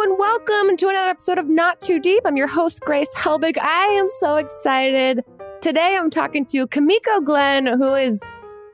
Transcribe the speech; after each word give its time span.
And 0.00 0.16
welcome 0.16 0.76
to 0.76 0.88
another 0.88 1.10
episode 1.10 1.38
of 1.38 1.48
Not 1.48 1.80
Too 1.80 1.98
Deep. 1.98 2.22
I'm 2.24 2.36
your 2.36 2.46
host, 2.46 2.82
Grace 2.82 3.12
Helbig. 3.16 3.58
I 3.58 3.86
am 3.86 4.06
so 4.06 4.36
excited. 4.36 5.24
Today 5.60 5.96
I'm 5.98 6.08
talking 6.08 6.46
to 6.46 6.68
Kimiko 6.68 7.20
Glenn, 7.20 7.66
who 7.66 7.94
is 7.94 8.20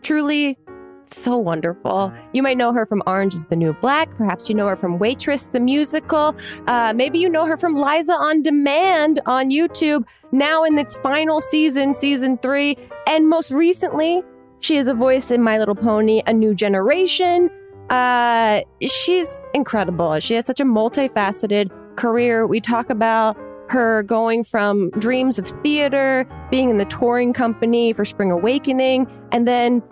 truly 0.02 0.58
so 1.06 1.38
wonderful. 1.38 2.12
You 2.34 2.42
might 2.42 2.58
know 2.58 2.74
her 2.74 2.84
from 2.84 3.02
Orange 3.06 3.32
is 3.32 3.46
the 3.46 3.56
New 3.56 3.72
Black. 3.72 4.14
Perhaps 4.18 4.50
you 4.50 4.54
know 4.54 4.66
her 4.66 4.76
from 4.76 4.98
Waitress, 4.98 5.46
the 5.46 5.60
musical. 5.60 6.37
Uh, 6.66 6.92
maybe 6.95 7.18
you 7.18 7.30
know 7.30 7.46
her 7.46 7.56
from 7.56 7.75
Liza 7.75 8.12
on 8.12 8.43
Demand 8.43 9.18
on 9.25 9.50
YouTube, 9.50 10.04
now 10.30 10.62
in 10.62 10.77
its 10.77 10.96
final 10.96 11.41
season, 11.41 11.95
season 11.95 12.36
three. 12.36 12.77
And 13.06 13.30
most 13.30 13.50
recently, 13.50 14.22
she 14.61 14.77
is 14.77 14.88
a 14.88 14.95
voice 14.95 15.30
in 15.30 15.43
My 15.43 15.56
Little 15.56 15.75
Pony, 15.75 16.20
A 16.27 16.34
New 16.34 16.54
Generation. 16.54 17.48
Uh, 17.91 18.61
she's 18.87 19.43
incredible. 19.53 20.19
She 20.21 20.34
has 20.34 20.46
such 20.46 20.61
a 20.61 20.64
multifaceted 20.64 21.71
career. 21.96 22.46
We 22.46 22.61
talk 22.61 22.91
about 22.91 23.37
her 23.69 24.02
going 24.02 24.45
from 24.45 24.91
dreams 24.91 25.38
of 25.38 25.48
theater, 25.62 26.27
being 26.51 26.70
in 26.70 26.78
the 26.78 26.84
touring 26.84 27.33
company 27.33 27.92
for 27.92 28.05
Spring 28.05 28.30
Awakening, 28.30 29.06
and 29.33 29.48
then 29.48 29.83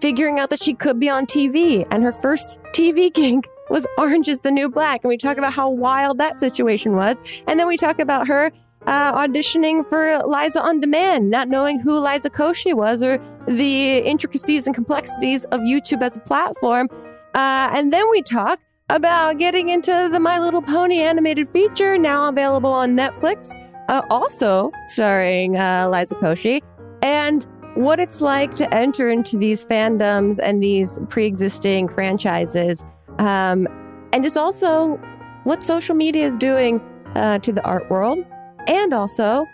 figuring 0.00 0.38
out 0.38 0.50
that 0.50 0.62
she 0.62 0.74
could 0.74 0.98
be 0.98 1.08
on 1.08 1.26
TV. 1.26 1.86
And 1.90 2.02
her 2.02 2.12
first 2.12 2.60
TV 2.72 3.12
gig 3.14 3.46
was 3.70 3.86
Orange 3.96 4.28
is 4.28 4.40
the 4.40 4.50
New 4.50 4.68
Black. 4.68 5.00
And 5.02 5.08
we 5.08 5.16
talk 5.16 5.38
about 5.38 5.52
how 5.52 5.70
wild 5.70 6.18
that 6.18 6.38
situation 6.38 6.94
was. 6.96 7.20
And 7.46 7.58
then 7.58 7.66
we 7.66 7.76
talk 7.76 7.98
about 7.98 8.26
her 8.26 8.50
uh, 8.86 9.12
auditioning 9.26 9.86
for 9.86 10.22
Liza 10.26 10.60
on 10.60 10.80
Demand, 10.80 11.30
not 11.30 11.48
knowing 11.48 11.78
who 11.78 12.00
Liza 12.00 12.30
Koshy 12.30 12.74
was 12.74 13.02
or 13.02 13.18
the 13.46 13.98
intricacies 13.98 14.66
and 14.66 14.74
complexities 14.74 15.44
of 15.46 15.60
YouTube 15.60 16.02
as 16.02 16.16
a 16.16 16.20
platform. 16.20 16.88
Uh, 17.34 17.70
and 17.74 17.92
then 17.92 18.08
we 18.10 18.22
talk 18.22 18.60
about 18.90 19.38
getting 19.38 19.70
into 19.70 20.08
the 20.12 20.20
My 20.20 20.38
Little 20.38 20.62
Pony 20.62 21.00
animated 21.00 21.48
feature, 21.48 21.96
now 21.96 22.28
available 22.28 22.72
on 22.72 22.94
Netflix, 22.94 23.56
uh, 23.88 24.02
also 24.10 24.70
starring 24.86 25.56
uh, 25.56 25.88
Liza 25.90 26.14
Koshy, 26.16 26.60
and 27.02 27.46
what 27.74 27.98
it's 27.98 28.20
like 28.20 28.54
to 28.56 28.74
enter 28.74 29.08
into 29.08 29.38
these 29.38 29.64
fandoms 29.64 30.38
and 30.42 30.62
these 30.62 30.98
pre 31.08 31.24
existing 31.24 31.88
franchises. 31.88 32.84
Um, 33.18 33.66
and 34.12 34.22
just 34.22 34.36
also 34.36 35.00
what 35.44 35.62
social 35.62 35.94
media 35.94 36.26
is 36.26 36.36
doing 36.36 36.80
uh, 37.14 37.38
to 37.38 37.52
the 37.52 37.62
art 37.62 37.90
world, 37.90 38.18
and 38.66 38.92
also 38.92 39.46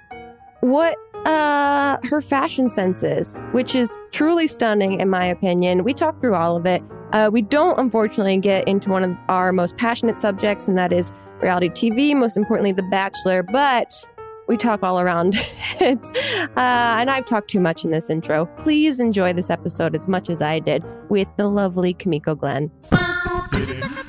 what 0.60 0.96
uh, 1.28 1.98
her 2.04 2.20
fashion 2.20 2.68
senses, 2.68 3.44
which 3.52 3.74
is 3.74 3.96
truly 4.12 4.46
stunning 4.46 5.00
in 5.00 5.10
my 5.10 5.24
opinion. 5.26 5.84
We 5.84 5.92
talk 5.92 6.20
through 6.20 6.34
all 6.34 6.56
of 6.56 6.66
it. 6.66 6.82
Uh, 7.12 7.28
we 7.30 7.42
don't, 7.42 7.78
unfortunately, 7.78 8.38
get 8.38 8.66
into 8.66 8.90
one 8.90 9.04
of 9.04 9.16
our 9.28 9.52
most 9.52 9.76
passionate 9.76 10.20
subjects, 10.20 10.68
and 10.68 10.78
that 10.78 10.92
is 10.92 11.12
reality 11.40 11.68
TV, 11.68 12.16
most 12.16 12.36
importantly, 12.36 12.72
The 12.72 12.82
Bachelor, 12.84 13.42
but 13.42 13.92
we 14.48 14.56
talk 14.56 14.82
all 14.82 14.98
around 14.98 15.34
it. 15.80 16.06
Uh, 16.56 16.96
and 17.00 17.10
I've 17.10 17.26
talked 17.26 17.50
too 17.50 17.60
much 17.60 17.84
in 17.84 17.90
this 17.90 18.08
intro. 18.08 18.46
Please 18.56 18.98
enjoy 18.98 19.34
this 19.34 19.50
episode 19.50 19.94
as 19.94 20.08
much 20.08 20.30
as 20.30 20.40
I 20.40 20.58
did 20.58 20.82
with 21.10 21.28
the 21.36 21.46
lovely 21.48 21.92
Kimiko 21.92 22.34
Glenn. 22.34 22.70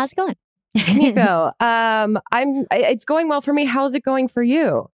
How's 0.00 0.12
it 0.12 0.16
going? 0.16 0.34
Kimiko, 0.78 1.50
um, 1.60 2.18
I'm. 2.32 2.64
It's 2.72 3.04
going 3.04 3.28
well 3.28 3.42
for 3.42 3.52
me. 3.52 3.66
How's 3.66 3.94
it 3.94 4.02
going 4.02 4.28
for 4.28 4.42
you? 4.42 4.88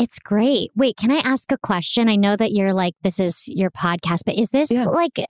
It's 0.00 0.18
great. 0.18 0.70
Wait, 0.74 0.96
can 0.96 1.12
I 1.12 1.18
ask 1.18 1.52
a 1.52 1.58
question? 1.58 2.08
I 2.08 2.16
know 2.16 2.34
that 2.34 2.50
you're 2.50 2.72
like 2.72 2.94
this 3.04 3.20
is 3.20 3.46
your 3.46 3.70
podcast, 3.70 4.22
but 4.26 4.34
is 4.36 4.48
this 4.50 4.68
Yeah. 4.72 4.86
like? 4.86 5.24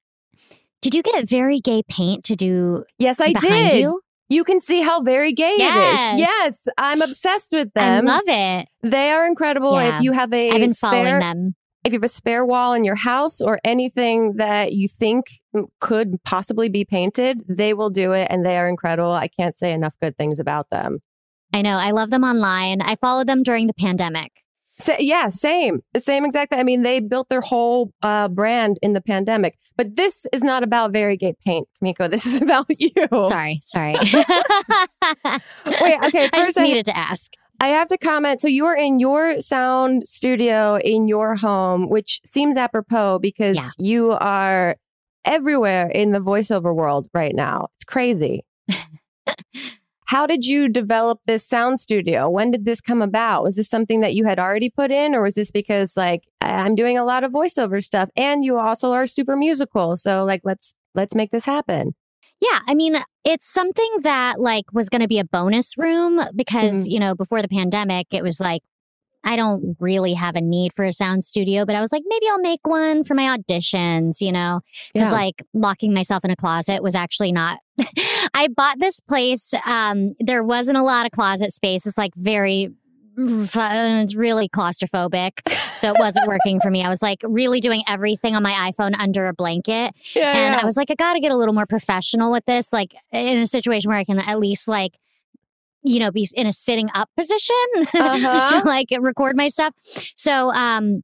Did 0.81 0.95
you 0.95 1.03
get 1.03 1.29
very 1.29 1.61
gay 1.61 1.83
paint 1.87 2.25
to 2.25 2.37
do? 2.37 2.85
Yes, 2.99 3.21
I 3.21 3.35
did. 3.35 3.75
you? 3.81 4.01
You 4.31 4.45
can 4.45 4.63
see 4.63 4.81
how 4.81 5.03
very 5.03 5.33
gay 5.35 5.57
Yes. 5.59 6.13
it 6.13 6.15
is. 6.15 6.21
Yes, 6.21 6.69
I'm 6.79 7.03
obsessed 7.03 7.53
with 7.53 7.71
them. 7.75 8.09
I 8.09 8.13
love 8.13 8.23
it. 8.27 8.69
they 8.83 9.11
are 9.11 9.27
incredible. 9.27 9.75
Yeah. 9.75 9.99
If 9.99 10.05
you 10.05 10.13
have 10.13 10.33
a 10.33 10.51
I've 10.53 10.61
been 10.61 10.71
spare, 10.71 10.91
following 10.91 11.19
them. 11.21 11.55
If 11.85 11.93
you 11.93 11.99
have 11.99 12.05
a 12.05 12.09
spare 12.09 12.45
wall 12.45 12.73
in 12.73 12.83
your 12.85 12.95
house 12.95 13.41
or 13.41 13.61
anything 13.63 14.35
that 14.37 14.73
you 14.73 14.89
think 14.89 15.27
could 15.81 16.17
possibly 16.25 16.69
be 16.69 16.85
painted, 16.85 17.43
they 17.47 17.75
will 17.75 17.91
do 17.91 18.13
it, 18.13 18.27
and 18.31 18.45
they 18.45 18.57
are 18.57 18.69
incredible. 18.69 19.13
I 19.13 19.29
can't 19.29 19.55
say 19.57 19.71
enough 19.73 19.95
good 20.01 20.17
things 20.17 20.39
about 20.39 20.71
them. 20.71 20.99
I 21.53 21.63
know. 21.63 21.77
I 21.77 21.91
love 21.91 22.11
them 22.11 22.25
online. 22.25 22.81
I 22.81 22.95
followed 22.97 23.27
them 23.27 23.43
during 23.43 23.67
the 23.67 23.75
pandemic. 23.75 24.33
Sa- 24.81 24.97
yeah, 24.99 25.29
same, 25.29 25.83
same 25.97 26.25
exactly. 26.25 26.59
I 26.59 26.65
mean, 26.65 26.83
they 26.83 26.99
built 26.99 27.29
their 27.29 27.43
whole 27.43 27.93
uh, 28.03 28.27
brand 28.27 28.79
in 28.83 28.93
the 28.93 29.01
pandemic, 29.01 29.57
but 29.77 29.95
this 29.95 30.27
is 30.33 30.43
not 30.43 30.65
about 30.65 30.93
variegated 30.93 31.37
paint, 31.47 31.69
Kimiko. 31.79 32.09
This 32.09 32.27
is 32.27 32.43
about 32.43 32.67
you. 32.77 32.91
Sorry, 33.29 33.61
sorry. 33.63 33.95
Wait, 34.03 34.19
okay, 36.05 36.29
I 36.33 36.39
just 36.39 36.59
I- 36.59 36.63
needed 36.65 36.87
to 36.87 36.97
ask. 36.97 37.31
I 37.61 37.69
have 37.69 37.89
to 37.89 37.99
comment. 37.99 38.41
So 38.41 38.49
you 38.49 38.67
are 38.67 38.77
in 38.77 38.99
your 39.01 39.41
sound 39.41 40.07
studio 40.07 40.77
in 40.79 41.09
your 41.09 41.37
home, 41.37 41.89
which 41.89 42.21
seems 42.25 42.57
apropos 42.57 43.19
because 43.21 43.57
Yeah. 43.57 43.69
you 43.79 44.11
are 44.13 44.77
everywhere 45.25 45.89
in 45.89 46.13
the 46.13 46.19
voiceover 46.19 46.75
world 46.75 47.09
right 47.15 47.35
now. 47.35 47.69
It's 47.77 47.85
crazy. 47.85 48.45
How 50.07 50.27
did 50.27 50.45
you 50.45 50.69
develop 50.69 51.21
this 51.27 51.47
sound 51.47 51.81
studio? 51.81 52.29
When 52.29 52.51
did 52.51 52.67
this 52.67 52.83
come 52.83 53.01
about? 53.01 53.43
Was 53.43 53.57
this 53.57 53.71
something 53.71 54.01
that 54.01 54.15
you 54.15 54.27
had 54.27 54.39
already 54.39 54.69
put 54.69 54.91
in, 54.91 55.15
or 55.15 55.23
was 55.23 55.35
this 55.35 55.51
because 55.51 55.97
like 55.97 56.25
I'm 56.43 56.75
doing 56.75 56.99
a 56.99 57.05
lot 57.07 57.25
of 57.25 57.33
voiceover 57.33 57.83
stuff 57.83 58.11
and 58.15 58.45
you 58.45 58.59
also 58.59 58.93
are 58.93 59.07
super 59.07 59.35
musical? 59.35 59.97
So 59.97 60.25
like 60.25 60.43
let's 60.45 60.75
let's 60.95 61.15
make 61.15 61.31
this 61.31 61.47
happen. 61.47 61.95
Yeah, 62.51 62.61
I 62.69 62.75
mean, 62.75 62.97
it's 63.25 63.51
something 63.51 63.91
that 64.03 64.41
like 64.41 64.65
was 64.73 64.89
going 64.89 65.01
to 65.01 65.09
be 65.09 65.19
a 65.19 65.25
bonus 65.25 65.79
room 65.79 66.21
because, 66.37 66.87
Mhm. 66.87 66.91
you 66.93 67.01
know, 67.01 67.15
before 67.15 67.41
the 67.43 67.49
pandemic, 67.49 68.09
it 68.13 68.23
was 68.23 68.41
like 68.41 68.63
I 69.27 69.37
don't 69.37 69.75
really 69.81 70.13
have 70.13 70.37
a 70.37 70.43
need 70.43 70.75
for 70.75 70.85
a 70.85 70.93
sound 70.93 71.25
studio, 71.25 71.65
but 71.65 71.75
I 71.75 71.81
was 71.81 71.91
like 71.93 72.03
maybe 72.07 72.27
I'll 72.29 72.39
make 72.41 72.61
one 72.67 73.05
for 73.05 73.15
my 73.15 73.35
auditions, 73.35 74.21
you 74.21 74.31
know. 74.33 74.61
Cuz 74.95 75.07
like 75.13 75.43
locking 75.55 75.95
myself 75.95 76.25
in 76.27 76.31
a 76.31 76.37
closet 76.37 76.83
was 76.83 76.95
actually 76.95 77.33
not 77.33 77.61
I 78.35 78.49
bought 78.55 78.79
this 78.81 79.01
place 79.01 79.55
um 79.67 80.15
there 80.21 80.45
wasn't 80.45 80.77
a 80.77 80.83
lot 80.83 81.07
of 81.07 81.13
closet 81.13 81.55
space. 81.55 81.87
It's 81.87 81.97
like 81.97 82.13
very 82.17 82.69
it's 83.17 84.15
really 84.15 84.49
claustrophobic. 84.49 85.33
So 85.77 85.91
it 85.91 85.97
wasn't 85.99 86.27
working 86.27 86.61
for 86.61 86.71
me. 86.71 86.83
I 86.85 86.89
was 86.89 87.03
like 87.03 87.19
really 87.23 87.61
doing 87.61 87.83
everything 87.89 88.35
on 88.37 88.43
my 88.43 88.71
iPhone 88.73 88.93
under 88.99 89.27
a 89.29 89.35
blanket. 89.35 89.93
yeah, 90.15 90.31
And 90.33 90.55
yeah. 90.55 90.59
I 90.61 90.65
was 90.65 90.77
like, 90.77 90.91
I 90.91 90.95
got 90.95 91.15
to 91.15 91.21
get 91.21 91.31
a 91.33 91.37
little 91.37 91.55
more 91.55 91.67
professional 91.67 92.31
with 92.33 92.45
this, 92.47 92.73
like 92.73 92.95
in 93.13 93.39
a 93.39 93.47
situation 93.47 93.91
where 93.91 93.99
I 93.99 94.05
can 94.05 94.19
at 94.19 94.39
least 94.39 94.69
like, 94.69 94.93
you 95.83 95.99
know, 96.01 96.11
be 96.11 96.27
in 96.35 96.47
a 96.47 96.53
sitting 96.53 96.89
up 96.95 97.11
position 97.17 97.55
Uh-huh. 97.95 98.61
to 98.63 98.67
like 98.67 98.89
record 99.01 99.37
my 99.37 99.49
stuff. 99.49 99.75
So, 100.17 100.51
um, 100.53 101.03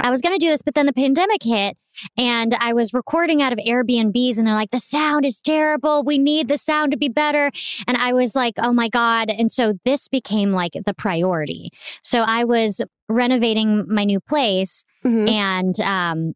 I 0.00 0.10
was 0.10 0.20
going 0.20 0.38
to 0.38 0.44
do 0.44 0.50
this, 0.50 0.62
but 0.62 0.74
then 0.74 0.86
the 0.86 0.92
pandemic 0.92 1.42
hit 1.42 1.76
and 2.18 2.54
I 2.60 2.72
was 2.74 2.92
recording 2.92 3.40
out 3.40 3.52
of 3.52 3.58
Airbnbs 3.58 4.36
and 4.38 4.46
they're 4.46 4.54
like, 4.54 4.70
the 4.70 4.78
sound 4.78 5.24
is 5.24 5.40
terrible. 5.40 6.04
We 6.04 6.18
need 6.18 6.48
the 6.48 6.58
sound 6.58 6.92
to 6.92 6.98
be 6.98 7.08
better. 7.08 7.50
And 7.86 7.96
I 7.96 8.12
was 8.12 8.34
like, 8.34 8.54
oh 8.58 8.72
my 8.72 8.88
God. 8.88 9.30
And 9.30 9.50
so 9.50 9.74
this 9.84 10.06
became 10.08 10.52
like 10.52 10.72
the 10.84 10.94
priority. 10.94 11.70
So 12.02 12.20
I 12.26 12.44
was 12.44 12.82
renovating 13.08 13.86
my 13.88 14.04
new 14.04 14.20
place 14.20 14.84
Mhm. 15.04 15.30
and 15.30 15.80
um, 15.80 16.34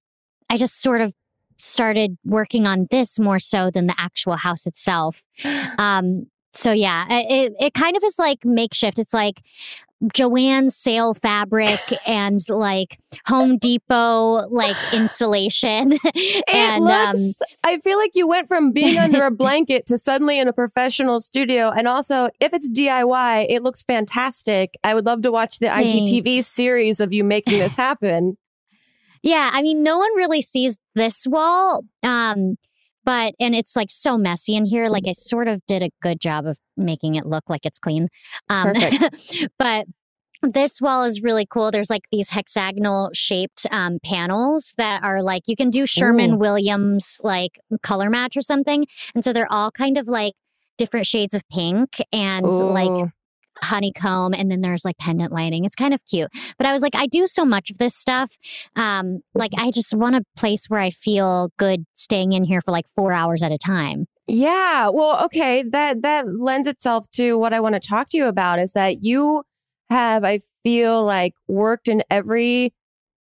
I 0.48 0.56
just 0.56 0.80
sort 0.80 1.00
of 1.00 1.12
started 1.58 2.16
working 2.24 2.66
on 2.66 2.86
this 2.90 3.18
more 3.18 3.38
so 3.38 3.70
than 3.70 3.86
the 3.86 3.94
actual 3.98 4.36
house 4.36 4.66
itself. 4.66 5.22
Um, 5.78 6.26
so 6.52 6.72
yeah, 6.72 7.04
it 7.08 7.52
it 7.60 7.74
kind 7.74 7.96
of 7.96 8.02
is 8.02 8.18
like 8.18 8.44
makeshift. 8.44 8.98
It's 8.98 9.14
like 9.14 9.40
Joann's 10.14 10.76
sale 10.76 11.14
fabric 11.14 11.80
and 12.06 12.40
like 12.48 12.98
Home 13.26 13.58
Depot 13.58 14.46
like 14.48 14.76
insulation. 14.92 15.98
And 16.52 16.88
um, 16.88 17.16
I 17.64 17.78
feel 17.78 17.98
like 17.98 18.12
you 18.14 18.26
went 18.26 18.48
from 18.48 18.72
being 18.72 18.98
under 18.98 19.24
a 19.24 19.30
blanket 19.30 19.86
to 19.86 19.98
suddenly 19.98 20.38
in 20.38 20.48
a 20.48 20.52
professional 20.52 21.20
studio. 21.20 21.70
And 21.70 21.86
also, 21.86 22.30
if 22.40 22.52
it's 22.52 22.70
DIY, 22.70 23.46
it 23.48 23.62
looks 23.62 23.82
fantastic. 23.82 24.74
I 24.82 24.94
would 24.94 25.06
love 25.06 25.22
to 25.22 25.32
watch 25.32 25.58
the 25.58 25.66
IGTV 25.66 26.24
Thanks. 26.24 26.46
series 26.46 27.00
of 27.00 27.12
you 27.12 27.24
making 27.24 27.58
this 27.58 27.74
happen. 27.76 28.36
Yeah, 29.22 29.50
I 29.52 29.60
mean, 29.60 29.82
no 29.82 29.98
one 29.98 30.14
really 30.16 30.40
sees 30.40 30.76
this 30.94 31.26
wall. 31.26 31.82
Um, 32.02 32.56
but 33.04 33.34
and 33.40 33.54
it's 33.54 33.76
like 33.76 33.90
so 33.90 34.16
messy 34.18 34.56
in 34.56 34.64
here. 34.64 34.88
Like 34.88 35.04
I 35.06 35.12
sort 35.12 35.48
of 35.48 35.64
did 35.66 35.82
a 35.82 35.90
good 36.02 36.20
job 36.20 36.46
of 36.46 36.58
making 36.76 37.14
it 37.14 37.26
look 37.26 37.44
like 37.48 37.64
it's 37.64 37.78
clean. 37.78 38.08
Um, 38.48 38.72
but 39.58 39.86
this 40.42 40.80
wall 40.80 41.04
is 41.04 41.22
really 41.22 41.46
cool. 41.46 41.70
There's 41.70 41.90
like 41.90 42.02
these 42.10 42.30
hexagonal 42.30 43.10
shaped 43.12 43.66
um, 43.70 43.98
panels 44.04 44.72
that 44.76 45.02
are 45.02 45.22
like 45.22 45.42
you 45.46 45.56
can 45.56 45.70
do 45.70 45.86
Sherwin 45.86 46.34
Ooh. 46.34 46.38
Williams 46.38 47.18
like 47.22 47.58
color 47.82 48.10
match 48.10 48.36
or 48.36 48.42
something, 48.42 48.86
and 49.14 49.24
so 49.24 49.32
they're 49.32 49.52
all 49.52 49.70
kind 49.70 49.98
of 49.98 50.08
like 50.08 50.34
different 50.78 51.06
shades 51.06 51.34
of 51.34 51.42
pink 51.50 51.98
and 52.12 52.46
like 52.46 53.10
honeycomb 53.62 54.34
and 54.34 54.50
then 54.50 54.60
there's 54.60 54.84
like 54.84 54.96
pendant 54.98 55.32
lighting. 55.32 55.64
It's 55.64 55.74
kind 55.74 55.92
of 55.94 56.00
cute. 56.06 56.30
But 56.56 56.66
I 56.66 56.72
was 56.72 56.82
like, 56.82 56.94
I 56.94 57.06
do 57.06 57.26
so 57.26 57.44
much 57.44 57.70
of 57.70 57.78
this 57.78 57.94
stuff. 57.94 58.36
Um, 58.76 59.20
like 59.34 59.52
I 59.58 59.70
just 59.70 59.94
want 59.94 60.16
a 60.16 60.22
place 60.36 60.66
where 60.68 60.80
I 60.80 60.90
feel 60.90 61.50
good 61.58 61.84
staying 61.94 62.32
in 62.32 62.44
here 62.44 62.60
for 62.62 62.70
like 62.70 62.86
four 62.96 63.12
hours 63.12 63.42
at 63.42 63.52
a 63.52 63.58
time. 63.58 64.06
Yeah. 64.26 64.88
Well, 64.88 65.24
okay. 65.24 65.62
That 65.62 66.02
that 66.02 66.24
lends 66.38 66.68
itself 66.68 67.10
to 67.12 67.36
what 67.36 67.52
I 67.52 67.60
want 67.60 67.74
to 67.74 67.80
talk 67.80 68.08
to 68.10 68.16
you 68.16 68.26
about 68.26 68.58
is 68.58 68.72
that 68.72 69.02
you 69.04 69.42
have, 69.90 70.24
I 70.24 70.40
feel 70.62 71.04
like, 71.04 71.34
worked 71.48 71.88
in 71.88 72.02
every 72.10 72.72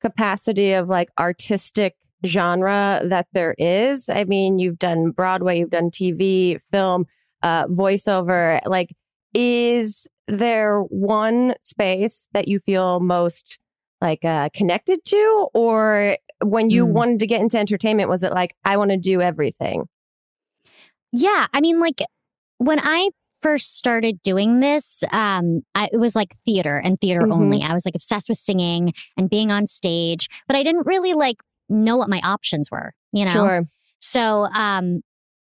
capacity 0.01 0.73
of 0.73 0.89
like 0.89 1.09
artistic 1.19 1.95
genre 2.25 3.01
that 3.05 3.27
there 3.33 3.55
is. 3.59 4.09
I 4.09 4.25
mean, 4.25 4.59
you've 4.59 4.79
done 4.79 5.11
Broadway, 5.11 5.61
you've 5.61 5.71
done 5.71 5.91
TV, 5.91 6.61
film, 6.71 7.07
uh, 7.43 7.67
voiceover. 7.67 8.61
Like, 8.67 8.95
is 9.35 10.07
there 10.29 10.81
one 10.81 11.55
space 11.61 12.27
that 12.33 12.49
you 12.49 12.59
feel 12.61 13.01
most 13.01 13.59
like 14.01 14.25
uh, 14.25 14.49
connected 14.53 15.05
to, 15.07 15.49
or 15.55 16.19
when 16.45 16.71
you 16.71 16.87
mm. 16.87 16.91
wanted 16.91 17.21
to 17.21 17.27
get 17.27 17.41
into 17.41 17.59
entertainment, 17.59 18.11
was 18.11 18.23
it 18.23 18.33
like 18.33 18.55
I 18.65 18.77
want 18.77 18.91
to 18.91 18.97
do 18.97 19.21
everything? 19.21 19.89
Yeah, 21.13 21.47
I 21.53 21.61
mean, 21.61 21.81
like 21.81 22.03
when 22.59 22.79
I 22.83 23.11
first 23.47 23.77
started 23.77 24.21
doing 24.25 24.59
this, 24.59 25.05
um, 25.13 25.61
I, 25.77 25.89
it 25.93 25.99
was 25.99 26.17
like 26.17 26.35
theater 26.45 26.81
and 26.83 27.01
theater 27.01 27.21
mm-hmm. 27.21 27.33
only. 27.33 27.63
I 27.63 27.75
was 27.75 27.85
like 27.85 27.95
obsessed 27.95 28.29
with 28.29 28.39
singing 28.39 28.93
and 29.17 29.31
being 29.31 29.53
on 29.53 29.69
stage, 29.69 30.29
but 30.49 30.57
I 30.57 30.65
didn't 30.65 30.85
really 30.85 31.15
like 31.15 31.37
know 31.69 31.97
what 31.97 32.09
my 32.09 32.21
options 32.25 32.73
were, 32.73 32.93
you 33.13 33.25
know? 33.25 33.31
Sure. 33.31 33.63
So 34.01 34.49
um, 34.53 35.03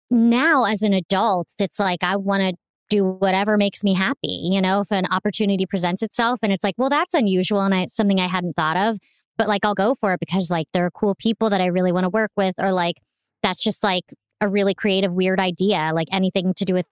now 0.10 0.66
as 0.66 0.82
an 0.82 0.94
adult, 0.94 1.50
it's 1.60 1.78
like 1.78 2.04
I 2.04 2.16
want 2.16 2.42
to 2.42 2.56
do 2.90 3.06
whatever 3.06 3.58
makes 3.58 3.84
me 3.84 3.94
happy. 3.94 4.40
You 4.52 4.60
know, 4.60 4.80
if 4.80 4.92
an 4.92 5.06
opportunity 5.12 5.68
presents 5.68 6.02
itself 6.02 6.40
and 6.42 6.52
it's 6.52 6.64
like, 6.64 6.76
well, 6.80 6.90
that's 6.90 7.14
unusual 7.14 7.62
and 7.62 7.76
I, 7.76 7.82
it's 7.84 7.96
something 7.96 8.20
I 8.20 8.28
hadn't 8.28 8.54
thought 8.54 8.76
of, 8.76 8.98
but 9.38 9.48
like 9.48 9.64
I'll 9.64 9.76
go 9.76 9.94
for 9.94 10.14
it 10.14 10.20
because 10.20 10.50
like 10.50 10.66
there 10.74 10.86
are 10.88 10.92
cool 10.92 11.14
people 11.14 11.52
that 11.52 11.62
I 11.62 11.68
really 11.68 11.92
want 11.92 12.06
to 12.06 12.10
work 12.10 12.32
with, 12.36 12.56
or 12.58 12.72
like 12.72 12.96
that's 13.44 13.62
just 13.62 13.84
like 13.84 14.06
a 14.42 14.50
really 14.50 14.74
creative, 14.74 15.14
weird 15.14 15.40
idea, 15.40 15.92
like 15.94 16.08
anything 16.12 16.56
to 16.56 16.66
do 16.66 16.74
with 16.74 16.88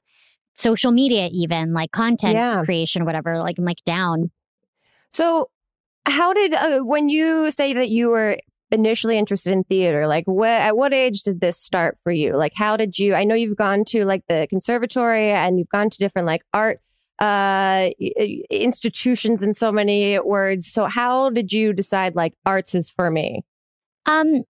social 0.62 0.92
media, 0.92 1.30
even 1.32 1.74
like 1.74 1.92
content 1.92 2.34
yeah. 2.34 2.62
creation, 2.64 3.06
whatever. 3.06 3.40
Like 3.40 3.58
I'm 3.58 3.66
like 3.66 3.84
down. 3.86 4.32
So, 5.14 5.50
how 6.06 6.34
did 6.34 6.54
uh, 6.54 6.80
when 6.80 7.10
you 7.10 7.52
say 7.52 7.74
that 7.74 7.90
you 7.90 8.10
were 8.10 8.38
initially 8.72 9.18
interested 9.18 9.52
in 9.52 9.64
theater 9.66 10.08
like 10.08 10.24
what 10.26 10.50
at 10.50 10.78
what 10.78 10.94
age 10.94 11.24
did 11.24 11.42
this 11.42 11.58
start 11.58 11.98
for 12.04 12.12
you 12.12 12.38
like 12.38 12.54
how 12.56 12.78
did 12.78 12.98
you 12.98 13.14
i 13.14 13.26
know 13.26 13.36
you've 13.36 13.58
gone 13.58 13.84
to 13.84 14.06
like 14.06 14.24
the 14.30 14.48
conservatory 14.50 15.30
and 15.30 15.60
you've 15.60 15.70
gone 15.70 15.90
to 15.90 15.98
different 15.98 16.26
like 16.26 16.42
art 16.54 16.80
uh 17.20 17.90
institutions 18.50 19.44
in 19.44 19.54
so 19.54 19.74
many 19.74 20.18
words 20.20 20.72
so 20.72 20.86
how 20.86 21.30
did 21.30 21.52
you 21.52 21.74
decide 21.74 22.16
like 22.16 22.34
arts 22.46 22.74
is 22.74 22.90
for 22.90 23.12
me 23.12 23.44
um 24.06 24.44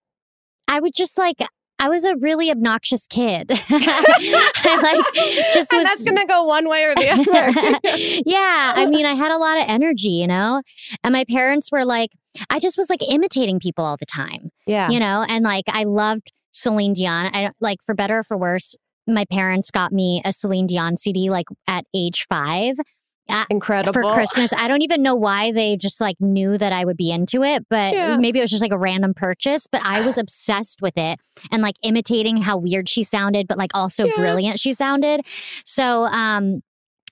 i 0.68 0.80
would 0.80 0.94
just 0.96 1.18
like 1.18 1.38
I 1.82 1.90
was 1.90 2.06
a 2.06 2.16
really 2.18 2.52
obnoxious 2.52 3.08
kid. 3.08 3.48
I 3.70 4.80
like 4.84 5.52
just 5.52 5.74
was, 5.74 5.84
that's 5.84 6.04
gonna 6.04 6.28
go 6.28 6.44
one 6.44 6.70
way 6.70 6.84
or 6.84 6.94
the 6.94 7.10
other. 7.10 8.22
yeah, 8.26 8.74
I 8.76 8.86
mean, 8.86 9.08
I 9.08 9.16
had 9.16 9.32
a 9.32 9.38
lot 9.38 9.58
of 9.58 9.66
energy, 9.68 10.10
you 10.10 10.28
know, 10.28 10.62
and 11.04 11.12
my 11.12 11.26
parents 11.26 11.72
were 11.72 11.84
like, 11.84 12.12
I 12.52 12.60
just 12.60 12.78
was 12.78 12.88
like 12.90 13.02
imitating 13.10 13.60
people 13.60 13.84
all 13.84 13.98
the 13.98 14.06
time. 14.06 14.52
Yeah, 14.68 14.90
you 14.92 15.00
know, 15.00 15.26
and 15.28 15.44
like 15.44 15.66
I 15.70 15.86
loved 15.86 16.32
Celine 16.52 16.94
Dion. 16.94 17.32
I 17.34 17.50
like 17.60 17.80
for 17.84 17.96
better 17.96 18.20
or 18.20 18.24
for 18.24 18.38
worse, 18.38 18.76
my 19.08 19.26
parents 19.32 19.72
got 19.72 19.92
me 19.92 20.22
a 20.24 20.32
Celine 20.32 20.68
Dion 20.68 20.98
CD 20.98 21.32
like 21.32 21.48
at 21.68 21.86
age 21.96 22.28
five. 22.30 22.76
Incredible. 23.50 23.94
For 23.94 24.14
Christmas. 24.14 24.54
I 24.54 24.68
don't 24.68 24.82
even 24.82 25.02
know 25.02 25.16
why 25.16 25.52
they 25.52 25.78
just 25.78 26.02
like 26.02 26.18
knew 26.20 26.58
that 26.58 26.74
I 26.74 26.86
would 26.86 26.98
be 26.98 27.12
into 27.12 27.44
it, 27.44 27.66
but 27.70 27.94
yeah. 27.94 28.18
maybe 28.18 28.40
it 28.40 28.44
was 28.44 28.52
just 28.52 28.62
like 28.62 28.72
a 28.72 28.78
random 28.78 29.14
purchase. 29.14 29.68
But 29.68 29.82
I 29.84 30.06
was 30.06 30.18
obsessed 30.18 30.82
with 30.82 30.98
it 30.98 31.20
and 31.52 31.62
like 31.62 31.76
imitating 31.84 32.38
how 32.38 32.58
weird 32.58 32.90
she 32.90 33.04
sounded, 33.04 33.48
but 33.48 33.58
like 33.58 33.72
also 33.74 34.06
yeah. 34.06 34.14
brilliant 34.16 34.60
she 34.60 34.74
sounded. 34.74 35.22
So 35.66 36.04
um 36.06 36.62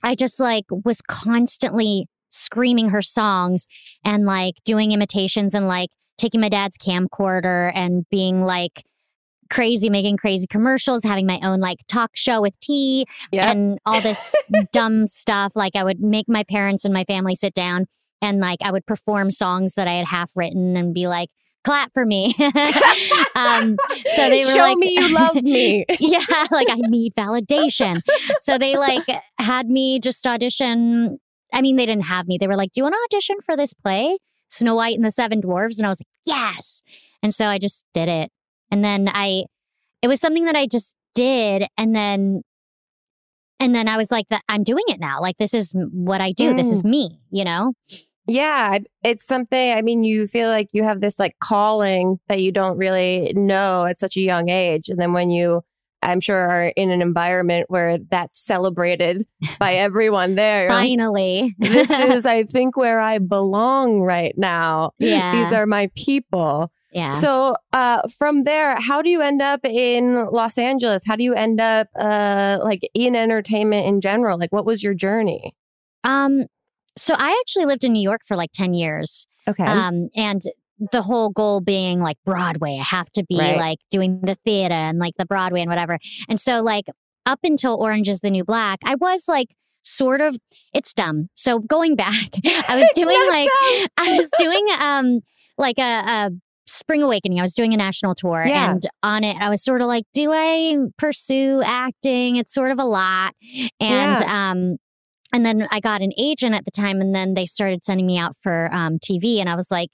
I 0.04 0.16
just 0.16 0.40
like 0.40 0.66
was 0.70 1.02
constantly 1.02 2.08
screaming 2.30 2.90
her 2.90 3.02
songs 3.02 3.68
and 4.06 4.26
like 4.26 4.56
doing 4.64 4.92
imitations 4.92 5.54
and 5.56 5.68
like 5.68 5.90
taking 6.18 6.42
my 6.42 6.50
dad's 6.50 6.78
camcorder 6.78 7.72
and 7.74 8.06
being 8.10 8.44
like 8.44 8.84
crazy, 9.50 9.90
making 9.90 10.18
crazy 10.18 10.48
commercials, 10.48 11.04
having 11.04 11.26
my 11.26 11.40
own 11.44 11.60
like 11.60 11.80
talk 11.88 12.12
show 12.14 12.42
with 12.42 12.60
tea 12.60 13.06
yep. 13.32 13.46
and 13.46 13.80
all 13.86 14.02
this 14.02 14.36
dumb 14.72 15.08
stuff. 15.08 15.54
Like 15.56 15.76
I 15.76 15.84
would 15.84 16.00
make 16.00 16.28
my 16.28 16.44
parents 16.44 16.86
and 16.86 16.94
my 16.94 17.04
family 17.06 17.36
sit 17.36 17.54
down 17.54 17.86
and 18.22 18.40
like 18.40 18.60
I 18.64 18.72
would 18.72 18.86
perform 18.86 19.32
songs 19.32 19.76
that 19.76 19.88
I 19.88 19.94
had 19.94 20.08
half 20.08 20.32
written 20.36 20.76
and 20.76 20.94
be 20.94 21.08
like, 21.08 21.30
clap 21.64 21.94
for 21.94 22.06
me. 22.06 22.36
um, 23.36 23.78
so 24.16 24.30
they 24.30 24.46
were 24.46 24.52
Show 24.52 24.60
like, 24.60 24.78
me 24.78 24.94
you 24.94 25.14
love 25.14 25.44
me. 25.44 25.86
yeah, 26.00 26.46
like 26.52 26.70
I 26.70 26.76
need 26.76 27.14
validation. 27.16 28.02
so 28.42 28.58
they 28.58 28.78
like 28.78 29.06
had 29.40 29.70
me 29.70 30.00
just 30.00 30.26
audition. 30.26 31.20
I 31.54 31.62
mean, 31.62 31.76
they 31.76 31.86
didn't 31.86 32.06
have 32.06 32.28
me. 32.28 32.38
They 32.38 32.48
were 32.48 32.56
like, 32.56 32.72
Do 32.72 32.80
you 32.80 32.84
want 32.84 32.96
to 32.96 33.16
audition 33.16 33.38
for 33.46 33.58
this 33.58 33.74
play? 33.74 34.18
Snow 34.50 34.76
White 34.76 34.96
and 34.96 35.06
the 35.06 35.12
Seven 35.12 35.42
Dwarves? 35.42 35.78
And 35.78 35.86
I 35.86 35.90
was 35.90 36.00
like, 36.00 36.08
Yes. 36.26 36.84
And 37.22 37.36
so 37.36 37.46
I 37.46 37.60
just 37.60 37.86
did 37.94 38.08
it. 38.08 38.32
And 38.72 38.84
then 38.84 39.08
I, 39.10 39.46
it 40.02 40.08
was 40.08 40.20
something 40.20 40.46
that 40.46 40.56
I 40.56 40.68
just 40.68 40.96
did. 41.16 41.66
And 41.78 41.96
then, 41.96 42.42
and 43.60 43.76
then 43.76 43.88
I 43.88 43.98
was 43.98 44.12
like, 44.12 44.28
that 44.30 44.44
I'm 44.48 44.64
doing 44.64 44.84
it 44.88 45.00
now. 45.00 45.20
Like, 45.20 45.38
this 45.38 45.54
is 45.54 45.74
what 45.92 46.22
I 46.22 46.32
do. 46.32 46.54
Mm. 46.54 46.58
This 46.58 46.72
is 46.72 46.84
mm. 46.84 46.90
me, 46.92 47.20
you 47.32 47.44
know? 47.44 47.74
Yeah, 48.30 48.78
it's 49.04 49.26
something. 49.26 49.74
I 49.74 49.82
mean, 49.82 50.04
you 50.04 50.28
feel 50.28 50.50
like 50.50 50.70
you 50.72 50.84
have 50.84 51.02
this 51.02 51.18
like 51.18 51.36
calling 51.40 52.20
that 52.28 52.42
you 52.42 52.52
don't 52.52 52.78
really 52.78 53.34
know 53.36 53.86
at 53.86 54.00
such 54.00 54.16
a 54.18 54.22
young 54.22 54.50
age. 54.50 54.88
And 54.90 55.00
then 55.00 55.14
when 55.14 55.32
you, 55.32 55.64
I'm 56.04 56.20
sure, 56.20 56.38
are 56.38 56.68
in 56.76 56.92
an 56.92 57.02
environment 57.02 57.66
where 57.70 57.98
that's 57.98 58.40
celebrated 58.40 59.26
by 59.58 59.74
everyone 59.76 60.36
there. 60.36 60.70
Finally. 60.70 61.56
Like, 61.60 61.72
this 61.72 61.90
is, 62.00 62.26
I 62.28 62.44
think, 62.44 62.78
where 62.78 63.00
I 63.00 63.18
belong 63.18 64.02
right 64.02 64.36
now. 64.38 64.92
Yeah. 65.00 65.32
These 65.34 65.52
are 65.52 65.66
my 65.66 65.90
people. 65.96 66.72
Yeah. 66.92 67.14
So 67.14 67.56
uh, 67.72 68.02
from 68.08 68.44
there, 68.44 68.80
how 68.80 69.02
do 69.02 69.10
you 69.10 69.22
end 69.22 69.42
up 69.42 69.64
in 69.64 70.28
Los 70.32 70.58
Angeles? 70.58 71.04
How 71.06 71.16
do 71.16 71.24
you 71.24 71.34
end 71.34 71.62
up 71.62 71.88
uh, 72.00 72.60
like 72.64 72.82
in 72.94 73.16
entertainment 73.16 73.86
in 73.86 74.02
general? 74.02 74.40
Like, 74.40 74.52
what 74.52 74.66
was 74.66 74.84
your 74.84 74.96
journey? 74.96 75.54
Um, 76.04 76.46
so 76.98 77.14
I 77.18 77.38
actually 77.42 77.66
lived 77.66 77.84
in 77.84 77.94
New 77.94 78.02
York 78.02 78.22
for 78.26 78.36
like 78.36 78.52
ten 78.54 78.74
years. 78.74 79.28
Okay. 79.48 79.64
Um, 79.64 80.10
and 80.16 80.42
the 80.92 81.02
whole 81.02 81.30
goal 81.30 81.62
being 81.62 82.00
like 82.00 82.18
Broadway. 82.26 82.78
I 82.80 82.84
have 82.84 83.10
to 83.12 83.24
be 83.26 83.38
right. 83.38 83.58
like 83.58 83.80
doing 83.92 84.22
the 84.22 84.36
theater 84.46 84.74
and 84.74 84.98
like 84.98 85.14
the 85.18 85.26
Broadway 85.26 85.62
and 85.62 85.70
whatever. 85.70 86.00
And 86.30 86.40
so 86.40 86.62
like 86.62 86.86
up 87.26 87.40
until 87.44 87.76
Orange 87.76 88.08
is 88.08 88.22
the 88.22 88.32
New 88.32 88.46
Black, 88.46 88.80
I 88.86 88.96
was 88.96 89.26
like 89.28 89.50
sort 89.84 90.22
of 90.22 90.38
it's 90.74 90.94
dumb. 90.94 91.30
So 91.36 91.60
going 91.60 91.96
back, 91.96 92.30
I 92.46 92.78
was 92.78 92.90
doing 92.96 93.28
like 93.30 93.50
I 93.98 94.18
was 94.18 94.30
doing 94.38 94.66
um 94.80 95.20
like 95.58 95.78
a, 95.78 95.82
a 95.82 96.32
Spring 96.70 97.04
Awakening, 97.04 97.40
I 97.40 97.42
was 97.42 97.54
doing 97.54 97.74
a 97.74 97.78
national 97.78 98.16
tour 98.16 98.44
yeah. 98.46 98.72
and 98.72 98.86
on 99.04 99.24
it, 99.24 99.38
I 99.42 99.50
was 99.50 99.64
sort 99.64 99.82
of 99.82 99.88
like, 99.88 100.06
do 100.14 100.32
I 100.32 100.78
pursue 100.98 101.62
acting? 101.64 102.36
It's 102.36 102.54
sort 102.54 102.72
of 102.72 102.80
a 102.80 102.86
lot. 102.86 103.34
And, 103.80 104.20
yeah. 104.20 104.52
um, 104.52 104.78
and 105.34 105.46
then 105.46 105.68
I 105.72 105.80
got 105.80 106.02
an 106.02 106.12
agent 106.18 106.56
at 106.56 106.66
the 106.66 106.72
time, 106.72 107.02
and 107.02 107.14
then 107.14 107.34
they 107.36 107.46
started 107.46 107.86
sending 107.86 108.06
me 108.06 108.18
out 108.18 108.36
for 108.42 108.70
um, 108.74 108.98
TV. 109.00 109.40
And 109.40 109.48
I 109.48 109.56
was 109.56 109.70
like, 109.70 109.90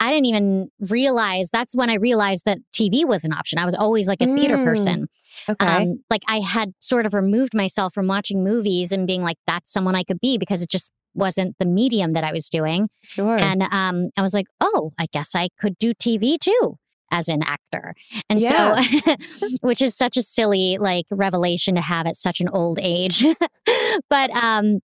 I 0.00 0.10
didn't 0.10 0.26
even 0.26 0.70
realize 0.88 1.50
that's 1.52 1.76
when 1.76 1.90
I 1.90 1.96
realized 1.96 2.44
that 2.46 2.58
TV 2.72 3.04
was 3.04 3.24
an 3.24 3.34
option. 3.34 3.58
I 3.58 3.66
was 3.66 3.74
always 3.74 4.08
like 4.08 4.22
a 4.22 4.26
mm. 4.26 4.38
theater 4.38 4.56
person. 4.56 5.08
Okay. 5.48 5.66
Um, 5.66 6.02
like 6.08 6.22
I 6.26 6.40
had 6.40 6.72
sort 6.80 7.04
of 7.04 7.12
removed 7.12 7.54
myself 7.54 7.92
from 7.92 8.06
watching 8.06 8.42
movies 8.42 8.92
and 8.92 9.06
being 9.06 9.22
like, 9.22 9.36
that's 9.46 9.70
someone 9.70 9.94
I 9.94 10.02
could 10.02 10.20
be 10.20 10.38
because 10.38 10.62
it 10.62 10.70
just 10.70 10.90
wasn't 11.14 11.56
the 11.58 11.66
medium 11.66 12.12
that 12.12 12.24
I 12.24 12.32
was 12.32 12.48
doing. 12.48 12.88
Sure. 13.02 13.36
And 13.36 13.62
um, 13.70 14.10
I 14.16 14.22
was 14.22 14.34
like, 14.34 14.46
oh, 14.60 14.92
I 14.98 15.06
guess 15.12 15.34
I 15.34 15.48
could 15.58 15.78
do 15.78 15.94
TV 15.94 16.38
too 16.38 16.78
as 17.10 17.28
an 17.28 17.42
actor. 17.42 17.94
And 18.28 18.40
yeah. 18.40 18.80
so, 18.80 19.16
which 19.60 19.82
is 19.82 19.96
such 19.96 20.16
a 20.16 20.22
silly 20.22 20.78
like 20.78 21.06
revelation 21.10 21.74
to 21.74 21.80
have 21.80 22.06
at 22.06 22.16
such 22.16 22.40
an 22.40 22.48
old 22.48 22.78
age. 22.80 23.24
but 24.10 24.30
um, 24.30 24.80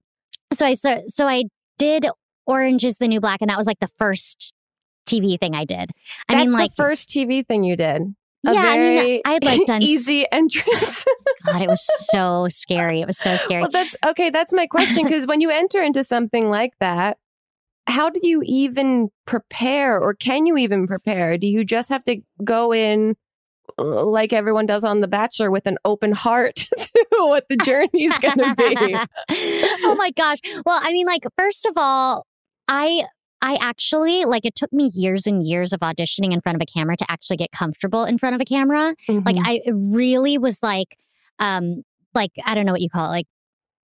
so 0.52 0.66
I 0.66 0.74
so, 0.74 1.02
so 1.06 1.26
I 1.26 1.44
did 1.78 2.06
Orange 2.46 2.84
is 2.84 2.98
the 2.98 3.08
New 3.08 3.20
Black, 3.20 3.40
and 3.40 3.50
that 3.50 3.58
was 3.58 3.66
like 3.66 3.80
the 3.80 3.90
first 3.98 4.52
TV 5.06 5.38
thing 5.38 5.54
I 5.54 5.64
did. 5.64 5.90
I 6.28 6.34
That's 6.34 6.46
mean, 6.46 6.52
like 6.52 6.70
the 6.70 6.82
first 6.82 7.08
TV 7.08 7.46
thing 7.46 7.64
you 7.64 7.76
did 7.76 8.14
yeah, 8.54 8.62
I 8.62 8.76
mean, 8.76 9.20
I 9.24 9.32
had 9.32 9.44
like 9.44 9.60
done 9.66 9.82
easy 9.82 10.26
entrance. 10.30 11.04
God, 11.46 11.62
it 11.62 11.68
was 11.68 11.84
so 12.08 12.48
scary. 12.48 13.00
It 13.00 13.06
was 13.06 13.18
so 13.18 13.36
scary. 13.36 13.62
Well, 13.62 13.70
that's 13.70 13.96
okay. 14.06 14.30
That's 14.30 14.52
my 14.52 14.66
question 14.66 15.04
because 15.04 15.26
when 15.26 15.40
you 15.40 15.50
enter 15.50 15.82
into 15.82 16.04
something 16.04 16.50
like 16.50 16.72
that, 16.80 17.18
how 17.86 18.10
do 18.10 18.20
you 18.22 18.42
even 18.44 19.10
prepare, 19.26 20.00
or 20.00 20.14
can 20.14 20.46
you 20.46 20.56
even 20.56 20.86
prepare? 20.86 21.38
Do 21.38 21.46
you 21.46 21.64
just 21.64 21.88
have 21.88 22.04
to 22.04 22.16
go 22.44 22.72
in 22.72 23.16
uh, 23.78 24.04
like 24.04 24.32
everyone 24.32 24.66
does 24.66 24.84
on 24.84 25.00
The 25.00 25.08
Bachelor 25.08 25.50
with 25.50 25.66
an 25.66 25.78
open 25.84 26.12
heart 26.12 26.56
to 26.56 27.06
what 27.18 27.44
the 27.48 27.56
journey's 27.56 28.16
going 28.18 28.38
to 28.38 28.54
be. 28.56 28.96
oh 29.84 29.94
my 29.98 30.10
gosh. 30.12 30.38
Well, 30.64 30.80
I 30.82 30.92
mean, 30.92 31.06
like, 31.06 31.24
first 31.36 31.66
of 31.66 31.74
all, 31.76 32.26
I 32.68 33.04
I 33.46 33.56
actually 33.60 34.24
like 34.24 34.44
it 34.44 34.56
took 34.56 34.72
me 34.72 34.90
years 34.92 35.24
and 35.24 35.46
years 35.46 35.72
of 35.72 35.78
auditioning 35.78 36.32
in 36.32 36.40
front 36.40 36.56
of 36.56 36.62
a 36.62 36.66
camera 36.66 36.96
to 36.96 37.06
actually 37.08 37.36
get 37.36 37.52
comfortable 37.52 38.04
in 38.04 38.18
front 38.18 38.34
of 38.34 38.40
a 38.40 38.44
camera. 38.44 38.96
Mm-hmm. 39.08 39.24
Like 39.24 39.36
I 39.38 39.60
really 39.70 40.36
was 40.36 40.58
like 40.64 40.96
um 41.38 41.82
like 42.12 42.32
I 42.44 42.56
don't 42.56 42.66
know 42.66 42.72
what 42.72 42.80
you 42.80 42.90
call 42.90 43.06
it 43.06 43.10
like 43.10 43.26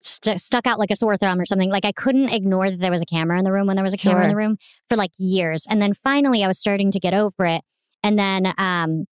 st- 0.03 0.41
stuck 0.41 0.67
out 0.67 0.81
like 0.81 0.91
a 0.91 0.97
sore 0.97 1.17
thumb 1.17 1.39
or 1.39 1.47
something. 1.47 1.71
Like 1.71 1.85
I 1.85 1.93
couldn't 1.93 2.31
ignore 2.31 2.71
that 2.71 2.81
there 2.81 2.91
was 2.91 3.03
a 3.03 3.07
camera 3.07 3.39
in 3.39 3.45
the 3.45 3.53
room 3.53 3.69
when 3.69 3.77
there 3.77 3.85
was 3.85 3.95
a 3.95 3.99
camera 3.99 4.25
in 4.25 4.31
the 4.31 4.37
room 4.37 4.57
for 4.89 4.97
like 4.97 5.13
years. 5.17 5.65
And 5.71 5.81
then 5.81 5.95
finally 5.95 6.43
I 6.43 6.49
was 6.49 6.59
starting 6.59 6.91
to 6.91 6.99
get 6.99 7.15
over 7.15 7.45
it. 7.45 7.63
And 8.03 8.19
then 8.19 8.47
um 8.59 9.05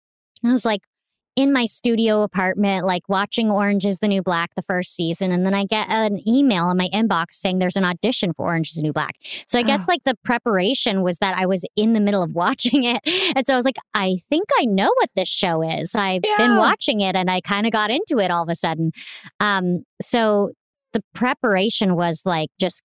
I 0.43 0.51
was 0.51 0.65
like, 0.65 0.81
in 1.35 1.53
my 1.53 1.65
studio 1.65 2.21
apartment, 2.23 2.85
like 2.85 3.07
watching 3.07 3.49
Orange 3.49 3.85
is 3.85 3.99
the 3.99 4.07
New 4.07 4.21
Black 4.21 4.53
the 4.55 4.61
first 4.61 4.93
season. 4.93 5.31
And 5.31 5.45
then 5.45 5.53
I 5.53 5.65
get 5.65 5.89
an 5.89 6.27
email 6.27 6.69
in 6.69 6.77
my 6.77 6.89
inbox 6.93 7.33
saying 7.33 7.59
there's 7.59 7.75
an 7.75 7.85
audition 7.85 8.33
for 8.33 8.45
Orange 8.45 8.69
is 8.69 8.75
the 8.75 8.81
New 8.81 8.93
Black. 8.93 9.15
So 9.47 9.57
I 9.57 9.63
guess 9.63 9.87
like 9.87 10.03
the 10.03 10.15
preparation 10.23 11.01
was 11.01 11.17
that 11.19 11.37
I 11.37 11.45
was 11.45 11.63
in 11.75 11.93
the 11.93 12.01
middle 12.01 12.21
of 12.21 12.33
watching 12.35 12.83
it. 12.83 13.01
And 13.35 13.45
so 13.47 13.53
I 13.53 13.55
was 13.55 13.65
like, 13.65 13.77
I 13.93 14.17
think 14.29 14.49
I 14.59 14.65
know 14.65 14.91
what 14.99 15.09
this 15.15 15.29
show 15.29 15.61
is. 15.61 15.95
I've 15.95 16.21
yeah. 16.25 16.37
been 16.37 16.57
watching 16.57 17.01
it 17.01 17.15
and 17.15 17.29
I 17.29 17.41
kind 17.41 17.65
of 17.65 17.71
got 17.71 17.89
into 17.89 18.17
it 18.19 18.31
all 18.31 18.43
of 18.43 18.49
a 18.49 18.55
sudden. 18.55 18.91
Um, 19.39 19.83
so 20.01 20.51
the 20.93 21.03
preparation 21.13 21.95
was 21.95 22.23
like 22.25 22.49
just 22.59 22.83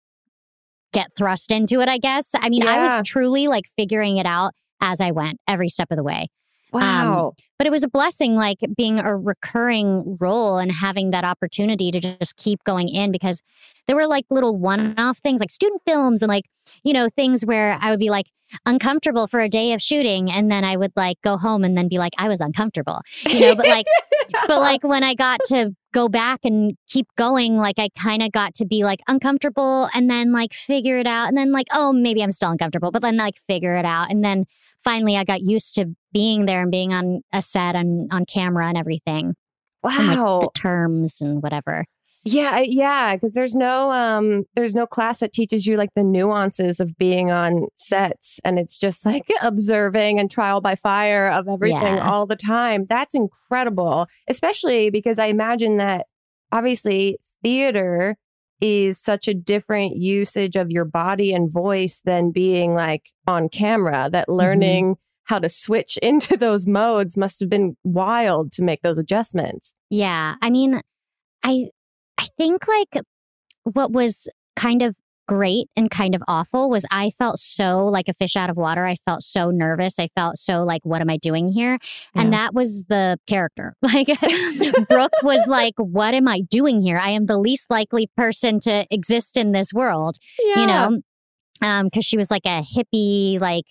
get 0.92 1.08
thrust 1.16 1.50
into 1.50 1.80
it, 1.80 1.88
I 1.88 1.98
guess. 1.98 2.30
I 2.34 2.48
mean, 2.48 2.62
yeah. 2.62 2.74
I 2.74 2.78
was 2.82 3.00
truly 3.04 3.48
like 3.48 3.64
figuring 3.76 4.16
it 4.16 4.26
out 4.26 4.52
as 4.80 5.00
I 5.00 5.10
went 5.10 5.38
every 5.48 5.68
step 5.68 5.90
of 5.90 5.96
the 5.96 6.04
way. 6.04 6.28
Um, 6.74 6.80
wow. 6.80 7.28
Um, 7.28 7.32
but 7.58 7.66
it 7.66 7.70
was 7.70 7.84
a 7.84 7.88
blessing, 7.88 8.34
like 8.34 8.58
being 8.76 8.98
a 8.98 9.16
recurring 9.16 10.16
role 10.20 10.58
and 10.58 10.72
having 10.72 11.12
that 11.12 11.24
opportunity 11.24 11.90
to 11.92 12.00
just 12.00 12.36
keep 12.36 12.62
going 12.64 12.88
in 12.88 13.12
because 13.12 13.42
there 13.86 13.96
were 13.96 14.06
like 14.06 14.24
little 14.28 14.56
one 14.56 14.94
off 14.98 15.18
things 15.18 15.40
like 15.40 15.50
student 15.50 15.82
films 15.86 16.20
and 16.20 16.28
like, 16.28 16.44
you 16.82 16.92
know, 16.92 17.08
things 17.08 17.46
where 17.46 17.78
I 17.80 17.90
would 17.90 18.00
be 18.00 18.10
like 18.10 18.26
uncomfortable 18.66 19.26
for 19.26 19.40
a 19.40 19.48
day 19.48 19.72
of 19.72 19.80
shooting. 19.80 20.30
And 20.30 20.50
then 20.50 20.64
I 20.64 20.76
would 20.76 20.92
like 20.96 21.20
go 21.22 21.36
home 21.36 21.64
and 21.64 21.76
then 21.76 21.88
be 21.88 21.98
like, 21.98 22.12
I 22.18 22.28
was 22.28 22.40
uncomfortable, 22.40 23.00
you 23.28 23.40
know, 23.40 23.54
but 23.54 23.66
like, 23.66 23.86
but 24.46 24.60
like 24.60 24.82
when 24.82 25.04
I 25.04 25.14
got 25.14 25.40
to 25.46 25.74
go 25.92 26.08
back 26.08 26.40
and 26.44 26.76
keep 26.88 27.06
going, 27.16 27.56
like 27.56 27.78
I 27.78 27.88
kind 27.96 28.22
of 28.22 28.32
got 28.32 28.54
to 28.56 28.66
be 28.66 28.84
like 28.84 29.00
uncomfortable 29.06 29.88
and 29.94 30.10
then 30.10 30.32
like 30.32 30.52
figure 30.52 30.98
it 30.98 31.06
out. 31.06 31.28
And 31.28 31.36
then 31.38 31.52
like, 31.52 31.66
oh, 31.72 31.92
maybe 31.92 32.22
I'm 32.22 32.32
still 32.32 32.50
uncomfortable, 32.50 32.90
but 32.90 33.02
then 33.02 33.16
like 33.16 33.36
figure 33.46 33.76
it 33.76 33.84
out. 33.84 34.10
And 34.10 34.24
then 34.24 34.44
finally 34.84 35.16
I 35.16 35.24
got 35.24 35.42
used 35.42 35.74
to 35.76 35.86
being 36.12 36.46
there 36.46 36.62
and 36.62 36.70
being 36.70 36.92
on 36.92 37.22
a 37.32 37.42
set 37.42 37.74
and 37.74 38.08
on 38.12 38.24
camera 38.26 38.68
and 38.68 38.78
everything. 38.78 39.34
Wow. 39.82 39.90
And, 39.98 40.20
like, 40.20 40.40
the 40.40 40.50
terms 40.54 41.20
and 41.20 41.42
whatever. 41.42 41.84
Yeah, 42.26 42.60
yeah, 42.60 43.16
because 43.16 43.34
there's 43.34 43.54
no 43.54 43.90
um 43.90 44.44
there's 44.54 44.74
no 44.74 44.86
class 44.86 45.20
that 45.20 45.34
teaches 45.34 45.66
you 45.66 45.76
like 45.76 45.90
the 45.94 46.02
nuances 46.02 46.80
of 46.80 46.96
being 46.96 47.30
on 47.30 47.66
sets 47.76 48.40
and 48.44 48.58
it's 48.58 48.78
just 48.78 49.04
like 49.04 49.28
observing 49.42 50.18
and 50.18 50.30
trial 50.30 50.62
by 50.62 50.74
fire 50.74 51.28
of 51.28 51.48
everything 51.48 51.96
yeah. 51.96 52.10
all 52.10 52.24
the 52.24 52.36
time. 52.36 52.86
That's 52.88 53.14
incredible, 53.14 54.06
especially 54.26 54.88
because 54.88 55.18
I 55.18 55.26
imagine 55.26 55.76
that 55.76 56.06
obviously 56.50 57.18
theater 57.42 58.16
is 58.60 59.00
such 59.00 59.28
a 59.28 59.34
different 59.34 59.96
usage 59.96 60.56
of 60.56 60.70
your 60.70 60.84
body 60.84 61.32
and 61.32 61.52
voice 61.52 62.00
than 62.04 62.30
being 62.30 62.74
like 62.74 63.10
on 63.26 63.48
camera. 63.48 64.08
That 64.10 64.28
mm-hmm. 64.28 64.38
learning 64.38 64.84
mm-hmm. 64.84 65.32
how 65.34 65.38
to 65.38 65.48
switch 65.48 65.96
into 66.02 66.36
those 66.36 66.66
modes 66.66 67.16
must 67.16 67.40
have 67.40 67.48
been 67.48 67.76
wild 67.84 68.52
to 68.52 68.62
make 68.62 68.82
those 68.82 68.98
adjustments. 68.98 69.74
Yeah. 69.90 70.36
I 70.40 70.50
mean, 70.50 70.80
I 71.42 71.66
I 72.18 72.28
think 72.38 72.66
like 72.68 73.04
what 73.64 73.92
was 73.92 74.28
kind 74.56 74.82
of 74.82 74.96
great 75.26 75.68
and 75.76 75.90
kind 75.90 76.14
of 76.14 76.22
awful 76.28 76.70
was 76.70 76.84
I 76.90 77.10
felt 77.10 77.38
so 77.38 77.86
like 77.86 78.08
a 78.08 78.14
fish 78.14 78.36
out 78.36 78.50
of 78.50 78.56
water. 78.56 78.84
I 78.84 78.96
felt 79.04 79.22
so 79.22 79.50
nervous. 79.50 79.98
I 79.98 80.08
felt 80.14 80.38
so 80.38 80.64
like, 80.64 80.82
what 80.84 81.00
am 81.00 81.10
I 81.10 81.16
doing 81.16 81.48
here? 81.48 81.78
Yeah. 82.14 82.22
And 82.22 82.32
that 82.32 82.54
was 82.54 82.84
the 82.88 83.18
character. 83.26 83.74
Like 83.94 84.08
Brooke 84.88 85.12
was 85.22 85.46
like, 85.46 85.74
what 85.76 86.14
am 86.14 86.26
I 86.26 86.40
doing 86.40 86.80
here? 86.80 86.98
I 86.98 87.10
am 87.10 87.26
the 87.26 87.38
least 87.38 87.70
likely 87.70 88.08
person 88.16 88.58
to 88.60 88.86
exist 88.90 89.36
in 89.36 89.52
this 89.52 89.72
world, 89.72 90.16
yeah. 90.42 90.60
you 90.60 90.66
know? 90.66 91.00
Um, 91.62 91.90
cause 91.90 92.04
she 92.04 92.16
was 92.16 92.30
like 92.30 92.44
a 92.44 92.62
hippie, 92.62 93.38
like, 93.40 93.66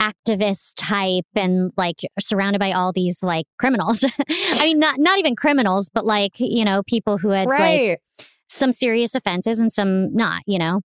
activist 0.00 0.74
type 0.76 1.24
and 1.34 1.72
like 1.76 2.00
surrounded 2.20 2.58
by 2.58 2.72
all 2.72 2.92
these 2.92 3.18
like 3.22 3.46
criminals. 3.58 4.04
I 4.28 4.64
mean, 4.64 4.78
not 4.78 4.98
not 4.98 5.18
even 5.18 5.34
criminals, 5.34 5.90
but 5.92 6.04
like, 6.04 6.32
you 6.38 6.64
know, 6.64 6.82
people 6.86 7.18
who 7.18 7.30
had 7.30 7.48
right. 7.48 7.88
like 7.88 8.28
some 8.48 8.72
serious 8.72 9.14
offenses 9.14 9.60
and 9.60 9.72
some 9.72 10.14
not, 10.14 10.42
you 10.46 10.58
know? 10.58 10.80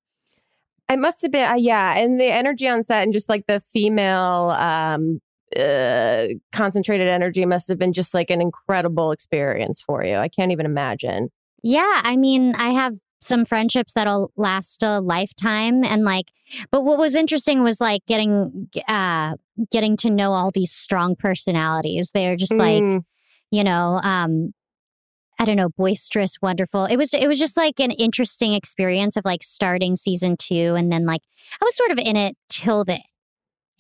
It 0.90 1.00
must 1.00 1.22
have 1.22 1.32
been, 1.32 1.50
uh, 1.50 1.56
yeah. 1.56 1.98
And 1.98 2.20
the 2.20 2.32
energy 2.32 2.68
on 2.68 2.84
set 2.84 3.04
and 3.04 3.14
just 3.14 3.30
like 3.30 3.46
the 3.48 3.60
female 3.60 4.56
um, 4.60 5.22
uh, 5.58 6.28
concentrated 6.52 7.08
energy 7.08 7.46
must 7.46 7.70
have 7.70 7.80
been 7.80 7.94
just 7.94 8.14
like 8.14 8.30
an 8.30 8.42
incredible 8.42 9.12
experience 9.12 9.82
for 9.82 10.04
you. 10.04 10.16
I 10.16 10.28
can't 10.28 10.52
even 10.52 10.66
imagine. 10.66 11.30
Yeah. 11.64 12.02
I 12.04 12.18
mean, 12.18 12.56
I 12.56 12.72
have 12.72 12.96
some 13.22 13.46
friendships 13.46 13.94
that'll 13.94 14.32
last 14.36 14.82
a 14.84 15.00
lifetime 15.00 15.84
and 15.84 16.04
like 16.04 16.26
but 16.72 16.84
what 16.84 16.98
was 16.98 17.14
interesting 17.14 17.62
was 17.62 17.80
like 17.80 18.02
getting 18.08 18.68
uh 18.88 19.36
getting 19.70 19.96
to 19.96 20.10
know 20.10 20.32
all 20.32 20.52
these 20.52 20.72
strong 20.72 21.16
personalities 21.16 22.10
they're 22.14 22.36
just 22.36 22.54
like 22.54 22.82
mm. 22.82 23.04
you 23.52 23.64
know 23.64 24.00
um 24.04 24.52
I 25.42 25.46
don't 25.46 25.56
know, 25.56 25.70
boisterous, 25.70 26.38
wonderful. 26.40 26.86
It 26.86 26.98
was 26.98 27.16
it 27.16 27.28
was 27.28 27.40
just 27.40 27.58
like 27.58 27.80
an 27.80 27.90
interesting 27.90 28.54
experience 28.54 29.18
of 29.18 29.26
like 29.26 29.42
starting 29.42 29.96
season 29.96 30.38
two 30.38 30.76
and 30.78 30.92
then 30.92 31.08
like 31.08 31.22
I 31.60 31.66
was 31.66 31.76
sort 31.76 31.90
of 31.90 31.98
in 31.98 32.16
it 32.16 32.38
till 32.48 32.86
the 32.86 33.00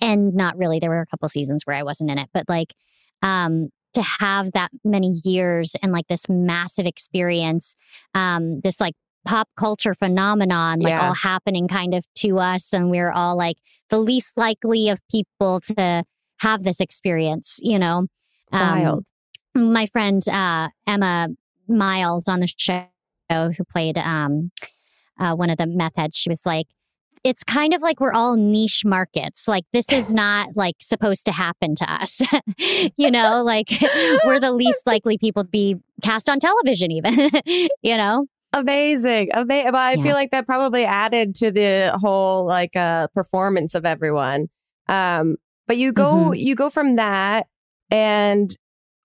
end. 0.01 0.33
Not 0.33 0.57
really. 0.57 0.79
There 0.79 0.89
were 0.89 1.01
a 1.01 1.05
couple 1.05 1.29
seasons 1.29 1.61
where 1.63 1.75
I 1.75 1.83
wasn't 1.83 2.09
in 2.09 2.17
it, 2.17 2.29
but 2.33 2.45
like 2.49 2.73
um 3.21 3.69
to 3.93 4.01
have 4.01 4.53
that 4.53 4.71
many 4.83 5.13
years 5.23 5.75
and 5.83 5.91
like 5.91 6.07
this 6.07 6.27
massive 6.27 6.87
experience, 6.87 7.75
um, 8.15 8.61
this 8.61 8.79
like 8.79 8.95
pop 9.27 9.47
culture 9.55 9.93
phenomenon, 9.93 10.79
like 10.79 10.93
yeah. 10.93 11.09
all 11.09 11.13
happening 11.13 11.67
kind 11.67 11.93
of 11.93 12.05
to 12.15 12.39
us, 12.39 12.73
and 12.73 12.89
we're 12.89 13.11
all 13.11 13.37
like 13.37 13.57
the 13.91 13.99
least 13.99 14.35
likely 14.35 14.89
of 14.89 14.99
people 15.11 15.59
to 15.59 16.03
have 16.39 16.63
this 16.63 16.79
experience, 16.79 17.59
you 17.61 17.77
know. 17.77 18.07
Um, 18.51 18.81
Wild. 18.81 19.05
My 19.53 19.85
friend 19.85 20.27
uh, 20.27 20.69
Emma 20.87 21.27
Myles 21.71 22.27
on 22.27 22.39
the 22.39 22.47
show 22.47 22.85
who 23.29 23.63
played 23.63 23.97
um, 23.97 24.51
uh, 25.19 25.35
one 25.35 25.49
of 25.49 25.57
the 25.57 25.67
meth 25.67 25.95
heads, 25.95 26.17
she 26.17 26.29
was 26.29 26.41
like, 26.45 26.67
it's 27.23 27.43
kind 27.43 27.73
of 27.73 27.81
like 27.81 27.99
we're 27.99 28.13
all 28.13 28.35
niche 28.35 28.83
markets. 28.83 29.47
Like 29.47 29.63
this 29.73 29.91
is 29.91 30.13
not 30.13 30.49
like 30.55 30.75
supposed 30.79 31.25
to 31.25 31.31
happen 31.31 31.75
to 31.75 31.91
us. 31.91 32.21
you 32.97 33.11
know, 33.11 33.43
like 33.43 33.69
we're 34.25 34.39
the 34.39 34.51
least 34.51 34.81
likely 34.85 35.17
people 35.17 35.43
to 35.43 35.49
be 35.49 35.77
cast 36.01 36.29
on 36.29 36.39
television, 36.39 36.91
even, 36.91 37.29
you 37.81 37.97
know? 37.97 38.25
Amazing. 38.53 39.29
Amazing. 39.33 39.71
But 39.71 39.79
I 39.79 39.93
yeah. 39.93 40.03
feel 40.03 40.13
like 40.13 40.31
that 40.31 40.45
probably 40.45 40.83
added 40.83 41.35
to 41.35 41.51
the 41.51 41.97
whole 42.01 42.45
like 42.45 42.75
uh 42.75 43.07
performance 43.13 43.75
of 43.75 43.85
everyone. 43.85 44.49
Um, 44.89 45.37
but 45.67 45.77
you 45.77 45.93
go 45.93 46.13
mm-hmm. 46.13 46.33
you 46.33 46.55
go 46.55 46.69
from 46.69 46.97
that 46.97 47.47
and 47.89 48.55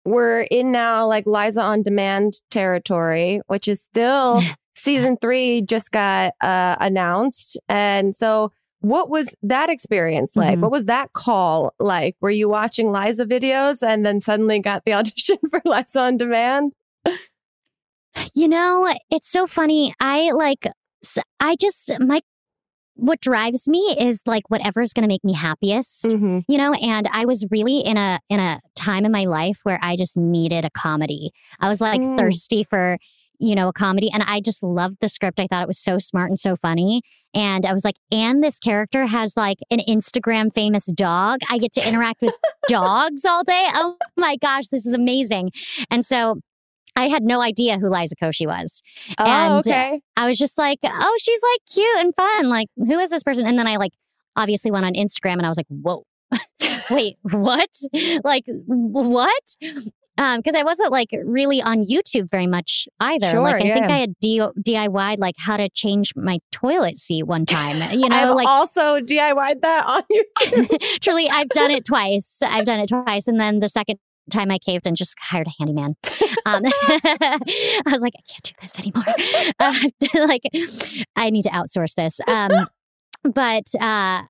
we're 0.05 0.41
in 0.41 0.71
now 0.71 1.07
like 1.07 1.25
Liza 1.25 1.61
on 1.61 1.83
demand 1.83 2.33
territory, 2.49 3.41
which 3.47 3.67
is 3.67 3.81
still 3.81 4.41
season 4.75 5.17
three 5.21 5.61
just 5.61 5.91
got 5.91 6.33
uh, 6.41 6.75
announced. 6.79 7.57
And 7.67 8.15
so, 8.15 8.51
what 8.81 9.09
was 9.09 9.35
that 9.43 9.69
experience 9.69 10.37
like? 10.37 10.53
Mm-hmm. 10.53 10.61
What 10.61 10.71
was 10.71 10.85
that 10.85 11.11
call 11.11 11.73
like? 11.79 12.15
Were 12.21 12.29
you 12.29 12.47
watching 12.47 12.91
Liza 12.91 13.25
videos 13.25 13.85
and 13.85 14.05
then 14.05 14.21
suddenly 14.21 14.59
got 14.59 14.85
the 14.85 14.93
audition 14.95 15.37
for 15.49 15.61
Liza 15.65 15.99
on 15.99 16.17
demand? 16.17 16.73
You 18.33 18.47
know, 18.47 18.91
it's 19.11 19.29
so 19.29 19.47
funny. 19.47 19.93
I 19.99 20.31
like, 20.31 20.65
I 21.39 21.55
just, 21.57 21.91
my 21.99 22.21
what 22.99 23.21
drives 23.21 23.67
me 23.67 23.95
is 23.99 24.21
like 24.25 24.43
whatever's 24.49 24.93
going 24.93 25.03
to 25.03 25.07
make 25.07 25.23
me 25.23 25.33
happiest 25.33 26.03
mm-hmm. 26.03 26.39
you 26.47 26.57
know 26.57 26.73
and 26.73 27.07
i 27.11 27.25
was 27.25 27.45
really 27.49 27.79
in 27.79 27.97
a 27.97 28.19
in 28.29 28.39
a 28.39 28.59
time 28.79 29.05
in 29.05 29.11
my 29.11 29.25
life 29.25 29.59
where 29.63 29.79
i 29.81 29.95
just 29.95 30.17
needed 30.17 30.65
a 30.65 30.69
comedy 30.71 31.31
i 31.59 31.67
was 31.67 31.81
like 31.81 32.01
mm. 32.01 32.17
thirsty 32.17 32.63
for 32.63 32.97
you 33.39 33.55
know 33.55 33.67
a 33.69 33.73
comedy 33.73 34.09
and 34.13 34.23
i 34.23 34.39
just 34.41 34.63
loved 34.63 34.97
the 35.01 35.09
script 35.09 35.39
i 35.39 35.47
thought 35.47 35.61
it 35.61 35.67
was 35.67 35.79
so 35.79 35.99
smart 35.99 36.29
and 36.29 36.39
so 36.39 36.55
funny 36.55 37.01
and 37.33 37.65
i 37.65 37.73
was 37.73 37.83
like 37.83 37.95
and 38.11 38.43
this 38.43 38.59
character 38.59 39.05
has 39.05 39.33
like 39.35 39.57
an 39.69 39.79
instagram 39.87 40.53
famous 40.53 40.85
dog 40.87 41.39
i 41.49 41.57
get 41.57 41.71
to 41.71 41.87
interact 41.87 42.21
with 42.21 42.35
dogs 42.67 43.25
all 43.25 43.43
day 43.43 43.67
oh 43.73 43.95
my 44.17 44.35
gosh 44.37 44.67
this 44.67 44.85
is 44.85 44.93
amazing 44.93 45.51
and 45.89 46.05
so 46.05 46.39
I 46.95 47.07
had 47.07 47.23
no 47.23 47.39
idea 47.39 47.77
who 47.77 47.89
Liza 47.89 48.15
Koshy 48.17 48.45
was. 48.45 48.81
Oh, 49.17 49.23
and 49.23 49.53
okay. 49.59 50.01
I 50.17 50.27
was 50.27 50.37
just 50.37 50.57
like, 50.57 50.79
oh, 50.83 51.17
she's 51.21 51.41
like 51.41 51.59
cute 51.73 51.97
and 51.97 52.13
fun. 52.13 52.49
Like, 52.49 52.67
who 52.75 52.99
is 52.99 53.09
this 53.09 53.23
person? 53.23 53.45
And 53.45 53.57
then 53.57 53.67
I 53.67 53.77
like 53.77 53.93
obviously 54.35 54.71
went 54.71 54.85
on 54.85 54.93
Instagram 54.93 55.33
and 55.33 55.45
I 55.45 55.49
was 55.49 55.57
like, 55.57 55.67
whoa, 55.69 56.03
wait, 56.91 57.17
what? 57.21 57.69
Like, 58.23 58.45
what? 58.47 59.57
because 60.19 60.53
um, 60.53 60.59
I 60.59 60.63
wasn't 60.63 60.91
like 60.91 61.09
really 61.23 61.61
on 61.61 61.85
YouTube 61.85 62.29
very 62.29 62.47
much 62.47 62.87
either. 62.99 63.31
Sure, 63.31 63.41
like 63.41 63.61
I 63.61 63.67
yeah. 63.67 63.73
think 63.75 63.89
I 63.89 63.97
had 63.99 64.19
D- 64.19 64.39
DIY 64.39 65.17
like 65.17 65.35
how 65.37 65.55
to 65.55 65.69
change 65.69 66.13
my 66.15 66.39
toilet 66.51 66.97
seat 66.97 67.23
one 67.23 67.45
time. 67.45 67.77
You 67.97 68.09
know, 68.09 68.31
I've 68.31 68.35
like 68.35 68.47
also 68.47 68.99
DIY'd 68.99 69.61
that 69.61 69.85
on 69.85 70.03
YouTube. 70.11 70.99
truly, 71.01 71.29
I've 71.29 71.47
done 71.49 71.71
it 71.71 71.85
twice. 71.85 72.39
I've 72.41 72.65
done 72.65 72.81
it 72.81 72.89
twice, 72.89 73.27
and 73.27 73.39
then 73.39 73.61
the 73.61 73.69
second 73.69 73.97
time 74.29 74.51
I 74.51 74.57
caved 74.59 74.85
and 74.85 74.97
just 74.97 75.15
hired 75.19 75.47
a 75.47 75.51
handyman. 75.57 75.95
Um, 76.45 76.63
I 76.65 77.81
was 77.85 78.01
like, 78.01 78.13
I 78.15 78.23
can't 78.27 78.43
do 78.43 78.51
this 78.61 78.79
anymore. 78.79 79.03
Uh, 79.59 80.25
like, 80.27 80.43
I 81.15 81.29
need 81.29 81.43
to 81.43 81.49
outsource 81.49 81.95
this. 81.95 82.19
Um, 82.27 82.67
but 83.23 83.63
uh, 83.79 84.23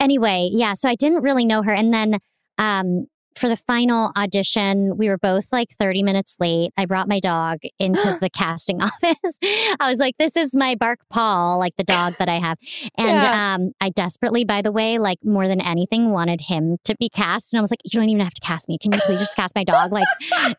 anyway, 0.00 0.48
yeah. 0.52 0.74
So 0.74 0.88
I 0.88 0.94
didn't 0.94 1.22
really 1.22 1.44
know 1.44 1.62
her, 1.62 1.72
and 1.72 1.92
then 1.92 2.18
um, 2.58 3.06
for 3.36 3.48
the 3.48 3.56
final 3.56 4.12
audition, 4.16 4.96
we 4.96 5.08
were 5.08 5.18
both 5.18 5.48
like 5.52 5.68
30 5.78 6.02
minutes 6.02 6.36
late. 6.40 6.72
I 6.76 6.84
brought 6.86 7.08
my 7.08 7.20
dog 7.20 7.58
into 7.78 8.18
the 8.20 8.30
casting 8.30 8.82
office. 8.82 9.38
I 9.80 9.88
was 9.88 9.98
like, 9.98 10.16
this 10.18 10.36
is 10.36 10.54
my 10.56 10.74
bark 10.74 11.00
Paul, 11.10 11.58
like 11.58 11.76
the 11.76 11.84
dog 11.84 12.14
that 12.18 12.28
I 12.28 12.38
have. 12.38 12.58
And 12.98 13.22
Yeah. 13.22 13.54
um, 13.54 13.72
I 13.80 13.90
desperately, 13.90 14.44
by 14.44 14.62
the 14.62 14.72
way, 14.72 14.98
like 14.98 15.18
more 15.24 15.48
than 15.48 15.60
anything, 15.60 16.10
wanted 16.10 16.40
him 16.40 16.76
to 16.84 16.94
be 16.96 17.08
cast. 17.08 17.52
And 17.52 17.58
I 17.58 17.62
was 17.62 17.70
like, 17.70 17.80
you 17.84 17.98
don't 17.98 18.08
even 18.08 18.22
have 18.24 18.34
to 18.34 18.40
cast 18.40 18.68
me. 18.68 18.78
Can 18.78 18.92
you 18.92 18.98
please 19.00 19.18
just 19.20 19.36
cast 19.36 19.54
my 19.54 19.64
dog? 19.64 19.92
Like, 19.92 20.06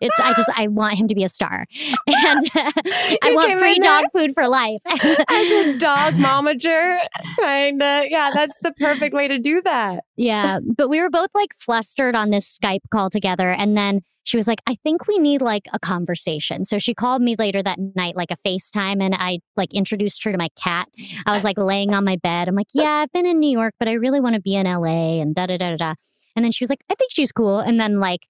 it's, 0.01 0.19
I 0.19 0.33
just, 0.33 0.49
I 0.55 0.67
want 0.67 0.95
him 0.97 1.07
to 1.07 1.15
be 1.15 1.23
a 1.23 1.29
star. 1.29 1.65
And 2.07 2.49
I 2.55 3.33
want 3.33 3.59
free 3.59 3.79
dog 3.79 4.05
food 4.13 4.31
for 4.33 4.47
life. 4.47 4.81
As 4.85 5.51
a 5.51 5.77
dog 5.77 6.13
momager, 6.15 6.97
kind 7.39 7.81
of. 7.81 8.05
Yeah, 8.09 8.31
that's 8.33 8.57
the 8.61 8.71
perfect 8.73 9.13
way 9.15 9.27
to 9.27 9.39
do 9.39 9.61
that. 9.63 10.03
Yeah, 10.17 10.59
but 10.77 10.89
we 10.89 11.01
were 11.01 11.09
both 11.09 11.29
like 11.33 11.55
flustered 11.57 12.15
on 12.15 12.29
this 12.29 12.47
Skype 12.61 12.81
call 12.91 13.09
together. 13.09 13.49
And 13.51 13.75
then 13.75 14.01
she 14.23 14.37
was 14.37 14.47
like, 14.47 14.61
I 14.67 14.75
think 14.83 15.07
we 15.07 15.17
need 15.17 15.41
like 15.41 15.63
a 15.73 15.79
conversation. 15.79 16.65
So 16.65 16.77
she 16.77 16.93
called 16.93 17.21
me 17.21 17.35
later 17.37 17.63
that 17.63 17.79
night, 17.95 18.15
like 18.15 18.29
a 18.31 18.37
FaceTime, 18.47 19.01
and 19.01 19.15
I 19.15 19.39
like 19.55 19.73
introduced 19.73 20.23
her 20.23 20.31
to 20.31 20.37
my 20.37 20.49
cat. 20.61 20.87
I 21.25 21.33
was 21.33 21.43
like 21.43 21.57
laying 21.57 21.93
on 21.93 22.05
my 22.05 22.17
bed. 22.17 22.47
I'm 22.47 22.55
like, 22.55 22.67
yeah, 22.73 23.03
I've 23.03 23.11
been 23.11 23.25
in 23.25 23.39
New 23.39 23.49
York, 23.49 23.73
but 23.79 23.87
I 23.87 23.93
really 23.93 24.19
want 24.19 24.35
to 24.35 24.41
be 24.41 24.55
in 24.55 24.67
LA 24.67 25.21
and 25.21 25.33
da 25.33 25.47
da 25.47 25.57
da 25.57 25.71
da 25.71 25.77
da. 25.77 25.93
And 26.35 26.45
then 26.45 26.51
she 26.51 26.63
was 26.63 26.69
like, 26.69 26.83
I 26.89 26.95
think 26.95 27.11
she's 27.11 27.31
cool. 27.31 27.59
And 27.59 27.79
then 27.79 27.99
like, 27.99 28.21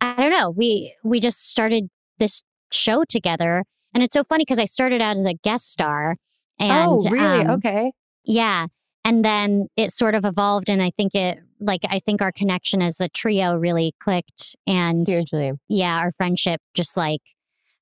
I 0.00 0.14
don't 0.16 0.30
know, 0.30 0.50
we 0.50 0.94
we 1.04 1.20
just 1.20 1.48
started 1.50 1.88
this 2.18 2.42
show 2.72 3.04
together. 3.04 3.64
And 3.94 4.02
it's 4.02 4.14
so 4.14 4.24
funny 4.24 4.42
because 4.42 4.58
I 4.58 4.64
started 4.64 5.00
out 5.00 5.16
as 5.16 5.26
a 5.26 5.34
guest 5.34 5.70
star. 5.70 6.16
And 6.58 6.88
oh, 6.88 7.10
really? 7.10 7.44
um, 7.44 7.50
okay. 7.52 7.92
yeah. 8.24 8.66
And 9.04 9.24
then 9.24 9.68
it 9.76 9.92
sort 9.92 10.14
of 10.14 10.24
evolved. 10.24 10.68
And 10.68 10.82
I 10.82 10.90
think 10.96 11.14
it, 11.14 11.38
like, 11.60 11.82
I 11.88 11.98
think 11.98 12.22
our 12.22 12.32
connection 12.32 12.82
as 12.82 13.00
a 13.00 13.08
trio 13.08 13.54
really 13.56 13.94
clicked. 14.00 14.56
And 14.66 15.06
Hugely. 15.06 15.52
yeah, 15.68 15.98
our 15.98 16.12
friendship 16.12 16.60
just 16.74 16.96
like 16.96 17.22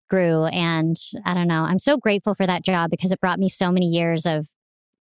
grew. 0.09 0.45
And 0.45 0.97
I 1.25 1.35
don't 1.35 1.49
know. 1.49 1.62
I'm 1.62 1.78
so 1.78 1.97
grateful 1.97 2.35
for 2.35 2.47
that 2.47 2.64
job 2.64 2.90
because 2.90 3.12
it 3.12 3.21
brought 3.21 3.38
me 3.38 3.49
so 3.49 3.73
many 3.73 3.87
years 3.87 4.26
of 4.26 4.47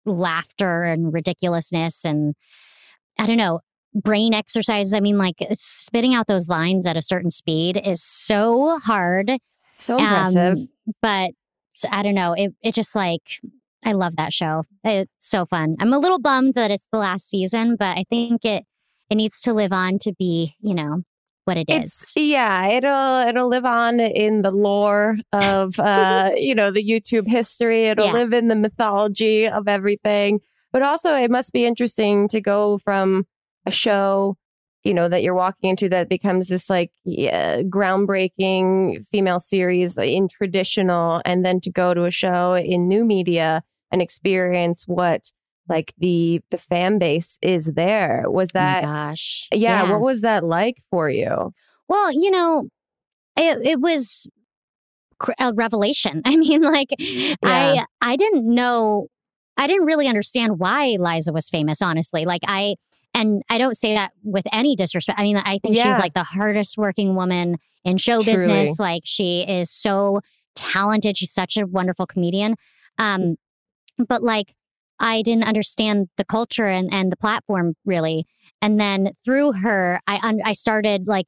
laughter 0.04 0.84
and 0.84 1.12
ridiculousness. 1.12 2.04
And 2.04 2.34
I 3.18 3.26
don't 3.26 3.36
know, 3.36 3.60
brain 3.94 4.34
exercises. 4.34 4.94
I 4.94 5.00
mean, 5.00 5.18
like, 5.18 5.36
spitting 5.52 6.14
out 6.14 6.26
those 6.26 6.48
lines 6.48 6.86
at 6.86 6.96
a 6.96 7.02
certain 7.02 7.30
speed 7.30 7.80
is 7.84 8.02
so 8.02 8.78
hard. 8.78 9.30
So 9.76 9.96
impressive. 9.96 10.58
Um, 10.58 10.68
but 11.00 11.32
I 11.90 12.02
don't 12.02 12.14
know. 12.14 12.34
It 12.34 12.52
it 12.62 12.74
just 12.74 12.94
like 12.94 13.40
I 13.84 13.92
love 13.92 14.16
that 14.16 14.32
show. 14.32 14.62
It's 14.84 15.10
so 15.18 15.44
fun. 15.46 15.76
I'm 15.80 15.92
a 15.92 15.98
little 15.98 16.20
bummed 16.20 16.54
that 16.54 16.70
it's 16.70 16.86
the 16.92 16.98
last 16.98 17.28
season, 17.28 17.76
but 17.76 17.98
I 17.98 18.04
think 18.08 18.44
it 18.44 18.64
it 19.10 19.16
needs 19.16 19.40
to 19.42 19.52
live 19.52 19.72
on 19.72 19.98
to 20.00 20.12
be, 20.18 20.54
you 20.60 20.74
know, 20.74 21.02
what 21.44 21.56
it 21.56 21.68
is. 21.68 21.82
It's 21.92 22.12
yeah, 22.16 22.66
it'll 22.68 23.28
it'll 23.28 23.48
live 23.48 23.64
on 23.64 24.00
in 24.00 24.42
the 24.42 24.50
lore 24.52 25.16
of 25.32 25.74
uh, 25.80 26.30
you 26.36 26.54
know, 26.54 26.70
the 26.70 26.84
YouTube 26.84 27.28
history. 27.28 27.86
It'll 27.86 28.06
Yeah. 28.06 28.12
live 28.12 28.32
in 28.32 28.48
the 28.48 28.56
mythology 28.56 29.48
of 29.48 29.68
everything. 29.68 30.40
But 30.72 30.82
also 30.82 31.14
it 31.14 31.30
must 31.30 31.52
be 31.52 31.66
interesting 31.66 32.28
to 32.28 32.40
go 32.40 32.78
from 32.78 33.26
a 33.66 33.70
show, 33.70 34.36
you 34.84 34.94
know, 34.94 35.08
that 35.08 35.22
you're 35.22 35.34
walking 35.34 35.68
into 35.70 35.88
that 35.90 36.08
becomes 36.08 36.48
this 36.48 36.70
like 36.70 36.90
yeah, 37.04 37.62
groundbreaking 37.62 39.06
female 39.06 39.40
series 39.40 39.98
in 39.98 40.28
traditional 40.28 41.20
and 41.24 41.44
then 41.44 41.60
to 41.60 41.70
go 41.70 41.94
to 41.94 42.04
a 42.04 42.10
show 42.10 42.54
in 42.54 42.88
new 42.88 43.04
media 43.04 43.62
and 43.92 44.02
experience 44.02 44.84
what 44.88 45.30
like 45.68 45.92
the 45.98 46.40
the 46.50 46.58
fan 46.58 46.98
base 46.98 47.38
is 47.40 47.66
there. 47.76 48.24
Was 48.26 48.48
Oh 48.50 48.58
that 48.58 48.82
gosh. 48.82 49.48
yeah, 49.52 49.90
what 49.90 50.00
was 50.00 50.22
that 50.22 50.42
like 50.44 50.78
for 50.90 51.08
you? 51.08 51.52
Well, 51.88 52.10
you 52.12 52.30
know, 52.30 52.68
it, 53.36 53.64
it 53.64 53.80
was 53.80 54.26
a 55.38 55.52
revelation. 55.54 56.22
I 56.24 56.36
mean, 56.36 56.62
like 56.62 56.88
I 57.44 57.84
I 58.00 58.16
didn't 58.16 58.52
know 58.52 59.06
I 59.56 59.66
didn't 59.66 59.84
really 59.86 60.08
understand 60.08 60.58
why 60.58 60.96
Liza 60.98 61.32
was 61.32 61.48
famous, 61.48 61.80
honestly. 61.82 62.24
Like 62.24 62.42
I 62.46 62.74
and 63.14 63.42
I 63.50 63.58
don't 63.58 63.76
say 63.76 63.94
that 63.94 64.12
with 64.24 64.46
any 64.52 64.74
disrespect. 64.74 65.20
I 65.20 65.22
mean, 65.22 65.36
I 65.36 65.58
think 65.58 65.76
she's 65.76 65.98
like 65.98 66.14
the 66.14 66.24
hardest 66.24 66.78
working 66.78 67.14
woman 67.14 67.58
in 67.84 67.98
show 67.98 68.22
Truly. 68.22 68.32
business. 68.32 68.78
Like 68.78 69.02
she 69.04 69.42
is 69.46 69.70
so 69.70 70.20
talented. 70.54 71.18
She's 71.18 71.32
such 71.32 71.56
a 71.56 71.66
wonderful 71.66 72.06
comedian. 72.06 72.56
Um, 72.98 73.36
but 74.08 74.22
like 74.22 74.54
I 75.00 75.22
didn't 75.22 75.44
understand 75.44 76.08
the 76.16 76.24
culture 76.24 76.66
and, 76.66 76.92
and 76.92 77.10
the 77.10 77.16
platform 77.16 77.74
really. 77.84 78.26
And 78.60 78.78
then 78.78 79.10
through 79.24 79.52
her, 79.54 80.00
I 80.06 80.20
un- 80.22 80.40
I 80.44 80.52
started 80.52 81.06
like 81.08 81.26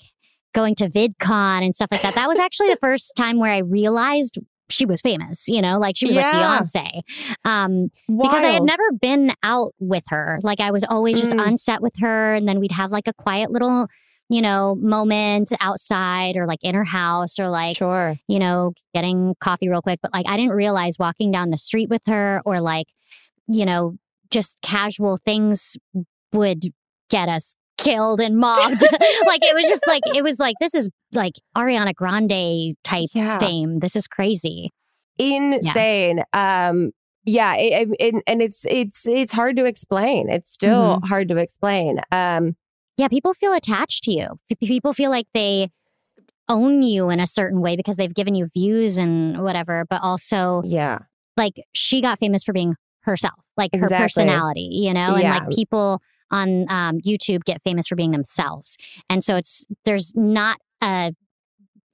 going 0.54 0.76
to 0.76 0.88
VidCon 0.88 1.64
and 1.64 1.74
stuff 1.74 1.88
like 1.90 2.02
that. 2.02 2.14
That 2.14 2.28
was 2.28 2.38
actually 2.38 2.68
the 2.68 2.76
first 2.80 3.12
time 3.16 3.38
where 3.38 3.50
I 3.50 3.58
realized 3.58 4.38
she 4.70 4.87
was 4.87 5.00
famous. 5.00 5.48
You 5.48 5.60
know, 5.60 5.78
like 5.78 5.96
she 5.96 6.06
was 6.06 6.14
Yeah. 6.16 6.30
like 6.30 6.62
Beyonce. 6.62 7.00
Um, 7.44 7.88
because 8.06 8.44
I 8.44 8.52
had 8.52 8.62
never 8.62 8.84
been 9.00 9.32
out 9.42 9.74
with 9.80 10.04
her. 10.08 10.38
Like 10.42 10.60
I 10.60 10.70
was 10.70 10.84
always 10.84 11.18
just 11.20 11.32
Mm. 11.32 11.44
on 11.46 11.58
set 11.58 11.82
with 11.82 11.94
her, 11.98 12.34
and 12.34 12.46
then 12.48 12.60
we'd 12.60 12.72
have 12.72 12.92
like 12.92 13.08
a 13.08 13.12
quiet 13.12 13.50
little, 13.50 13.88
you 14.34 14.42
know, 14.42 14.74
moment 14.80 15.52
outside 15.60 16.36
or 16.36 16.44
like 16.46 16.58
in 16.62 16.74
her 16.74 16.84
house 16.84 17.38
or 17.38 17.48
like 17.48 17.76
sure. 17.76 18.16
you 18.26 18.38
know, 18.40 18.72
getting 18.94 19.34
coffee 19.40 19.68
real 19.68 19.80
quick. 19.82 20.00
But 20.02 20.12
like, 20.12 20.26
I 20.28 20.36
didn't 20.36 20.52
realize 20.56 20.96
walking 20.98 21.30
down 21.30 21.50
the 21.50 21.58
street 21.58 21.88
with 21.88 22.02
her 22.06 22.42
or 22.44 22.60
like, 22.60 22.86
you 23.46 23.64
know, 23.64 23.94
just 24.30 24.58
casual 24.62 25.18
things 25.24 25.76
would 26.32 26.62
get 27.10 27.28
us 27.28 27.54
killed 27.78 28.20
and 28.20 28.36
mobbed. 28.38 28.82
like, 29.26 29.44
it 29.44 29.54
was 29.54 29.68
just 29.68 29.86
like, 29.86 30.02
it 30.16 30.24
was 30.24 30.38
like, 30.40 30.56
this 30.60 30.74
is 30.74 30.90
like 31.12 31.34
Ariana 31.56 31.94
Grande 31.94 32.74
type 32.82 33.10
Yeah. 33.14 33.38
fame. 33.38 33.78
This 33.78 33.94
is 33.94 34.08
crazy. 34.08 34.70
Insane. 35.18 36.22
Um 36.32 36.90
yeah, 37.26 37.54
it, 37.56 37.88
it- 37.88 37.96
it- 38.14 38.22
and 38.26 38.42
it's 38.42 38.64
it's 38.68 39.06
it's 39.06 39.32
hard 39.32 39.56
to 39.58 39.64
explain. 39.64 40.28
It's 40.28 40.50
still 40.50 40.96
Mm-hmm. 40.96 41.06
hard 41.06 41.28
to 41.28 41.36
explain. 41.36 42.00
Um 42.10 42.56
Yeah. 42.96 43.09
People 43.09 43.35
feel 43.35 43.52
attached 43.52 44.04
to 44.04 44.12
you. 44.12 44.28
People 44.61 44.92
feel 44.92 45.11
like 45.11 45.26
they 45.35 45.70
own 46.48 46.83
you 46.83 47.11
in 47.11 47.20
a 47.20 47.26
certain 47.26 47.61
way 47.61 47.76
because 47.76 47.96
they've 47.96 48.14
given 48.14 48.35
you 48.35 48.46
views 48.54 48.98
and 48.98 49.42
whatever, 49.42 49.85
but 49.88 50.00
also 50.02 50.62
yeah. 50.64 50.98
like 51.37 51.54
she 51.72 52.02
got 52.02 52.18
famous 52.18 52.44
for 52.44 52.52
being 52.52 52.74
herself, 53.00 53.35
like 53.57 53.70
her 53.74 53.85
Exactly. 53.85 54.04
personality, 54.04 54.68
you 54.72 54.92
know, 54.92 55.14
and 55.14 55.22
Yeah. 55.22 55.38
like 55.38 55.50
people 55.50 56.00
on 56.30 56.66
um, 56.70 56.98
YouTube 57.00 57.44
get 57.44 57.62
famous 57.62 57.87
for 57.87 57.96
being 57.96 58.11
themselves. 58.11 58.76
And 59.09 59.22
so 59.24 59.37
it's 59.37 59.64
there's 59.85 60.14
not 60.16 60.59
a 60.83 61.12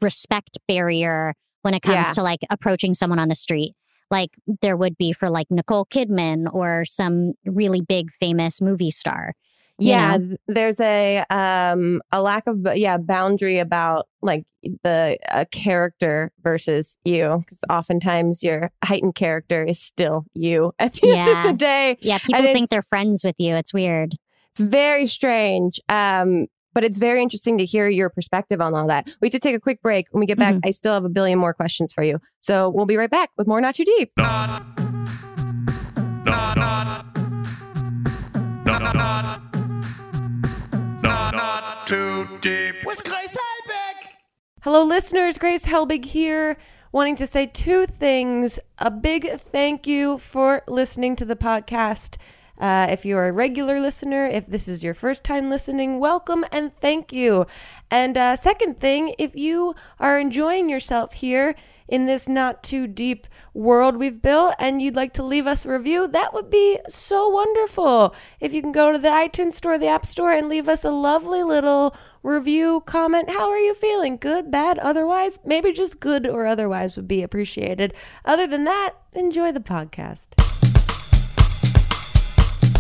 respect 0.01 0.59
barrier 0.67 1.35
when 1.63 1.75
it 1.75 1.81
comes 1.83 2.07
Yeah. 2.09 2.13
to 2.15 2.23
like 2.23 2.41
approaching 2.51 2.95
someone 2.95 3.19
on 3.19 3.29
the 3.29 3.35
street 3.35 3.75
like 4.11 4.31
there 4.61 4.77
would 4.77 4.97
be 4.99 5.13
for 5.13 5.31
like 5.31 5.47
Nicole 5.51 5.87
Kidman 5.87 6.53
or 6.53 6.85
some 6.85 7.35
really 7.45 7.81
big 7.81 8.11
famous 8.11 8.61
movie 8.61 8.91
star. 8.91 9.35
You 9.81 9.89
Yeah, 9.91 10.17
know? 10.17 10.37
there's 10.47 10.79
a 10.81 11.25
um 11.31 12.01
a 12.13 12.21
lack 12.23 12.45
of 12.47 12.59
yeah 12.77 12.97
boundary 12.99 13.59
about 13.59 14.07
like 14.23 14.45
the 14.85 15.19
uh, 15.33 15.45
character 15.51 16.31
versus 16.43 16.97
you 17.05 17.39
because 17.41 17.59
oftentimes 17.71 18.43
your 18.43 18.71
heightened 18.85 19.15
character 19.15 19.65
is 19.65 19.81
still 19.81 20.25
you 20.35 20.73
at 20.79 20.93
the 20.95 21.13
end 21.17 21.31
of 21.39 21.45
the 21.45 21.53
day. 21.55 21.97
Yeah, 22.01 22.19
people 22.19 22.41
it's- 22.41 22.55
think 22.55 22.71
they're 22.71 22.83
friends 22.83 23.25
with 23.25 23.37
you. 23.39 23.55
It's 23.57 23.73
weird. 23.73 24.17
It's 24.53 24.61
very 24.61 25.07
strange. 25.07 25.81
Um, 25.89 26.47
but 26.73 26.85
it's 26.85 26.99
very 26.99 27.21
interesting 27.21 27.59
to 27.59 27.65
hear 27.65 27.89
your 27.89 28.11
perspective 28.11 28.61
on 28.61 28.75
all 28.75 28.87
that. 28.87 29.09
We 29.21 29.27
have 29.27 29.33
to 29.33 29.39
take 29.41 29.57
a 29.57 29.61
quick 29.61 29.83
break. 29.83 30.07
When 30.13 30.21
we 30.21 30.27
get 30.27 30.39
back, 30.39 30.55
I 30.65 30.71
still 30.71 30.95
have 30.95 31.05
a 31.05 31.09
billion 31.09 31.37
more 31.39 31.53
questions 31.53 31.93
for 31.93 32.05
you. 32.05 32.21
So 32.41 32.69
we'll 32.69 32.87
be 32.87 32.97
right 32.97 33.11
back 33.11 33.31
with 33.37 33.49
more 33.49 33.61
Not 33.61 33.75
Too 33.75 33.85
Deep. 33.85 34.13
Too 41.91 42.39
deep. 42.41 42.77
With 42.85 43.03
Grace 43.03 43.37
Helbig. 43.37 44.13
Hello, 44.63 44.85
listeners. 44.85 45.39
Grace 45.39 45.67
Helbig 45.67 46.05
here, 46.05 46.57
wanting 46.93 47.17
to 47.17 47.27
say 47.27 47.47
two 47.47 47.85
things. 47.85 48.61
A 48.79 48.93
big 48.93 49.29
thank 49.37 49.89
you 49.89 50.17
for 50.19 50.63
listening 50.69 51.17
to 51.17 51.25
the 51.25 51.35
podcast. 51.35 52.17
Uh, 52.61 52.87
if 52.91 53.07
you're 53.07 53.27
a 53.27 53.33
regular 53.33 53.81
listener, 53.81 54.27
if 54.27 54.47
this 54.47 54.69
is 54.69 54.85
your 54.85 54.93
first 54.93 55.25
time 55.25 55.49
listening, 55.49 55.99
welcome 55.99 56.45
and 56.53 56.77
thank 56.77 57.11
you. 57.11 57.47
And 57.91 58.19
uh, 58.19 58.37
second 58.37 58.79
thing, 58.79 59.15
if 59.19 59.35
you 59.35 59.75
are 59.99 60.21
enjoying 60.21 60.69
yourself 60.69 61.15
here 61.15 61.55
in 61.89 62.07
this 62.07 62.29
not 62.29 62.63
too 62.63 62.87
deep 62.87 63.27
world 63.53 63.97
we've 63.97 64.23
built 64.23 64.55
and 64.59 64.81
you'd 64.81 64.95
like 64.95 65.13
to 65.15 65.23
leave 65.23 65.47
us 65.47 65.65
a 65.65 65.71
review, 65.71 66.07
that 66.07 66.35
would 66.35 66.51
be 66.51 66.79
so 66.87 67.31
wonderful. 67.31 68.15
If 68.41 68.53
you 68.53 68.61
can 68.61 68.73
go 68.73 68.93
to 68.93 68.99
the 68.99 69.09
iTunes 69.09 69.55
store, 69.55 69.79
the 69.79 69.89
App 69.89 70.05
Store, 70.05 70.31
and 70.31 70.49
leave 70.49 70.69
us 70.69 70.85
a 70.85 70.91
lovely 70.91 71.43
little 71.43 71.97
review, 72.23 72.83
comment, 72.85 73.31
how 73.31 73.49
are 73.49 73.59
you 73.59 73.75
feeling? 73.75 74.19
Good, 74.19 74.51
bad, 74.51 74.79
otherwise? 74.79 75.39
Maybe 75.47 75.73
just 75.73 75.99
good 75.99 76.27
or 76.27 76.47
otherwise 76.47 76.97
would 76.97 77.09
be 77.09 77.23
appreciated. 77.23 77.95
Other 78.25 78.47
than 78.47 78.65
that, 78.65 78.91
enjoy 79.15 79.51
the 79.51 79.61
podcast. 79.61 80.50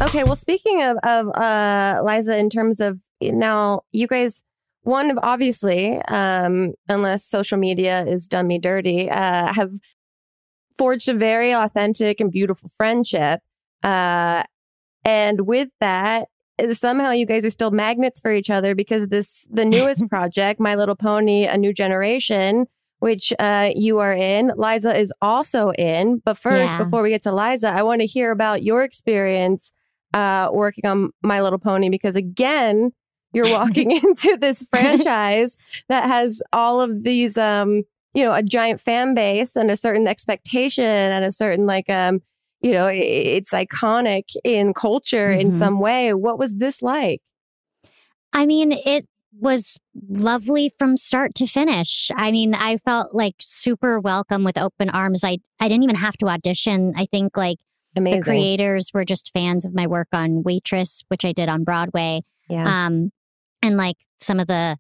Okay, 0.03 0.25
well, 0.25 0.37
speaking 0.37 0.83
of, 0.83 0.97
of 1.03 1.29
uh, 1.35 2.03
Liza, 2.03 2.37
in 2.39 2.49
terms 2.49 2.81
of 2.81 3.01
now, 3.21 3.83
you 3.93 4.07
guys 4.07 4.43
one 4.83 5.11
of 5.11 5.19
obviously, 5.23 6.01
um, 6.09 6.73
unless 6.89 7.25
social 7.25 7.59
media 7.59 8.05
is 8.07 8.29
done 8.29 8.47
me 8.47 8.59
dirty, 8.59 9.11
uh, 9.11 9.53
have 9.53 9.73
forged 10.79 11.09
a 11.09 11.15
very 11.15 11.53
authentic 11.55 12.19
and 12.19 12.31
beautiful 12.33 12.71
friendship. 12.75 13.41
Uh, 13.83 14.43
and 15.05 15.43
with 15.43 15.69
that, 15.81 16.29
somehow 16.73 17.11
you 17.11 17.27
guys 17.27 17.45
are 17.45 17.51
still 17.51 17.71
magnets 17.71 18.21
for 18.21 18.33
each 18.33 18.49
other 18.49 18.75
because 18.75 19.09
this 19.09 19.47
the 19.51 19.67
newest 19.67 20.07
project, 20.09 20.61
My 20.61 20.77
Little 20.77 20.97
Pony: 20.97 21.45
A 21.45 21.59
New 21.59 21.75
Generation, 21.75 22.65
which 23.01 23.35
uh, 23.39 23.71
you 23.75 23.99
are 23.99 24.15
in. 24.15 24.51
Liza 24.57 24.97
is 24.97 25.13
also 25.21 25.73
in. 25.73 26.23
But 26.25 26.39
first, 26.39 26.73
yeah. 26.73 26.85
before 26.85 27.03
we 27.03 27.11
get 27.11 27.23
to 27.25 27.35
Liza, 27.35 27.69
I 27.69 27.83
want 27.83 28.01
to 28.01 28.07
hear 28.07 28.31
about 28.31 28.63
your 28.63 28.83
experience 28.83 29.75
uh, 30.15 30.49
working 30.53 30.87
on 30.87 31.11
My 31.23 31.41
Little 31.41 31.59
Pony 31.59 31.89
because 31.89 32.17
again, 32.17 32.93
you're 33.33 33.51
walking 33.51 33.91
into 34.03 34.37
this 34.41 34.65
franchise 34.71 35.57
that 35.89 36.07
has 36.07 36.43
all 36.53 36.81
of 36.81 37.03
these 37.03 37.37
um 37.37 37.83
you 38.15 38.25
know 38.25 38.33
a 38.33 38.43
giant 38.43 38.81
fan 38.81 39.15
base 39.15 39.57
and 39.57 39.71
a 39.71 39.77
certain 39.77 40.09
expectation 40.09 40.85
and 40.85 41.25
a 41.25 41.33
certain 41.33 41.67
like 41.67 41.89
um 41.89 42.21
you 42.61 42.73
know 42.73 42.91
it's 42.93 43.53
iconic 43.53 44.25
in 44.45 44.75
culture 44.75 45.31
mm-hmm. 45.31 45.41
in 45.41 45.53
some 45.53 45.81
way 45.81 46.13
what 46.13 46.39
was 46.39 46.57
this 46.57 46.83
like 46.83 47.21
i 48.33 48.45
mean 48.45 48.73
it 48.73 49.07
was 49.39 49.79
lovely 50.09 50.73
from 50.79 50.97
start 50.97 51.35
to 51.37 51.47
finish. 51.47 52.11
I 52.17 52.33
mean, 52.33 52.55
I 52.55 52.77
felt 52.79 53.15
like 53.15 53.35
super 53.41 54.01
welcome 54.01 54.45
with 54.45 54.59
open 54.59 54.91
arms. 54.91 55.25
I 55.25 55.39
I 55.61 55.69
didn't 55.69 55.85
even 55.85 55.97
have 55.97 56.17
to 56.19 56.27
audition. 56.27 56.93
I 56.97 57.07
think 57.07 57.37
like 57.37 57.59
Amazing. 57.97 58.21
the 58.21 58.25
creators 58.25 58.91
were 58.95 59.05
just 59.05 59.33
fans 59.33 59.67
of 59.67 59.75
my 59.75 59.87
work 59.87 60.09
on 60.13 60.43
Waitress, 60.43 61.03
which 61.09 61.25
I 61.25 61.33
did 61.33 61.49
on 61.49 61.65
Broadway. 61.65 62.23
Yeah. 62.49 62.87
Um, 62.87 63.11
and 63.63 63.77
like 63.77 63.97
some 64.19 64.41
of 64.41 64.47
the 64.47 64.79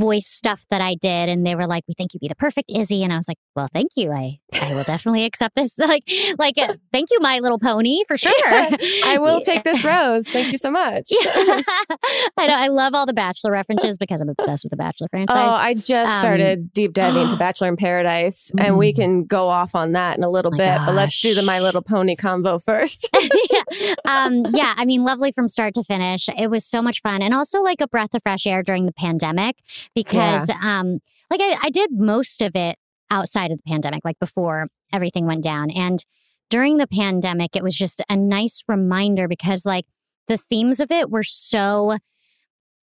voice 0.00 0.26
stuff 0.26 0.64
that 0.70 0.80
I 0.80 0.94
did, 0.94 1.28
and 1.28 1.46
they 1.46 1.54
were 1.54 1.66
like, 1.66 1.84
"We 1.86 1.94
think 1.94 2.14
you'd 2.14 2.20
be 2.20 2.28
the 2.28 2.34
perfect 2.34 2.70
Izzy," 2.70 3.04
and 3.04 3.12
I 3.12 3.16
was 3.16 3.28
like, 3.28 3.38
"Well, 3.54 3.68
thank 3.72 3.90
you. 3.96 4.12
I 4.12 4.38
I 4.60 4.74
will 4.74 4.84
definitely 4.84 5.24
accept 5.24 5.56
this. 5.56 5.74
like, 5.78 6.10
like, 6.38 6.58
uh, 6.58 6.74
thank 6.92 7.10
you, 7.10 7.18
My 7.20 7.38
Little 7.38 7.58
Pony, 7.58 8.02
for 8.06 8.16
sure. 8.16 8.32
I 8.44 9.18
will 9.20 9.40
take 9.40 9.64
this 9.64 9.84
rose. 9.84 10.28
Thank 10.28 10.52
you 10.52 10.58
so 10.58 10.70
much. 10.70 11.08
I 11.12 12.46
know. 12.46 12.54
I 12.54 12.68
love 12.68 12.94
all 12.94 13.06
the 13.06 13.12
Bachelor 13.12 13.52
references 13.52 13.96
because 13.96 14.20
I'm 14.20 14.28
obsessed 14.28 14.64
with 14.64 14.70
the 14.70 14.76
Bachelor 14.76 15.08
franchise. 15.10 15.36
Oh, 15.38 15.50
I 15.50 15.74
just 15.74 16.10
um, 16.10 16.20
started 16.20 16.72
deep 16.72 16.92
diving 16.92 17.22
into 17.22 17.36
Bachelor 17.38 17.68
in 17.68 17.76
Paradise, 17.76 18.50
and 18.58 18.76
we 18.76 18.92
mm. 18.92 18.96
can 18.96 19.24
go 19.24 19.48
off 19.48 19.74
on 19.74 19.92
that 19.92 20.16
in 20.16 20.24
a 20.24 20.30
little 20.30 20.54
oh 20.54 20.58
bit. 20.58 20.66
Gosh. 20.66 20.86
But 20.86 20.94
let's 20.94 21.20
do 21.20 21.34
the 21.34 21.42
My 21.42 21.60
Little 21.60 21.82
Pony 21.82 22.16
convo 22.16 22.62
first. 22.62 23.08
yeah. 23.50 23.94
Um, 24.04 24.46
yeah, 24.52 24.74
I 24.76 24.84
mean, 24.84 25.04
lovely 25.04 25.32
from 25.32 25.48
start 25.48 25.74
to 25.74 25.84
finish. 25.84 26.28
It 26.36 26.50
was 26.50 26.64
so 26.64 26.82
much 26.82 27.00
fun, 27.02 27.22
and 27.22 27.34
also 27.34 27.62
like 27.62 27.80
a 27.80 27.88
breath 27.88 28.14
of 28.14 28.22
fresh 28.22 28.46
air 28.46 28.62
during 28.62 28.86
the 28.86 28.92
pandemic 28.92 29.56
because, 29.94 30.48
yeah. 30.48 30.56
um, 30.62 30.98
like 31.30 31.40
I, 31.40 31.56
I 31.64 31.70
did 31.70 31.90
most 31.92 32.42
of 32.42 32.52
it 32.54 32.76
outside 33.10 33.50
of 33.50 33.58
the 33.58 33.70
pandemic, 33.70 34.04
like 34.04 34.18
before 34.18 34.68
everything 34.92 35.26
went 35.26 35.44
down. 35.44 35.70
And 35.70 36.04
during 36.48 36.78
the 36.78 36.86
pandemic, 36.86 37.54
it 37.54 37.62
was 37.62 37.74
just 37.74 38.02
a 38.08 38.16
nice 38.16 38.62
reminder 38.66 39.28
because, 39.28 39.64
like, 39.64 39.84
the 40.28 40.36
themes 40.36 40.80
of 40.80 40.90
it 40.90 41.10
were 41.10 41.22
so, 41.22 41.96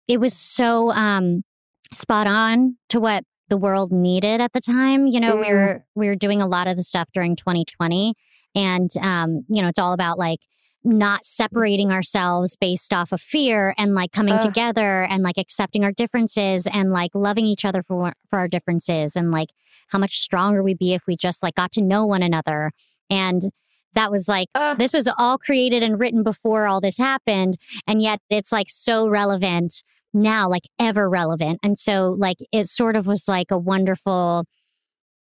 it 0.07 0.19
was 0.19 0.33
so 0.33 0.91
um, 0.91 1.43
spot 1.93 2.27
on 2.27 2.77
to 2.89 2.99
what 2.99 3.23
the 3.49 3.57
world 3.57 3.91
needed 3.91 4.41
at 4.41 4.53
the 4.53 4.61
time. 4.61 5.07
You 5.07 5.19
know, 5.19 5.37
mm. 5.37 5.47
we 5.47 5.53
were 5.53 5.85
we 5.95 6.07
were 6.07 6.15
doing 6.15 6.41
a 6.41 6.47
lot 6.47 6.67
of 6.67 6.75
the 6.75 6.83
stuff 6.83 7.07
during 7.13 7.35
2020, 7.35 8.15
and 8.55 8.89
um, 9.01 9.43
you 9.49 9.61
know, 9.61 9.67
it's 9.67 9.79
all 9.79 9.93
about 9.93 10.17
like 10.17 10.39
not 10.83 11.25
separating 11.25 11.91
ourselves 11.91 12.55
based 12.55 12.93
off 12.93 13.11
of 13.11 13.21
fear 13.21 13.73
and 13.77 13.95
like 13.95 14.11
coming 14.11 14.37
together 14.39 15.03
and 15.03 15.23
like 15.23 15.37
accepting 15.37 15.83
our 15.83 15.91
differences 15.91 16.67
and 16.67 16.91
like 16.91 17.11
loving 17.13 17.45
each 17.45 17.63
other 17.63 17.81
for 17.81 18.13
for 18.29 18.39
our 18.39 18.47
differences 18.47 19.15
and 19.15 19.31
like 19.31 19.49
how 19.87 19.99
much 19.99 20.19
stronger 20.19 20.61
we'd 20.61 20.77
be 20.77 20.93
if 20.93 21.03
we 21.07 21.15
just 21.15 21.41
like 21.41 21.55
got 21.55 21.71
to 21.71 21.81
know 21.81 22.05
one 22.05 22.23
another. 22.23 22.71
And 23.09 23.41
that 23.93 24.11
was 24.11 24.27
like, 24.27 24.47
this 24.77 24.91
was 24.91 25.07
all 25.17 25.37
created 25.37 25.83
and 25.83 25.99
written 25.99 26.23
before 26.23 26.67
all 26.67 26.81
this 26.81 26.97
happened. 26.97 27.57
And 27.85 28.01
yet 28.01 28.19
it's 28.29 28.51
like 28.51 28.67
so 28.69 29.07
relevant 29.07 29.83
now, 30.13 30.49
like 30.49 30.63
ever 30.79 31.09
relevant. 31.09 31.59
And 31.63 31.77
so, 31.77 32.15
like, 32.17 32.37
it 32.51 32.67
sort 32.67 32.95
of 32.95 33.07
was 33.07 33.27
like 33.27 33.51
a 33.51 33.57
wonderful, 33.57 34.45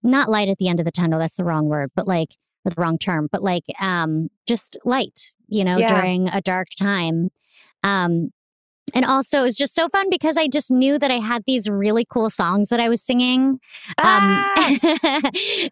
not 0.01 0.29
light 0.29 0.49
at 0.49 0.57
the 0.57 0.67
end 0.67 0.79
of 0.79 0.85
the 0.85 0.91
tunnel, 0.91 1.19
that's 1.19 1.35
the 1.35 1.43
wrong 1.43 1.67
word, 1.67 1.91
but 1.95 2.07
like, 2.07 2.29
the 2.63 2.73
wrong 2.77 2.97
term, 2.97 3.27
but 3.31 3.43
like, 3.43 3.63
um, 3.79 4.29
just 4.47 4.77
light, 4.85 5.31
you 5.47 5.63
know, 5.63 5.77
yeah. 5.77 5.93
during 5.93 6.29
a 6.29 6.41
dark 6.41 6.67
time. 6.77 7.29
Um, 7.83 8.31
and 8.93 9.05
also, 9.05 9.39
it 9.39 9.43
was 9.43 9.55
just 9.55 9.73
so 9.73 9.87
fun 9.89 10.09
because 10.09 10.37
I 10.37 10.47
just 10.47 10.69
knew 10.69 10.99
that 10.99 11.09
I 11.09 11.19
had 11.19 11.43
these 11.47 11.69
really 11.69 12.05
cool 12.05 12.29
songs 12.29 12.69
that 12.69 12.79
I 12.79 12.89
was 12.89 13.01
singing. 13.01 13.41
Um, 13.41 13.59
ah! 13.97 15.31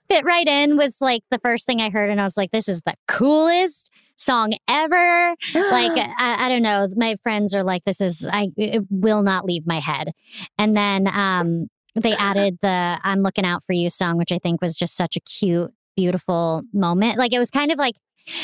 fit 0.10 0.23
right 0.23 0.47
in 0.47 0.77
was 0.77 0.97
like 1.01 1.21
the 1.30 1.39
first 1.39 1.65
thing 1.65 1.82
I 1.82 1.89
heard, 1.89 2.10
and 2.10 2.21
I 2.21 2.23
was 2.23 2.38
like, 2.38 2.51
"This 2.51 2.67
is 2.69 2.82
the 2.86 2.95
coolest 3.08 3.91
song 4.17 4.54
ever!" 4.67 5.36
like 5.54 5.91
I, 6.17 6.45
I, 6.45 6.49
don't 6.49 6.63
know. 6.63 6.88
My 6.95 7.15
friends 7.21 7.54
are 7.54 7.63
like, 7.63 7.84
"This 7.86 8.01
is 8.01 8.25
I 8.25 8.49
it 8.56 8.84
will 8.89 9.23
not 9.23 9.45
leave 9.45 9.67
my 9.67 9.80
head." 9.80 10.13
And 10.58 10.75
then 10.75 11.08
um, 11.08 11.67
they 11.95 12.13
added 12.13 12.60
the 12.62 12.97
"I'm 13.04 13.19
Looking 13.19 13.45
Out 13.45 13.63
for 13.63 13.73
You" 13.73 13.89
song, 13.89 14.17
which 14.17 14.32
I 14.32 14.39
think 14.39 14.62
was 14.62 14.75
just 14.77 14.95
such 14.95 15.15
a 15.15 15.21
cute, 15.21 15.71
beautiful 15.95 16.63
moment. 16.73 17.17
Like 17.17 17.34
it 17.34 17.39
was 17.39 17.49
kind 17.49 17.71
of 17.71 17.77
like 17.77 17.95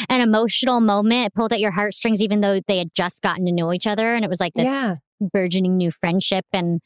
an 0.10 0.22
emotional 0.22 0.80
moment. 0.80 1.28
It 1.28 1.34
pulled 1.34 1.54
at 1.54 1.60
your 1.60 1.72
heartstrings, 1.72 2.22
even 2.22 2.42
though 2.42 2.60
they 2.68 2.78
had 2.78 2.94
just 2.96 3.22
gotten 3.22 3.46
to 3.46 3.52
know 3.52 3.74
each 3.74 3.88
other. 3.88 4.14
And 4.14 4.24
it 4.24 4.30
was 4.30 4.40
like 4.40 4.54
this 4.54 4.68
yeah. 4.68 4.96
burgeoning 5.34 5.78
new 5.78 5.92
friendship. 5.92 6.46
And 6.54 6.82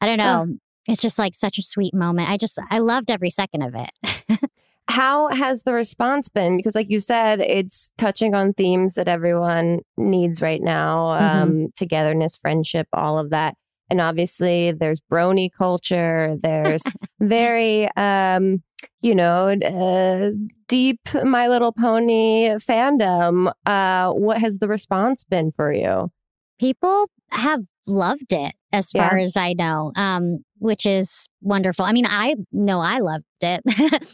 I 0.00 0.06
don't 0.06 0.18
know. 0.18 0.46
It's 0.88 1.02
just 1.02 1.18
like 1.18 1.34
such 1.34 1.58
a 1.58 1.62
sweet 1.62 1.94
moment. 1.94 2.30
I 2.30 2.36
just, 2.36 2.58
I 2.70 2.78
loved 2.78 3.10
every 3.10 3.30
second 3.30 3.62
of 3.62 3.74
it. 3.74 4.40
How 4.88 5.28
has 5.28 5.64
the 5.64 5.72
response 5.72 6.28
been? 6.28 6.56
Because, 6.56 6.76
like 6.76 6.90
you 6.90 7.00
said, 7.00 7.40
it's 7.40 7.90
touching 7.98 8.34
on 8.36 8.52
themes 8.52 8.94
that 8.94 9.08
everyone 9.08 9.80
needs 9.96 10.40
right 10.40 10.62
now 10.62 11.06
mm-hmm. 11.06 11.42
um, 11.42 11.66
togetherness, 11.76 12.36
friendship, 12.36 12.86
all 12.92 13.18
of 13.18 13.30
that. 13.30 13.56
And 13.90 14.00
obviously, 14.00 14.70
there's 14.70 15.00
brony 15.10 15.50
culture, 15.52 16.36
there's 16.40 16.84
very, 17.20 17.88
um, 17.96 18.62
you 19.00 19.14
know, 19.14 19.48
uh, 19.48 20.30
deep 20.68 21.00
My 21.22 21.48
Little 21.48 21.72
Pony 21.72 22.48
fandom. 22.56 23.52
Uh, 23.64 24.10
what 24.12 24.38
has 24.38 24.58
the 24.58 24.68
response 24.68 25.24
been 25.24 25.52
for 25.52 25.72
you? 25.72 26.10
People 26.58 27.06
have 27.30 27.60
loved 27.86 28.32
it 28.32 28.54
as 28.72 28.90
far 28.90 29.16
yeah. 29.16 29.24
as 29.24 29.36
I 29.36 29.52
know, 29.52 29.92
um, 29.96 30.38
which 30.58 30.86
is 30.86 31.28
wonderful. 31.40 31.84
I 31.84 31.92
mean, 31.92 32.06
I 32.06 32.34
know 32.52 32.80
I 32.80 32.98
loved 32.98 33.24
it 33.40 33.62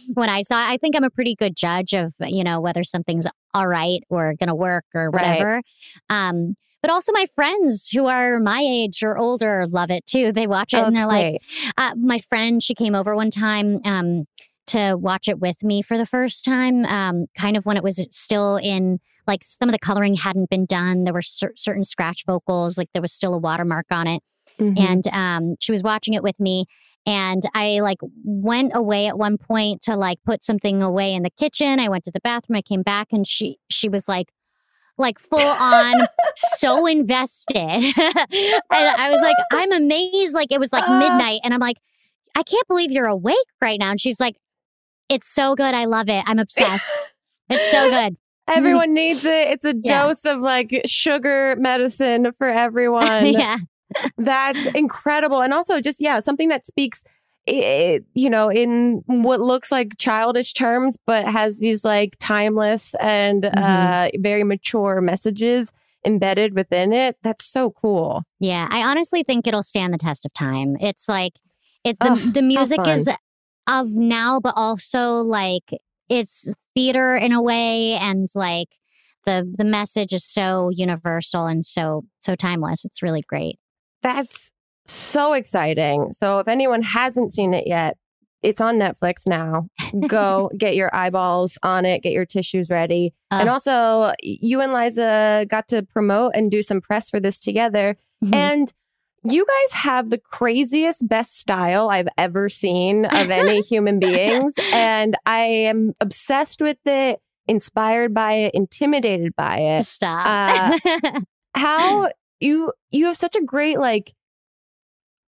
when 0.14 0.29
I 0.29 0.42
saw 0.42 0.62
it. 0.62 0.70
I 0.72 0.77
think 0.77 0.94
I'm 0.94 1.05
a 1.05 1.11
pretty 1.11 1.35
good 1.35 1.57
judge 1.57 1.94
of, 1.94 2.12
you 2.20 2.44
know, 2.44 2.61
whether 2.61 2.85
something's 2.85 3.27
all 3.55 3.66
right 3.66 4.01
or 4.09 4.35
going 4.38 4.48
to 4.48 4.55
work 4.55 4.85
or 4.94 5.11
whatever. 5.11 5.62
Right. 6.11 6.29
Um, 6.29 6.55
but 6.83 6.90
also 6.90 7.12
my 7.12 7.27
friends 7.35 7.88
who 7.88 8.07
are 8.07 8.40
my 8.40 8.61
age 8.61 9.03
or 9.03 9.16
older 9.16 9.66
love 9.68 9.90
it 9.90 10.05
too. 10.05 10.33
They 10.33 10.48
watch 10.48 10.75
it 10.75 10.79
oh, 10.79 10.87
and 10.87 10.96
they're 10.96 11.07
great. 11.07 11.33
like, 11.33 11.75
uh, 11.77 11.94
my 11.96 12.18
friend, 12.18 12.62
she 12.62 12.75
came 12.75 12.94
over 12.94 13.14
one 13.14 13.31
time. 13.31 13.81
Um, 13.85 14.25
to 14.68 14.96
watch 14.96 15.29
it 15.29 15.38
with 15.40 15.62
me 15.62 15.83
for 15.83 15.98
the 15.98 16.07
first 16.07 16.44
time, 16.44 16.85
um, 16.85 17.27
kind 17.37 17.57
of 17.57 17.66
when 17.66 17.77
it 17.77 17.83
was 17.83 18.07
still 18.11 18.57
in 18.57 19.01
like 19.27 19.44
some 19.44 19.68
of 19.68 19.72
the 19.72 19.79
coloring 19.79 20.14
hadn't 20.14 20.51
been 20.51 20.66
done. 20.66 21.05
There 21.05 21.14
were 21.14 21.22
cer- 21.22 21.55
certain 21.57 21.85
scratch 21.85 22.25
vocals, 22.27 22.77
like 22.77 22.88
there 22.92 23.03
was 23.03 23.12
still 23.12 23.35
a 23.35 23.38
watermark 23.38 23.87
on 23.90 24.07
it. 24.07 24.22
Mm-hmm. 24.61 24.79
And 24.79 25.07
um, 25.09 25.57
she 25.61 25.72
was 25.72 25.83
watching 25.83 26.14
it 26.14 26.22
with 26.22 26.38
me. 26.40 26.66
And 27.05 27.42
I 27.55 27.81
like 27.81 27.98
went 28.25 28.72
away 28.75 29.07
at 29.07 29.18
one 29.18 29.37
point 29.37 29.83
to 29.83 29.96
like 29.96 30.18
put 30.25 30.44
something 30.44 30.83
away 30.83 31.14
in 31.14 31.25
the 31.25 31.31
kitchen. 31.31 31.81
I 31.81 31.88
went 31.88 32.05
to 32.05 32.12
the 32.12 32.20
bathroom. 32.20 32.57
I 32.57 32.62
came 32.62 32.83
back 32.83 33.09
and 33.12 33.27
she 33.27 33.59
she 33.70 33.88
was 33.88 34.07
like, 34.07 34.29
like 34.98 35.18
full 35.18 35.40
on 35.40 36.07
so 36.37 36.87
invested. 36.87 37.57
and 37.57 37.94
I 38.70 39.09
was 39.11 39.20
like, 39.20 39.37
I'm 39.51 39.72
amazed. 39.72 40.35
Like 40.35 40.53
it 40.53 40.61
was 40.61 40.72
like 40.72 40.88
uh, 40.88 40.98
midnight. 40.98 41.40
And 41.42 41.53
I'm 41.53 41.61
like, 41.61 41.79
I 42.37 42.42
can't 42.44 42.66
believe 42.68 42.92
you're 42.92 43.07
awake 43.07 43.37
right 43.61 43.79
now. 43.81 43.90
And 43.90 44.01
she's 44.01 44.20
like, 44.20 44.37
it's 45.12 45.29
so 45.33 45.55
good. 45.55 45.75
I 45.75 45.85
love 45.85 46.09
it. 46.09 46.25
I'm 46.27 46.38
obsessed. 46.38 47.11
it's 47.51 47.70
so 47.70 47.90
good. 47.96 48.16
Everyone 48.48 48.92
needs 48.92 49.25
it. 49.25 49.48
It's 49.51 49.64
a 49.64 49.75
Yeah. 49.85 50.07
dose 50.07 50.25
of 50.25 50.40
like 50.40 50.83
sugar 50.87 51.55
medicine 51.59 52.33
for 52.33 52.48
everyone. 52.48 53.27
yeah. 53.27 53.57
That's 54.18 54.66
incredible. 54.75 55.42
And 55.42 55.53
also, 55.53 55.81
just, 55.81 56.01
yeah, 56.01 56.18
something 56.20 56.48
that 56.48 56.64
speaks, 56.66 57.05
i 57.48 58.01
you 58.14 58.31
know, 58.31 58.51
in 58.51 59.03
what 59.07 59.40
looks 59.40 59.70
like 59.70 59.96
childish 59.98 60.55
terms, 60.55 60.96
but 61.07 61.27
has 61.27 61.59
these 61.59 61.85
like 61.85 62.16
timeless 62.20 62.94
and 63.01 63.44
Mhm. 63.44 63.57
uh, 63.57 64.11
very 64.20 64.44
mature 64.44 65.01
messages 65.01 65.72
embedded 66.05 66.55
within 66.55 66.92
it. 66.92 67.16
That's 67.22 67.44
so 67.44 67.70
cool. 67.70 68.22
Yeah, 68.40 68.66
I 68.70 68.83
honestly 68.83 69.22
think 69.22 69.46
it'll 69.46 69.62
stand 69.62 69.92
the 69.94 69.98
test 69.98 70.25
of 70.27 70.33
time. 70.33 70.77
It's 70.81 71.09
like 71.09 71.33
it 71.85 71.96
the, 72.01 72.14
the 72.35 72.42
music 72.42 72.81
is 72.87 73.09
of 73.66 73.88
now, 73.90 74.40
but 74.40 74.55
also 74.57 75.22
like 75.22 75.70
it's 76.09 76.53
theater 76.75 77.14
in 77.16 77.33
a 77.33 77.42
way, 77.42 77.92
and 77.92 78.29
like 78.35 78.68
the 79.25 79.51
the 79.57 79.64
message 79.64 80.12
is 80.12 80.25
so 80.25 80.70
universal 80.75 81.46
and 81.46 81.64
so 81.64 82.05
so 82.20 82.35
timeless. 82.35 82.85
It's 82.85 83.03
really 83.03 83.22
great. 83.22 83.57
That's 84.03 84.53
so 84.87 85.33
exciting. 85.33 86.12
So, 86.12 86.38
if 86.40 86.48
anyone 86.48 86.83
hasn't 86.83 87.33
seen 87.33 87.55
it 87.55 87.66
yet, 87.68 87.96
it's 88.42 88.61
on 88.61 88.79
Netflix 88.79 89.29
now. 89.29 89.68
Go 90.09 90.51
get 90.59 90.75
your 90.75 90.92
eyeballs 90.94 91.57
on 91.62 91.85
it, 91.85 92.03
get 92.03 92.12
your 92.12 92.27
tissues 92.27 92.68
ready. 92.68 93.14
and 93.31 93.48
also, 93.48 94.12
you 94.22 94.61
and 94.61 94.72
Liza 94.72 95.46
got 95.48 95.68
to 95.68 95.83
promote 95.85 96.33
and 96.35 96.51
do 96.51 96.62
some 96.62 96.81
press 96.81 97.09
for 97.09 97.20
this 97.20 97.38
together. 97.38 97.96
Mhm. 98.25 98.35
And 98.35 98.72
you 99.25 99.47
guys 99.47 99.81
have 99.81 100.11
the 100.11 100.19
craziest, 100.19 101.07
best 101.07 101.39
style 101.39 101.91
I've 101.91 102.09
ever 102.19 102.49
seen 102.49 103.05
of 103.05 103.31
any 103.31 103.61
human 103.69 103.99
beings. 103.99 104.55
And 104.73 105.17
I 105.27 105.41
am 105.41 105.95
obsessed 106.01 106.61
with 106.61 106.79
it, 106.87 107.21
inspired 107.47 108.15
by 108.15 108.33
it, 108.33 108.55
intimidated 108.55 109.35
by 109.37 109.59
it. 109.59 109.85
Stop. 109.85 110.81
How 111.55 112.11
you 112.41 112.73
you 112.91 113.07
have 113.07 113.17
such 113.17 113.37
a 113.37 113.43
great 113.43 113.79
like 113.79 114.13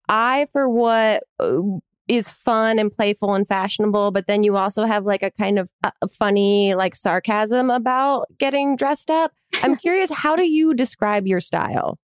eye 0.09 0.47
for 0.53 0.69
what 0.69 1.23
uh, 1.39 1.59
fun 2.23 2.79
and 2.79 2.95
playful 2.95 3.35
and 3.35 3.47
fashionable, 3.47 4.11
but 4.11 4.27
then 4.27 4.43
you 4.43 4.57
also 4.57 4.85
have 4.85 5.05
like 5.05 5.23
a 5.23 5.31
kind 5.31 5.59
of 5.59 5.69
uh, 5.83 5.91
funny 6.11 6.75
like 6.75 6.95
sarcasm 6.95 7.71
about 7.71 8.27
getting 8.39 8.77
dressed 8.77 9.11
up. 9.11 9.33
I'm 9.63 9.77
curious, 9.85 10.11
how 10.11 10.37
do 10.37 10.45
you 10.45 10.75
describe 10.75 11.27
your 11.27 11.41
style? 11.41 11.99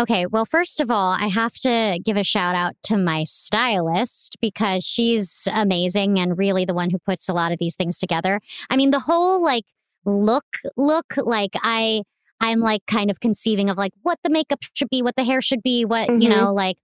Okay, 0.00 0.24
well, 0.24 0.46
first 0.46 0.80
of 0.80 0.90
all, 0.90 1.10
I 1.12 1.26
have 1.26 1.52
to 1.56 2.00
give 2.02 2.16
a 2.16 2.24
shout 2.24 2.54
out 2.54 2.74
to 2.84 2.96
my 2.96 3.24
stylist 3.24 4.38
because 4.40 4.82
she's 4.82 5.46
amazing 5.52 6.18
and 6.18 6.38
really 6.38 6.64
the 6.64 6.72
one 6.72 6.88
who 6.88 6.98
puts 6.98 7.28
a 7.28 7.34
lot 7.34 7.52
of 7.52 7.58
these 7.58 7.76
things 7.76 7.98
together. 7.98 8.40
I 8.70 8.76
mean, 8.76 8.92
the 8.92 8.98
whole 8.98 9.42
like 9.44 9.64
look, 10.06 10.46
look 10.78 11.04
like 11.18 11.50
I, 11.62 12.04
I'm 12.40 12.60
like 12.60 12.80
kind 12.86 13.10
of 13.10 13.20
conceiving 13.20 13.68
of 13.68 13.76
like 13.76 13.92
what 14.00 14.18
the 14.24 14.30
makeup 14.30 14.60
should 14.72 14.88
be, 14.88 15.02
what 15.02 15.16
the 15.16 15.24
hair 15.24 15.42
should 15.42 15.62
be, 15.62 15.84
what 15.84 16.08
you 16.08 16.28
Mhm. 16.28 16.30
know, 16.30 16.54
like 16.54 16.78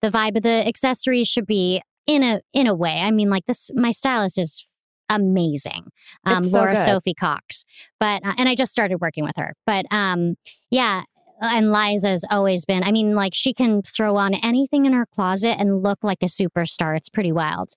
the 0.00 0.10
vibe 0.10 0.36
of 0.36 0.44
the 0.44 0.64
accessories 0.64 1.26
should 1.26 1.46
be 1.46 1.82
in 2.06 2.22
a 2.22 2.40
in 2.52 2.68
a 2.68 2.74
way. 2.74 3.00
I 3.00 3.10
mean, 3.10 3.30
like 3.30 3.46
this, 3.46 3.72
my 3.74 3.90
stylist 3.90 4.38
is 4.38 4.64
amazing, 5.08 5.90
um, 6.24 6.44
so 6.44 6.58
Laura 6.58 6.74
good. 6.74 6.84
Sophie 6.84 7.14
Cox. 7.14 7.64
But 7.98 8.24
uh, 8.24 8.34
and 8.38 8.48
I 8.48 8.54
just 8.54 8.70
started 8.70 9.00
working 9.00 9.24
with 9.24 9.34
her, 9.36 9.54
but 9.66 9.86
um, 9.90 10.36
yeah, 10.70 11.02
and 11.40 11.72
Liza's 11.72 12.24
always 12.30 12.64
been, 12.64 12.82
I 12.82 12.92
mean, 12.92 13.14
like 13.14 13.32
she 13.34 13.54
can 13.54 13.82
throw 13.82 14.16
on 14.16 14.34
anything 14.34 14.84
in 14.84 14.92
her 14.92 15.06
closet 15.06 15.56
and 15.58 15.82
look 15.82 16.02
like 16.02 16.22
a 16.22 16.26
superstar. 16.26 16.96
It's 16.96 17.08
pretty 17.08 17.32
wild. 17.32 17.70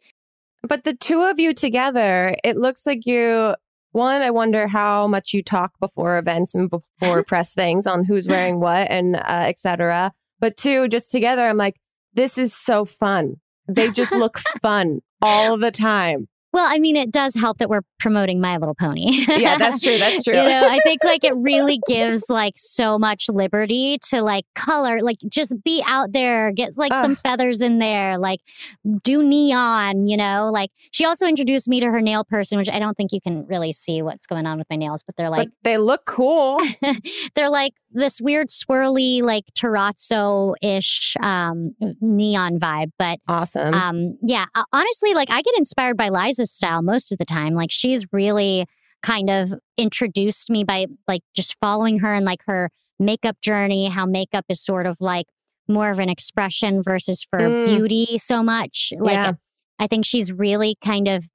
But 0.62 0.84
the 0.84 0.94
two 0.94 1.22
of 1.22 1.40
you 1.40 1.54
together, 1.54 2.36
it 2.44 2.58
looks 2.58 2.86
like 2.86 3.06
you. 3.06 3.56
One, 3.92 4.22
I 4.24 4.32
wonder 4.32 4.68
how 4.68 5.08
much 5.08 5.34
you 5.34 5.44
talk 5.44 5.74
before 5.80 6.18
events 6.18 6.56
and 6.56 6.70
before 6.70 7.24
press 7.28 7.54
things 7.54 7.86
on 7.86 8.06
who's 8.06 8.28
wearing 8.28 8.60
what 8.60 8.90
and 8.90 9.16
uh, 9.16 9.22
et 9.48 9.60
cetera. 9.60 10.12
But 10.40 10.58
two, 10.58 10.88
just 10.88 11.12
together, 11.12 11.46
I'm 11.46 11.58
like, 11.58 11.76
this 12.14 12.38
is 12.38 12.54
so 12.56 12.86
fun. 12.86 13.36
They 13.68 13.92
just 13.92 14.12
look 14.12 14.40
fun 14.62 15.00
all 15.22 15.58
the 15.58 15.72
time. 15.72 16.28
Well, 16.54 16.68
I 16.70 16.78
mean, 16.78 16.96
it 16.96 17.12
does 17.12 17.34
help 17.36 17.58
that 17.58 17.70
we're 17.70 17.82
promoting 18.00 18.40
My 18.40 18.58
Little 18.58 18.76
Pony. 18.76 19.26
Yeah, 19.28 19.58
that's 19.58 19.82
true. 19.82 19.98
That's 19.98 20.24
true. 20.24 20.36
you 20.36 20.48
know, 20.48 20.68
I 20.70 20.80
think 20.84 21.04
like 21.04 21.24
it 21.24 21.36
really 21.36 21.80
gives 21.88 22.26
like 22.30 22.54
so 22.58 23.00
much 23.00 23.26
liberty 23.30 23.98
to 24.10 24.22
like 24.22 24.46
color, 24.54 25.00
like 25.00 25.18
just 25.30 25.54
be 25.64 25.84
out 25.88 26.14
there, 26.14 26.52
get 26.52 26.78
like 26.78 26.94
some 26.94 27.16
feathers 27.16 27.62
in 27.62 27.80
there, 27.80 28.18
like 28.20 28.40
do 29.04 29.24
neon, 29.24 30.08
you 30.08 30.16
know? 30.16 30.50
Like 30.54 30.70
she 30.92 31.06
also 31.06 31.26
introduced 31.26 31.68
me 31.68 31.80
to 31.80 31.88
her 31.88 32.02
nail 32.02 32.24
person, 32.24 32.58
which 32.60 32.70
I 32.70 32.78
don't 32.78 32.96
think 32.96 33.12
you 33.14 33.20
can 33.22 33.48
really 33.48 33.74
see 33.74 34.02
what's 34.04 34.28
going 34.28 34.46
on 34.46 34.60
with 34.60 34.68
my 34.70 34.76
nails, 34.76 35.02
but 35.04 35.16
they're 35.16 35.30
like 35.32 35.48
but 35.50 35.54
they 35.64 35.78
look 35.80 36.06
cool. 36.06 36.60
they're 37.36 37.50
like 37.50 37.74
this 37.96 38.20
weird 38.22 38.50
swirly 38.50 39.22
like 39.22 39.46
terrazzo-ish 39.56 41.16
um 41.22 41.76
neon 42.02 42.60
vibe 42.60 42.92
but 42.98 43.20
Awesome. 43.28 43.72
um 43.74 44.18
yeah 44.24 44.46
uh, 44.56 44.64
honestly 44.74 45.14
like 45.14 45.30
i 45.32 45.42
get 45.44 45.54
inspired 45.58 45.96
by 45.96 46.10
liza's 46.44 46.56
style 46.56 46.82
most 46.82 47.12
of 47.12 47.18
the 47.18 47.26
time 47.26 47.54
like 47.56 47.72
she's 47.72 48.06
really 48.12 48.66
kind 49.02 49.30
of 49.30 49.54
introduced 49.78 50.50
me 50.50 50.64
by 50.64 50.88
like 51.08 51.22
just 51.36 51.56
following 51.60 52.00
her 52.00 52.14
and 52.14 52.26
like 52.26 52.42
her 52.46 52.70
makeup 53.00 53.38
journey 53.42 53.88
how 53.88 54.06
makeup 54.06 54.46
is 54.50 54.62
sort 54.62 54.86
of 54.86 54.98
like 55.00 55.26
more 55.68 55.90
of 55.92 56.00
an 56.00 56.10
expression 56.10 56.82
versus 56.84 57.26
for 57.30 57.40
Mm. 57.40 57.66
beauty 57.66 58.18
so 58.18 58.44
much 58.44 58.94
like 59.00 59.14
Yeah. 59.16 59.34
i 59.80 59.88
think 59.88 60.06
she's 60.06 60.32
really 60.32 60.76
kind 60.84 61.08
of 61.08 61.26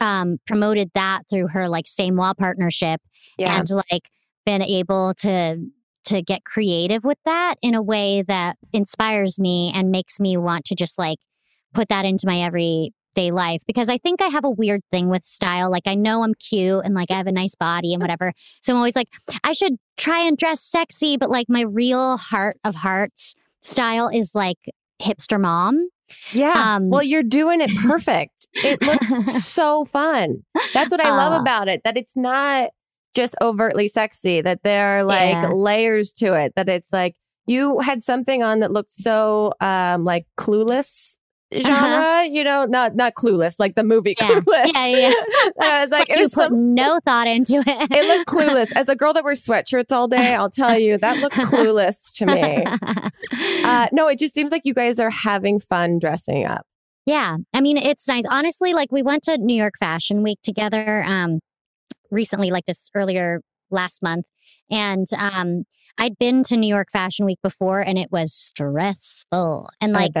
um 0.00 0.38
promoted 0.46 0.90
that 0.94 1.22
through 1.30 1.48
her 1.48 1.68
like 1.68 1.86
same 1.86 2.16
wall 2.16 2.34
partnership 2.34 3.00
yeah. 3.38 3.58
and 3.58 3.68
like 3.70 4.08
been 4.46 4.62
able 4.62 5.14
to 5.18 5.58
to 6.04 6.22
get 6.22 6.44
creative 6.44 7.04
with 7.04 7.18
that 7.24 7.54
in 7.62 7.74
a 7.74 7.82
way 7.82 8.22
that 8.26 8.56
inspires 8.72 9.38
me 9.38 9.70
and 9.74 9.90
makes 9.90 10.18
me 10.18 10.36
want 10.36 10.64
to 10.64 10.74
just 10.74 10.98
like 10.98 11.18
put 11.74 11.88
that 11.88 12.04
into 12.04 12.26
my 12.26 12.42
everyday 13.16 13.30
life 13.30 13.62
because 13.66 13.88
I 13.88 13.98
think 13.98 14.22
I 14.22 14.26
have 14.28 14.44
a 14.44 14.50
weird 14.50 14.82
thing 14.90 15.08
with 15.08 15.24
style 15.24 15.70
like 15.70 15.86
I 15.86 15.94
know 15.94 16.22
I'm 16.22 16.34
cute 16.34 16.84
and 16.84 16.94
like 16.94 17.10
I 17.10 17.16
have 17.16 17.26
a 17.26 17.32
nice 17.32 17.54
body 17.54 17.92
and 17.92 18.00
whatever 18.00 18.32
so 18.62 18.72
I'm 18.72 18.76
always 18.76 18.96
like 18.96 19.08
I 19.44 19.52
should 19.52 19.76
try 19.96 20.20
and 20.20 20.36
dress 20.36 20.60
sexy 20.60 21.16
but 21.16 21.30
like 21.30 21.48
my 21.48 21.62
real 21.62 22.16
heart 22.16 22.58
of 22.64 22.74
hearts 22.74 23.34
style 23.62 24.08
is 24.08 24.34
like 24.34 24.58
hipster 25.00 25.40
mom 25.40 25.88
yeah. 26.32 26.74
um, 26.76 26.90
well, 26.90 27.02
you're 27.02 27.22
doing 27.22 27.62
it 27.62 27.70
perfect. 27.74 28.46
it 28.52 28.82
looks 28.82 29.08
so 29.46 29.86
fun. 29.86 30.42
That's 30.74 30.90
what 30.92 31.02
I 31.02 31.08
love 31.08 31.32
Aw. 31.32 31.40
about 31.40 31.68
it. 31.68 31.84
That 31.84 31.96
it's 31.96 32.14
not 32.18 32.68
just 33.14 33.34
overtly 33.40 33.88
sexy. 33.88 34.42
That 34.42 34.62
there 34.62 34.98
are 34.98 35.04
like 35.04 35.30
Yeah. 35.32 35.48
layers 35.48 36.12
to 36.14 36.34
it. 36.34 36.52
That 36.54 36.68
it's 36.68 36.92
like 36.92 37.16
you 37.46 37.78
had 37.80 38.02
something 38.02 38.42
on 38.42 38.60
that 38.60 38.70
looked 38.70 38.90
so 38.90 39.54
um 39.62 40.04
like 40.04 40.26
clueless 40.36 41.16
genre. 41.60 42.24
You 42.24 42.44
know, 42.44 42.64
not 42.64 42.94
not 42.96 43.14
clueless 43.14 43.56
like 43.58 43.74
the 43.74 43.82
movie 43.84 44.14
Uh-huh. 44.20 44.32
Yeah. 44.32 44.40
Clueless. 44.40 44.72
Yeah, 44.72 44.86
yeah. 44.86 45.12
I 45.60 45.80
was 45.80 45.90
like, 45.90 46.08
it 46.10 46.16
you 46.16 46.22
was 46.22 46.34
put 46.34 46.44
some- 46.44 46.74
no 46.74 47.00
thought 47.04 47.26
into 47.26 47.56
it 47.66 47.88
it 47.90 48.06
looked 48.06 48.28
clueless. 48.28 48.72
As 48.76 48.88
a 48.88 48.96
girl 48.96 49.12
that 49.12 49.24
wears 49.24 49.44
sweatshirts 49.44 49.92
all 49.92 50.08
day, 50.08 50.34
I'll 50.34 50.50
tell 50.50 50.78
you 50.78 50.98
that 50.98 51.18
looked 51.18 51.36
clueless 51.36 52.14
to 52.16 52.26
me. 52.26 52.64
Uh, 53.64 53.86
no, 53.92 54.08
it 54.08 54.18
just 54.18 54.34
seems 54.34 54.50
like 54.52 54.62
you 54.64 54.74
guys 54.74 54.98
are 54.98 55.10
having 55.10 55.58
fun 55.60 55.98
dressing 55.98 56.44
up. 56.44 56.66
Yeah. 57.06 57.36
I 57.54 57.60
mean, 57.60 57.76
it's 57.76 58.06
nice. 58.08 58.24
Honestly, 58.28 58.74
like 58.74 58.90
we 58.92 59.02
went 59.02 59.22
to 59.24 59.38
New 59.38 59.54
York 59.56 59.74
Fashion 59.80 60.22
Week 60.22 60.38
together 60.42 61.02
um 61.04 61.40
recently, 62.10 62.50
like 62.50 62.66
this 62.66 62.90
earlier 62.94 63.40
last 63.70 64.02
month. 64.02 64.26
And 64.70 65.06
um 65.18 65.64
I'd 65.98 66.18
been 66.18 66.42
to 66.44 66.56
New 66.56 66.66
York 66.68 66.88
Fashion 66.92 67.24
Week 67.26 67.38
before 67.42 67.80
and 67.80 67.98
it 67.98 68.10
was 68.10 68.32
stressful. 68.34 69.68
And 69.80 69.92
like. 69.92 70.12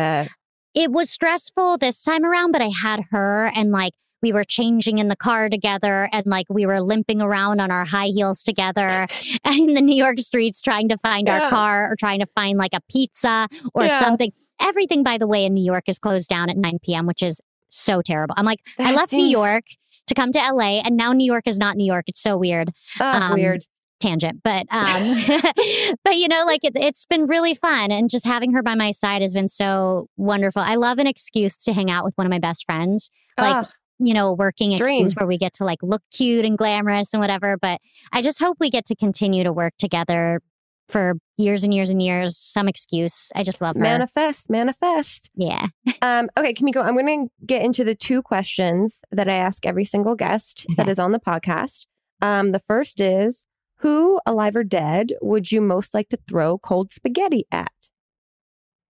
It 0.74 0.90
was 0.92 1.10
stressful 1.10 1.78
this 1.78 2.02
time 2.02 2.24
around, 2.24 2.52
but 2.52 2.62
I 2.62 2.70
had 2.82 3.04
her 3.10 3.50
and 3.54 3.70
like 3.70 3.92
we 4.22 4.32
were 4.32 4.44
changing 4.44 4.98
in 4.98 5.08
the 5.08 5.16
car 5.16 5.48
together 5.48 6.08
and 6.12 6.24
like 6.26 6.46
we 6.48 6.64
were 6.64 6.80
limping 6.80 7.20
around 7.20 7.60
on 7.60 7.70
our 7.72 7.84
high 7.84 8.06
heels 8.06 8.42
together 8.44 8.88
in 9.46 9.74
the 9.74 9.80
New 9.82 9.96
York 9.96 10.18
streets 10.20 10.62
trying 10.62 10.88
to 10.90 10.98
find 10.98 11.26
Yeah. 11.26 11.40
our 11.40 11.50
car 11.50 11.90
or 11.90 11.96
trying 11.96 12.20
to 12.20 12.26
find 12.26 12.56
like 12.58 12.72
a 12.72 12.80
pizza 12.90 13.48
or 13.74 13.84
Yeah. 13.84 14.00
something. 14.00 14.30
Everything, 14.60 15.02
by 15.02 15.18
the 15.18 15.26
way, 15.26 15.44
in 15.44 15.54
New 15.54 15.64
York 15.64 15.84
is 15.88 15.98
closed 15.98 16.28
down 16.28 16.48
at 16.48 16.56
9 16.56 16.78
p.m., 16.84 17.06
which 17.06 17.22
is 17.22 17.40
so 17.68 18.00
terrible. 18.00 18.34
I'm 18.38 18.44
like, 18.44 18.60
I 18.78 18.84
That 18.92 18.94
left 18.94 19.12
New 19.12 19.26
York 19.26 19.64
to 20.06 20.14
come 20.14 20.30
to 20.32 20.38
LA 20.38 20.80
and 20.84 20.96
now 20.96 21.12
New 21.12 21.26
York 21.26 21.48
is 21.48 21.58
not 21.58 21.76
New 21.76 21.84
York. 21.86 22.04
It's 22.06 22.20
so 22.20 22.36
weird 22.36 22.70
Oh, 23.00 23.04
um, 23.10 23.34
weird. 23.34 23.62
Tangent 24.02 24.40
but 24.42 24.66
um 24.70 25.14
but 26.04 26.16
you 26.16 26.28
know 26.28 26.44
like 26.44 26.64
it, 26.64 26.72
it's 26.74 27.06
been 27.06 27.26
really 27.26 27.54
fun 27.54 27.90
and 27.90 28.10
just 28.10 28.26
having 28.26 28.52
her 28.52 28.62
by 28.62 28.74
my 28.74 28.90
side 28.90 29.22
has 29.22 29.32
been 29.32 29.48
so 29.48 30.06
wonderful 30.16 30.60
i 30.60 30.74
love 30.74 30.98
an 30.98 31.06
excuse 31.06 31.56
to 31.56 31.72
hang 31.72 31.90
out 31.90 32.04
with 32.04 32.12
one 32.16 32.26
of 32.26 32.30
my 32.30 32.38
best 32.38 32.64
friends 32.66 33.10
like 33.38 33.56
Ugh. 33.56 33.66
you 33.98 34.12
know 34.12 34.32
working 34.32 34.76
Dream. 34.76 35.04
excuse 35.06 35.14
where 35.14 35.26
we 35.26 35.38
get 35.38 35.52
to 35.54 35.64
like 35.64 35.78
look 35.82 36.02
cute 36.12 36.44
and 36.44 36.58
glamorous 36.58 37.12
and 37.14 37.20
whatever 37.20 37.56
but 37.56 37.80
i 38.12 38.20
just 38.22 38.38
hope 38.40 38.56
we 38.60 38.70
get 38.70 38.84
to 38.86 38.96
continue 38.96 39.44
to 39.44 39.52
work 39.52 39.74
together 39.78 40.40
for 40.88 41.14
years 41.38 41.62
and 41.64 41.72
years 41.72 41.88
and 41.90 42.02
years 42.02 42.36
some 42.36 42.68
excuse 42.68 43.30
i 43.34 43.42
just 43.42 43.60
love 43.62 43.76
her 43.76 43.80
manifest, 43.82 44.50
manifest. 44.50 45.30
yeah 45.34 45.68
Um, 46.02 46.28
okay, 46.36 46.52
Kimiko, 46.52 46.80
I'm 46.82 46.94
going 46.96 47.28
to 47.28 47.46
get 47.46 47.64
into 47.64 47.84
the 47.84 47.94
two 47.94 48.22
questions 48.22 49.00
that 49.12 49.28
I 49.28 49.34
ask 49.34 49.64
every 49.64 49.84
single 49.84 50.16
guest 50.16 50.66
that 50.76 50.82
Okay. 50.82 50.90
is 50.90 50.98
on 50.98 51.12
the 51.12 51.20
podcast. 51.20 51.86
Um, 52.20 52.50
the 52.50 52.58
first 52.58 53.00
is 53.00 53.46
who, 53.82 54.20
alive 54.26 54.56
or 54.56 54.64
dead, 54.64 55.08
would 55.20 55.52
you 55.52 55.60
most 55.60 55.94
like 55.94 56.08
to 56.10 56.18
throw 56.28 56.58
cold 56.58 56.90
spaghetti 56.92 57.44
at? 57.52 57.68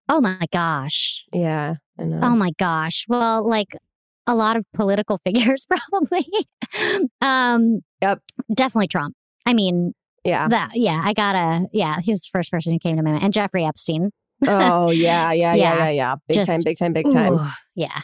Oh 0.09 0.21
my 0.21 0.39
gosh. 0.53 1.25
Yeah, 1.33 1.75
I 1.99 2.05
know. 2.05 2.21
Oh 2.23 2.31
my 2.37 2.53
gosh. 2.59 3.07
Well, 3.09 3.49
like 3.49 3.77
a 4.27 4.35
lot 4.35 4.57
of 4.57 4.65
political 4.75 5.21
figures, 5.25 5.67
probably. 5.67 6.27
um, 7.21 7.81
Yep. 8.03 8.21
Definitely 8.55 8.89
Trump. 8.89 9.15
I 9.47 9.55
mean, 9.55 9.93
yeah. 10.25 10.49
that, 10.49 10.71
yeah, 10.75 11.01
I 11.05 11.13
gotta, 11.15 11.67
yeah, 11.73 11.97
he 12.01 12.13
was 12.13 12.21
the 12.21 12.29
first 12.33 12.51
person 12.51 12.73
who 12.73 12.79
came 12.79 12.97
to 12.97 13.03
my 13.03 13.13
mind. 13.13 13.25
And 13.25 13.33
Jeffrey 13.33 13.65
Epstein. 13.65 14.11
oh 14.47 14.91
yeah, 14.91 15.33
yeah, 15.33 15.55
yeah, 15.55 15.55
Yeah. 15.55 15.77
yeah, 15.85 15.91
yeah. 15.91 16.15
Big 16.29 16.35
Just- 16.37 16.51
time, 16.51 16.61
big 16.65 16.77
time, 16.79 16.93
big 16.93 17.11
time. 17.11 17.35
Ooh, 17.35 17.47
yeah. 17.75 18.01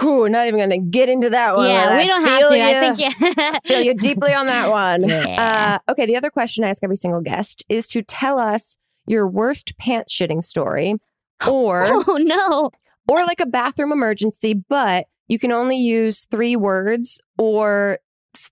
Whew, 0.00 0.28
not 0.28 0.46
even 0.46 0.60
gonna 0.60 0.78
get 0.78 1.08
into 1.08 1.30
that 1.30 1.56
one. 1.56 1.68
yeah, 1.68 1.96
we 1.96 2.02
I 2.02 2.06
don't 2.06 2.24
have 2.24 2.48
to. 2.48 2.56
ya- 2.56 2.66
I 2.66 2.94
think, 2.94 3.36
yeah. 3.36 3.58
feel 3.66 3.82
you 3.82 3.94
deeply 3.94 4.32
on 4.32 4.46
that 4.46 4.70
one. 4.70 5.08
Yeah. 5.08 5.80
Uh, 5.88 5.92
okay, 5.92 6.06
the 6.06 6.16
other 6.16 6.30
question 6.30 6.64
I 6.64 6.68
ask 6.68 6.82
every 6.84 6.96
single 6.96 7.20
guest 7.20 7.64
is 7.68 7.88
to 7.88 8.02
tell 8.02 8.38
us 8.38 8.76
your 9.06 9.26
worst 9.26 9.76
pants 9.78 10.14
shitting 10.14 10.44
story, 10.44 10.94
or 11.46 11.84
oh 11.88 12.18
no. 12.20 12.70
or 13.08 13.24
like 13.24 13.40
a 13.40 13.46
bathroom 13.46 13.90
emergency, 13.92 14.54
but 14.68 15.06
you 15.28 15.38
can 15.38 15.50
only 15.52 15.78
use 15.78 16.26
three 16.30 16.56
words 16.56 17.20
or 17.36 17.98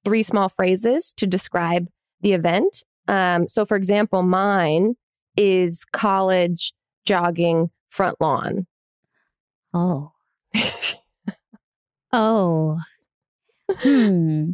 three 0.05 0.23
small 0.23 0.49
phrases 0.49 1.13
to 1.17 1.27
describe 1.27 1.87
the 2.23 2.33
event. 2.33 2.83
Um, 3.09 3.47
so, 3.49 3.65
for 3.65 3.77
example, 3.77 4.23
mine 4.23 4.95
is 5.37 5.85
college 5.93 6.73
jogging 7.05 7.71
front 7.89 8.21
lawn. 8.21 8.67
Oh. 9.73 10.13
Oh. 12.17 12.79
Hmm. 13.81 14.53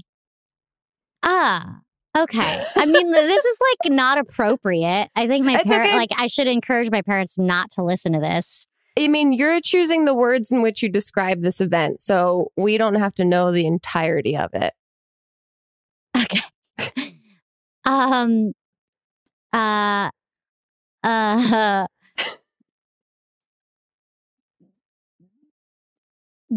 Ah. 1.23 1.81
Okay. 2.17 2.65
I 2.77 2.87
mean, 2.87 3.11
this 3.11 3.45
is 3.45 3.57
like 3.61 3.93
not 3.93 4.17
appropriate. 4.17 5.11
I 5.15 5.27
think 5.27 5.45
my 5.45 5.55
It's 5.57 5.65
parent, 5.65 5.91
okay. 5.91 5.97
like, 5.99 6.09
I 6.17 6.29
should 6.29 6.47
encourage 6.47 6.91
my 6.91 7.03
parents 7.03 7.39
not 7.39 7.71
to 7.73 7.83
listen 7.83 8.15
to 8.15 8.21
this. 8.21 8.67
I 8.99 9.09
mean, 9.09 9.35
you're 9.35 9.61
choosing 9.61 10.07
the 10.07 10.15
words 10.15 10.51
in 10.51 10.63
which 10.63 10.83
you 10.83 10.89
describe 10.89 11.43
this 11.43 11.61
event, 11.61 12.01
so 12.01 12.53
we 12.57 12.79
don't 12.79 12.95
have 12.95 13.13
to 13.15 13.25
know 13.25 13.53
the 13.53 13.67
entirety 13.67 14.35
of 14.37 14.51
it. 14.55 14.73
Okay. 16.17 16.41
um. 17.85 18.53
Uh. 19.53 20.11
Uh. 21.05 21.87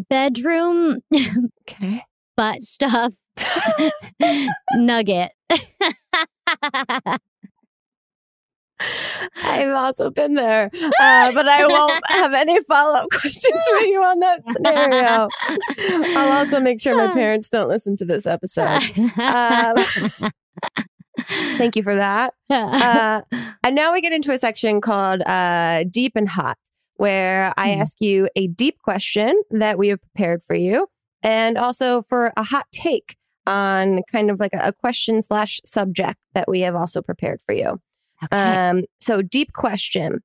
Bedroom 0.10 0.99
Okay. 1.67 2.03
butt 2.38 2.62
stuff 2.63 3.13
nugget. 4.73 5.31
I've 9.43 9.69
also 9.73 10.10
been 10.10 10.34
there, 10.34 10.69
uh, 10.73 11.31
but 11.31 11.47
I 11.47 11.65
won't 11.65 12.03
have 12.10 12.34
any 12.34 12.60
follow 12.63 12.95
up 12.95 13.08
questions 13.12 13.63
for 13.69 13.86
you 13.86 14.03
on 14.03 14.19
that 14.19 14.41
scenario. 14.43 15.29
I'll 16.17 16.38
also 16.38 16.60
make 16.60 16.81
sure 16.81 16.95
my 16.95 17.13
parents 17.13 17.49
don't 17.49 17.69
listen 17.69 17.95
to 17.97 18.05
this 18.05 18.27
episode. 18.27 18.81
Um, 19.17 19.75
Thank 21.58 21.77
you 21.77 21.84
for 21.84 21.95
that. 21.95 22.34
Uh, 22.49 23.21
and 23.63 23.75
now 23.75 23.93
we 23.93 24.01
get 24.01 24.12
into 24.12 24.34
a 24.34 24.38
section 24.38 24.81
called 24.81 25.21
uh, 25.21 25.86
Deep 25.89 26.12
and 26.15 26.27
Hot, 26.27 26.58
where 26.95 27.53
I 27.58 27.73
Hmm. 27.73 27.81
ask 27.81 27.97
you 27.99 28.29
a 28.36 28.47
deep 28.47 28.79
question 28.81 29.41
that 29.51 29.77
we 29.77 29.89
have 29.89 30.01
prepared 30.01 30.43
for 30.43 30.55
you, 30.55 30.88
and 31.23 31.58
also 31.58 32.01
for 32.03 32.31
a 32.38 32.43
hot 32.43 32.65
take 32.71 33.15
on 33.47 34.01
kind 34.12 34.31
of 34.31 34.39
like 34.39 34.53
a, 34.53 34.69
a 34.69 34.73
question 34.73 35.21
slash 35.21 35.60
subject 35.65 36.17
that 36.34 36.47
we 36.47 36.62
have 36.62 36.75
also 36.75 37.01
prepared 37.01 37.39
for 37.45 37.53
you. 37.53 37.79
okay. 38.23 38.55
Um, 38.69 38.84
so, 38.99 39.21
deep 39.21 39.53
question 39.53 40.23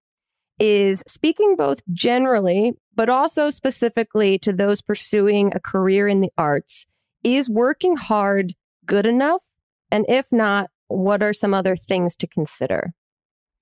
is 0.59 1.03
speaking 1.07 1.57
both 1.57 1.83
generally, 1.93 2.73
but 2.95 3.09
also 3.09 3.51
specifically 3.51 4.39
to 4.39 4.53
those 4.53 4.81
pursuing 4.83 5.53
a 5.55 5.61
career 5.61 6.07
in 6.07 6.21
the 6.21 6.31
arts. 6.39 6.87
Is 7.25 7.51
working 7.51 7.97
hard 7.97 8.55
good 8.87 9.05
enough? 9.07 9.43
And 9.91 10.07
if 10.09 10.33
not, 10.33 10.71
what 10.89 11.23
are 11.23 11.33
some 11.35 11.53
other 11.53 11.77
things 11.77 12.17
to 12.17 12.27
consider? 12.27 12.93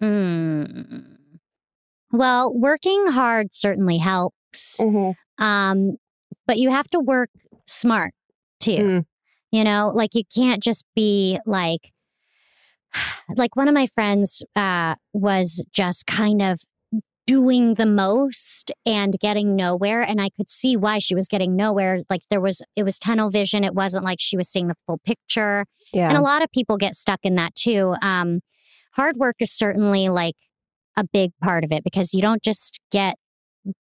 Mm. 0.02 1.17
Well, 2.12 2.52
working 2.54 3.08
hard 3.08 3.48
certainly 3.52 3.98
helps. 3.98 4.80
Um, 5.38 5.96
but 6.46 6.58
you 6.58 6.70
have 6.70 6.88
to 6.90 7.00
work 7.00 7.30
smart 7.66 8.14
too. 8.60 8.70
Mm. 8.70 9.04
You 9.52 9.64
know, 9.64 9.92
like 9.94 10.14
you 10.14 10.22
can't 10.34 10.62
just 10.62 10.84
be 10.94 11.38
like, 11.46 11.92
like 13.36 13.56
one 13.56 13.68
of 13.68 13.74
my 13.74 13.86
friends 13.86 14.42
uh, 14.56 14.94
was 15.12 15.64
just 15.72 16.06
kind 16.06 16.42
of 16.42 16.60
doing 17.26 17.74
the 17.74 17.86
most 17.86 18.72
and 18.86 19.14
getting 19.20 19.54
nowhere. 19.54 20.00
And 20.00 20.18
I 20.18 20.30
could 20.30 20.48
see 20.48 20.78
why 20.78 20.98
she 20.98 21.14
was 21.14 21.28
getting 21.28 21.54
nowhere. 21.54 22.00
Like 22.08 22.22
there 22.30 22.40
was, 22.40 22.62
it 22.74 22.84
was 22.84 22.98
tunnel 22.98 23.28
vision. 23.28 23.64
It 23.64 23.74
wasn't 23.74 24.04
like 24.04 24.18
she 24.18 24.38
was 24.38 24.48
seeing 24.48 24.68
the 24.68 24.74
full 24.86 24.98
picture. 25.04 25.66
Yeah. 25.92 26.08
And 26.08 26.16
a 26.16 26.22
lot 26.22 26.42
of 26.42 26.50
people 26.52 26.78
get 26.78 26.94
stuck 26.94 27.20
in 27.24 27.34
that 27.34 27.54
too. 27.54 27.94
Um, 28.00 28.40
hard 28.94 29.18
work 29.18 29.36
is 29.40 29.52
certainly 29.52 30.08
like 30.08 30.36
a 30.98 31.04
big 31.12 31.30
part 31.42 31.64
of 31.64 31.70
it 31.72 31.84
because 31.84 32.12
you 32.12 32.20
don't 32.20 32.42
just 32.42 32.80
get 32.90 33.14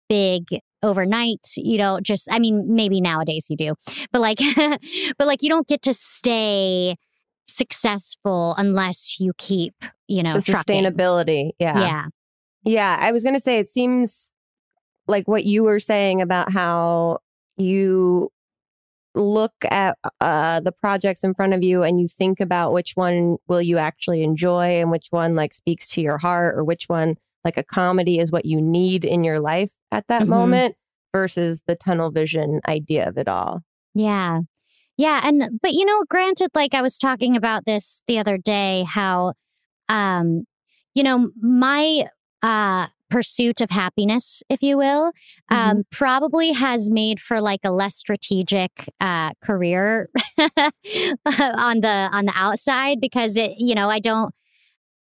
big 0.10 0.44
overnight. 0.84 1.40
You 1.56 1.78
don't 1.78 2.06
just, 2.06 2.28
I 2.30 2.40
mean, 2.40 2.76
maybe 2.76 3.02
nowadays 3.02 3.48
you 3.50 3.58
do, 3.58 3.74
but 4.12 4.22
like, 4.22 4.40
but 5.18 5.26
like 5.26 5.42
you 5.42 5.50
don't 5.50 5.68
get 5.68 5.82
to 5.84 5.94
stay 5.94 6.96
successful 7.48 8.54
unless 8.58 9.18
you 9.20 9.32
keep, 9.38 9.74
you 10.08 10.22
know, 10.22 10.36
sustainability. 10.36 11.52
Yeah. 11.58 11.80
Yeah. 11.80 12.06
Yeah. 12.64 12.98
I 13.00 13.12
was 13.12 13.24
going 13.24 13.36
to 13.36 13.42
say, 13.42 13.60
it 13.60 13.70
seems 13.70 14.32
like 15.08 15.28
what 15.28 15.46
you 15.46 15.64
were 15.64 15.80
saying 15.80 16.22
about 16.22 16.52
how 16.52 17.20
you 17.58 18.30
look 19.16 19.54
at 19.70 19.98
uh, 20.22 20.60
the 20.60 20.72
projects 20.72 21.24
in 21.24 21.34
front 21.34 21.54
of 21.54 21.64
you 21.64 21.84
and 21.84 22.00
you 22.00 22.08
think 22.08 22.40
about 22.40 22.74
which 22.74 22.92
one 22.96 23.38
will 23.48 23.62
you 23.62 23.78
actually 23.78 24.24
enjoy 24.24 24.80
and 24.80 24.92
which 24.92 25.08
one 25.12 25.36
like 25.36 25.54
speaks 25.54 25.88
to 25.90 26.02
your 26.02 26.18
heart 26.18 26.56
or 26.58 26.64
which 26.64 26.86
one 26.88 27.16
like 27.44 27.58
a 27.58 27.64
comedy 27.64 28.20
is 28.20 28.32
what 28.32 28.46
you 28.46 28.60
need 28.62 29.06
in 29.06 29.24
your 29.24 29.40
life 29.40 29.72
at 29.92 30.08
that 30.08 30.24
Mhm. 30.24 30.28
moment 30.28 30.76
versus 31.14 31.62
the 31.68 31.76
tunnel 31.76 32.12
vision 32.12 32.60
idea 32.68 33.08
of 33.08 33.18
it 33.18 33.28
all. 33.28 33.62
Yeah. 33.94 34.42
Yeah. 34.98 35.22
And, 35.24 35.60
but 35.62 35.74
you 35.74 35.86
know, 35.86 36.04
granted, 36.10 36.50
like 36.54 36.74
I 36.74 36.82
was 36.82 36.98
talking 36.98 37.36
about 37.38 37.66
this 37.66 38.02
the 38.08 38.18
other 38.20 38.38
day, 38.38 38.84
how, 38.88 39.34
um, 39.90 40.46
you 40.94 41.04
know, 41.04 41.30
my, 41.42 42.04
uh, 42.42 42.88
pursuit 43.10 43.62
of 43.62 43.70
happiness, 43.70 44.42
if 44.50 44.62
you 44.62 44.78
will, 44.78 45.12
um, 45.50 45.84
probably 45.92 46.52
has 46.54 46.90
made 46.90 47.20
for 47.20 47.40
like 47.42 47.62
a 47.64 47.72
less 47.72 47.96
strategic 47.96 48.72
uh, 49.00 49.32
career 49.42 50.10
on 50.38 51.82
the 51.82 52.10
on 52.12 52.26
the 52.26 52.34
outside 52.36 53.00
because 53.00 53.38
it, 53.38 53.54
you 53.58 53.76
know, 53.76 53.90
I 53.90 54.00
don't. 54.00 54.34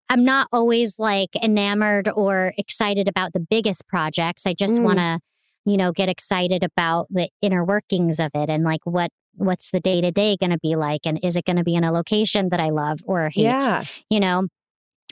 I'm 0.09 0.25
not 0.25 0.47
always 0.53 1.01
like 1.01 1.31
enamored 1.43 2.09
or 2.15 2.53
excited 2.57 3.09
about 3.09 3.33
the 3.33 3.41
biggest 3.41 3.89
projects. 3.89 4.47
I 4.47 4.55
just 4.55 4.79
Mm. 4.81 4.85
want 4.85 4.99
to, 5.01 5.19
you 5.65 5.77
know, 5.77 5.91
get 5.91 6.09
excited 6.09 6.63
about 6.63 7.09
the 7.11 7.29
inner 7.43 7.65
workings 7.65 8.21
of 8.21 8.31
it 8.35 8.49
and 8.49 8.63
like 8.63 8.83
what 8.85 9.11
what's 9.35 9.71
the 9.73 9.81
day 9.81 10.01
to 10.01 10.11
day 10.13 10.37
going 10.39 10.53
to 10.53 10.59
be 10.63 10.77
like, 10.77 11.01
and 11.05 11.19
is 11.25 11.35
it 11.37 11.45
going 11.45 11.57
to 11.57 11.65
be 11.65 11.75
in 11.75 11.83
a 11.85 11.93
location 11.93 12.51
that 12.51 12.61
I 12.61 12.69
love 12.71 13.01
or 13.05 13.29
hate? 13.31 13.43
Yeah. 13.45 13.85
you 14.09 14.21
know 14.21 14.45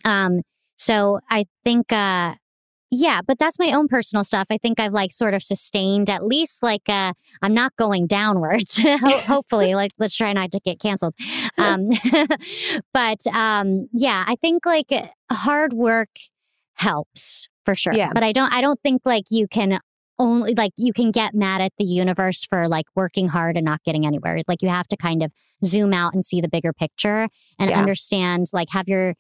um 0.04 0.40
so 0.76 1.20
i 1.30 1.44
think 1.64 1.92
uh 1.92 2.34
yeah 2.96 3.20
but 3.26 3.38
that's 3.38 3.58
my 3.58 3.72
own 3.72 3.88
personal 3.88 4.24
stuff. 4.24 4.46
I 4.50 4.58
think 4.58 4.78
i've 4.80 4.92
like 4.92 5.12
sort 5.12 5.34
of 5.34 5.42
sustained 5.42 6.08
at 6.10 6.24
least 6.24 6.62
like 6.62 6.88
uh 6.88 7.12
i'm 7.42 7.54
not 7.54 7.74
going 7.76 8.06
downwards. 8.06 8.80
Hopefully 9.02 9.74
like 9.74 9.92
let's 9.98 10.16
try 10.16 10.32
not 10.32 10.52
to 10.52 10.60
get 10.60 10.80
canceled. 10.80 11.14
Um 11.58 11.90
but 12.92 13.26
um 13.32 13.88
yeah 13.92 14.24
i 14.26 14.36
think 14.40 14.66
like 14.66 14.90
hard 15.30 15.72
work 15.72 16.08
helps 16.74 17.48
for 17.64 17.74
sure. 17.74 17.94
Yeah. 17.94 18.10
but 18.12 18.22
i 18.22 18.32
don't 18.32 18.52
i 18.52 18.60
don't 18.60 18.80
think 18.82 19.02
like 19.04 19.24
you 19.30 19.46
can 19.48 19.78
only 20.18 20.54
like 20.54 20.72
you 20.76 20.92
can 20.92 21.10
get 21.10 21.34
mad 21.34 21.60
at 21.60 21.72
the 21.78 21.84
universe 21.84 22.44
for 22.44 22.68
like 22.68 22.86
working 22.94 23.26
hard 23.28 23.56
and 23.56 23.64
not 23.64 23.82
getting 23.82 24.06
anywhere. 24.06 24.38
Like 24.46 24.62
you 24.62 24.68
have 24.68 24.86
to 24.88 24.96
kind 24.96 25.24
of 25.24 25.32
zoom 25.64 25.92
out 25.92 26.14
and 26.14 26.24
see 26.24 26.40
the 26.40 26.48
bigger 26.48 26.72
picture 26.72 27.28
and 27.58 27.68
Yeah. 27.70 27.78
understand 27.78 28.46
like 28.52 28.68
have 28.70 28.88
your 28.88 29.14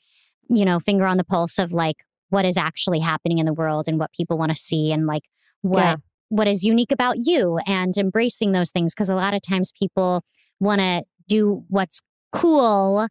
you 0.48 0.64
know 0.64 0.78
finger 0.78 1.04
on 1.06 1.16
the 1.16 1.24
pulse 1.24 1.58
of 1.58 1.72
like 1.72 1.96
what 2.34 2.44
is 2.44 2.56
actually 2.56 2.98
happening 3.00 3.38
in 3.38 3.46
the 3.46 3.52
world 3.54 3.84
and 3.88 3.98
what 3.98 4.12
people 4.12 4.36
want 4.36 4.50
to 4.50 4.56
see 4.56 4.92
and 4.92 5.06
like 5.06 5.22
what 5.62 5.80
Yeah. 5.80 5.96
what 6.28 6.48
is 6.48 6.62
unique 6.64 6.92
about 6.92 7.16
you 7.18 7.58
and 7.66 7.96
embracing 7.96 8.52
those 8.52 8.70
things 8.72 8.92
because 8.94 9.08
a 9.10 9.14
lot 9.14 9.34
of 9.34 9.40
times 9.42 9.72
people 9.80 10.22
want 10.60 10.80
to 10.80 11.04
do 11.28 11.64
what's 11.68 12.00
cool 12.32 13.06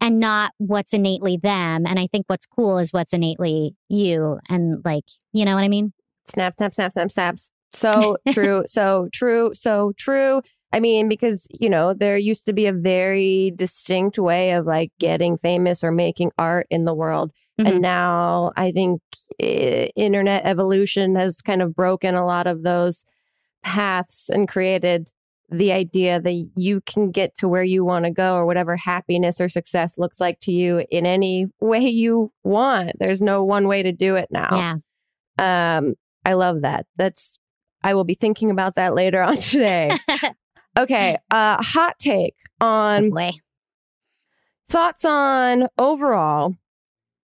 and 0.00 0.18
not 0.18 0.52
what's 0.58 0.92
innately 0.94 1.36
them 1.36 1.84
and 1.86 1.98
i 1.98 2.06
think 2.10 2.24
what's 2.28 2.46
cool 2.46 2.78
is 2.78 2.92
what's 2.92 3.12
innately 3.12 3.74
you 3.88 4.38
and 4.48 4.82
like 4.84 5.04
you 5.32 5.44
know 5.44 5.54
what 5.54 5.64
i 5.64 5.68
mean 5.68 5.92
Snap, 6.28 6.54
snap, 6.56 6.72
snap, 6.72 6.92
snap, 6.92 7.10
snaps. 7.10 7.50
So 7.74 8.16
true, 8.30 8.62
so 8.66 9.08
true, 9.12 9.50
so 9.54 9.92
true. 9.96 10.42
I 10.72 10.80
mean, 10.80 11.08
because, 11.08 11.46
you 11.50 11.68
know, 11.68 11.92
there 11.92 12.16
used 12.16 12.46
to 12.46 12.52
be 12.52 12.66
a 12.66 12.72
very 12.72 13.52
distinct 13.54 14.18
way 14.18 14.52
of 14.52 14.66
like 14.66 14.90
getting 14.98 15.36
famous 15.36 15.84
or 15.84 15.92
making 15.92 16.32
art 16.38 16.66
in 16.70 16.84
the 16.86 16.94
world. 16.94 17.32
Mhm. 17.60 17.68
And 17.68 17.82
now 17.82 18.52
I 18.56 18.72
think 18.72 19.02
eh, 19.40 19.88
internet 19.96 20.44
evolution 20.46 21.14
has 21.16 21.42
kind 21.42 21.60
of 21.62 21.74
broken 21.76 22.14
a 22.14 22.24
lot 22.24 22.46
of 22.46 22.62
those 22.62 23.04
paths 23.62 24.28
and 24.30 24.48
created 24.48 25.10
the 25.50 25.70
idea 25.72 26.18
that 26.18 26.48
you 26.56 26.80
can 26.80 27.10
get 27.10 27.36
to 27.36 27.46
where 27.48 27.62
you 27.62 27.84
want 27.84 28.06
to 28.06 28.10
go 28.10 28.34
or 28.36 28.46
whatever 28.46 28.74
happiness 28.76 29.38
or 29.40 29.50
success 29.50 29.98
looks 29.98 30.18
like 30.18 30.40
to 30.40 30.50
you 30.52 30.84
in 30.90 31.04
any 31.04 31.46
way 31.60 31.80
you 31.80 32.32
want. 32.42 32.92
There's 32.98 33.20
no 33.20 33.44
one 33.44 33.68
way 33.68 33.82
to 33.82 33.92
do 33.92 34.16
it 34.16 34.28
now. 34.30 34.80
Yeah. 35.38 35.76
Um, 35.78 35.94
I 36.24 36.32
love 36.34 36.62
that. 36.62 36.86
That's 36.96 37.38
I 37.84 37.94
will 37.94 38.04
be 38.04 38.14
thinking 38.14 38.50
about 38.50 38.76
that 38.76 38.94
later 38.94 39.20
on 39.22 39.36
today. 39.36 39.90
okay, 40.78 41.16
uh, 41.30 41.62
hot 41.62 41.98
take 41.98 42.34
on 42.60 43.10
Boy. 43.10 43.30
thoughts 44.68 45.04
on 45.04 45.68
overall 45.78 46.54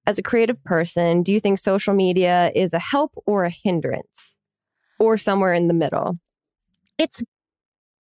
as 0.06 0.18
a 0.18 0.22
creative 0.22 0.62
person. 0.64 1.22
Do 1.22 1.32
you 1.32 1.40
think 1.40 1.58
social 1.58 1.94
media 1.94 2.50
is 2.54 2.72
a 2.72 2.78
help 2.78 3.14
or 3.26 3.44
a 3.44 3.50
hindrance, 3.50 4.34
or 4.98 5.16
somewhere 5.16 5.52
in 5.52 5.68
the 5.68 5.74
middle? 5.74 6.18
It's 6.98 7.22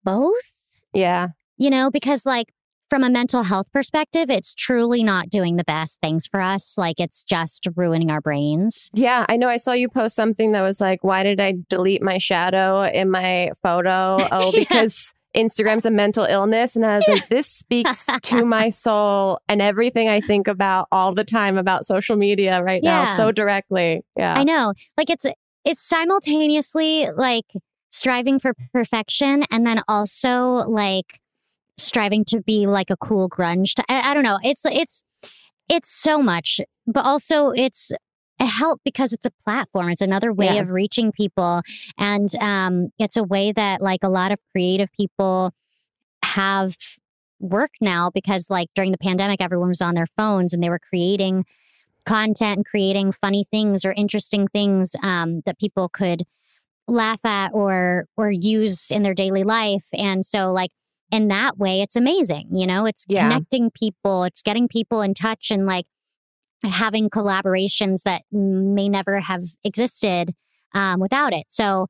both, 0.04 0.58
Yeah, 0.92 1.28
you 1.56 1.70
know, 1.70 1.90
because 1.90 2.24
like 2.26 2.52
from 2.90 3.04
a 3.04 3.10
mental 3.10 3.42
health 3.42 3.66
perspective, 3.72 4.30
it's 4.30 4.54
truly 4.54 5.04
not 5.04 5.28
doing 5.28 5.56
the 5.56 5.64
best 5.64 6.00
things 6.00 6.26
for 6.26 6.40
us. 6.40 6.76
Like 6.78 6.96
it's 6.98 7.22
just 7.22 7.66
ruining 7.76 8.10
our 8.10 8.20
brains. 8.22 8.88
yeah. 8.94 9.26
I 9.28 9.36
know. 9.36 9.48
I 9.48 9.58
saw 9.58 9.72
you 9.72 9.88
post 9.90 10.14
something 10.16 10.52
that 10.52 10.62
was 10.62 10.80
like, 10.80 11.04
"Why 11.04 11.22
did 11.22 11.38
I 11.40 11.54
delete 11.68 12.02
my 12.02 12.16
shadow 12.18 12.82
in 12.84 13.10
my 13.10 13.50
photo?" 13.62 14.16
Oh, 14.32 14.52
because. 14.52 15.12
Instagram's 15.38 15.86
a 15.86 15.90
mental 15.90 16.24
illness. 16.24 16.74
And 16.74 16.84
I 16.84 16.96
was 16.96 17.06
like, 17.06 17.28
this 17.30 17.46
speaks 17.46 18.06
to 18.22 18.44
my 18.44 18.68
soul 18.68 19.38
and 19.48 19.62
everything 19.62 20.08
I 20.08 20.20
think 20.20 20.48
about 20.48 20.88
all 20.90 21.14
the 21.14 21.24
time 21.24 21.56
about 21.56 21.86
social 21.86 22.16
media 22.16 22.62
right 22.62 22.82
now 22.82 23.04
so 23.16 23.30
directly. 23.30 24.02
Yeah. 24.16 24.34
I 24.34 24.44
know. 24.44 24.74
Like 24.96 25.10
it's 25.10 25.26
it's 25.64 25.86
simultaneously 25.86 27.08
like 27.16 27.46
striving 27.90 28.38
for 28.38 28.52
perfection 28.72 29.44
and 29.50 29.66
then 29.66 29.82
also 29.88 30.64
like 30.68 31.20
striving 31.78 32.24
to 32.26 32.40
be 32.40 32.66
like 32.66 32.90
a 32.90 32.96
cool 32.96 33.28
grunge. 33.28 33.74
To, 33.74 33.84
I, 33.88 34.10
I 34.10 34.14
don't 34.14 34.24
know. 34.24 34.38
It's 34.42 34.64
it's 34.66 35.04
it's 35.68 35.90
so 35.90 36.20
much, 36.20 36.60
but 36.86 37.04
also 37.04 37.50
it's 37.50 37.92
help 38.48 38.80
because 38.84 39.12
it's 39.12 39.26
a 39.26 39.32
platform. 39.44 39.90
It's 39.90 40.02
another 40.02 40.32
way 40.32 40.54
Yeah. 40.54 40.60
of 40.62 40.70
reaching 40.70 41.12
people, 41.12 41.62
and 41.98 42.28
um, 42.40 42.88
it's 42.98 43.16
a 43.16 43.24
way 43.24 43.52
that 43.52 43.80
like 43.80 44.00
a 44.02 44.08
lot 44.08 44.32
of 44.32 44.38
creative 44.52 44.88
people 44.92 45.52
have 46.24 46.76
work 47.40 47.70
now 47.80 48.10
because 48.12 48.50
like 48.50 48.68
during 48.74 48.90
the 48.90 48.98
pandemic 48.98 49.40
everyone 49.40 49.68
was 49.68 49.80
on 49.80 49.94
their 49.94 50.08
phones 50.16 50.52
and 50.52 50.60
they 50.62 50.68
were 50.70 50.80
creating 50.80 51.44
content 52.04 52.56
and 52.56 52.66
creating 52.66 53.12
funny 53.12 53.44
things 53.52 53.84
or 53.84 53.92
interesting 53.92 54.48
things 54.48 54.96
um, 55.04 55.40
that 55.46 55.56
people 55.58 55.88
could 55.88 56.24
laugh 56.88 57.24
at 57.24 57.52
or 57.54 58.06
or 58.16 58.30
use 58.30 58.90
in 58.90 59.02
their 59.02 59.14
daily 59.14 59.44
life 59.44 59.84
and 59.92 60.24
so 60.26 60.50
like 60.52 60.70
in 61.12 61.28
that 61.28 61.58
way 61.58 61.80
it's 61.82 61.94
amazing 61.96 62.48
you 62.50 62.66
know 62.66 62.86
it's 62.86 63.04
Yeah. 63.06 63.22
connecting 63.28 63.70
people 63.70 64.24
it's 64.24 64.42
getting 64.42 64.66
people 64.68 65.02
in 65.02 65.12
touch 65.14 65.50
and 65.50 65.66
like 65.66 65.84
having 66.64 67.10
collaborations 67.10 68.02
that 68.04 68.22
may 68.32 68.88
never 68.88 69.20
have 69.20 69.44
existed 69.64 70.34
um, 70.74 71.00
without 71.00 71.32
it. 71.32 71.46
So 71.48 71.86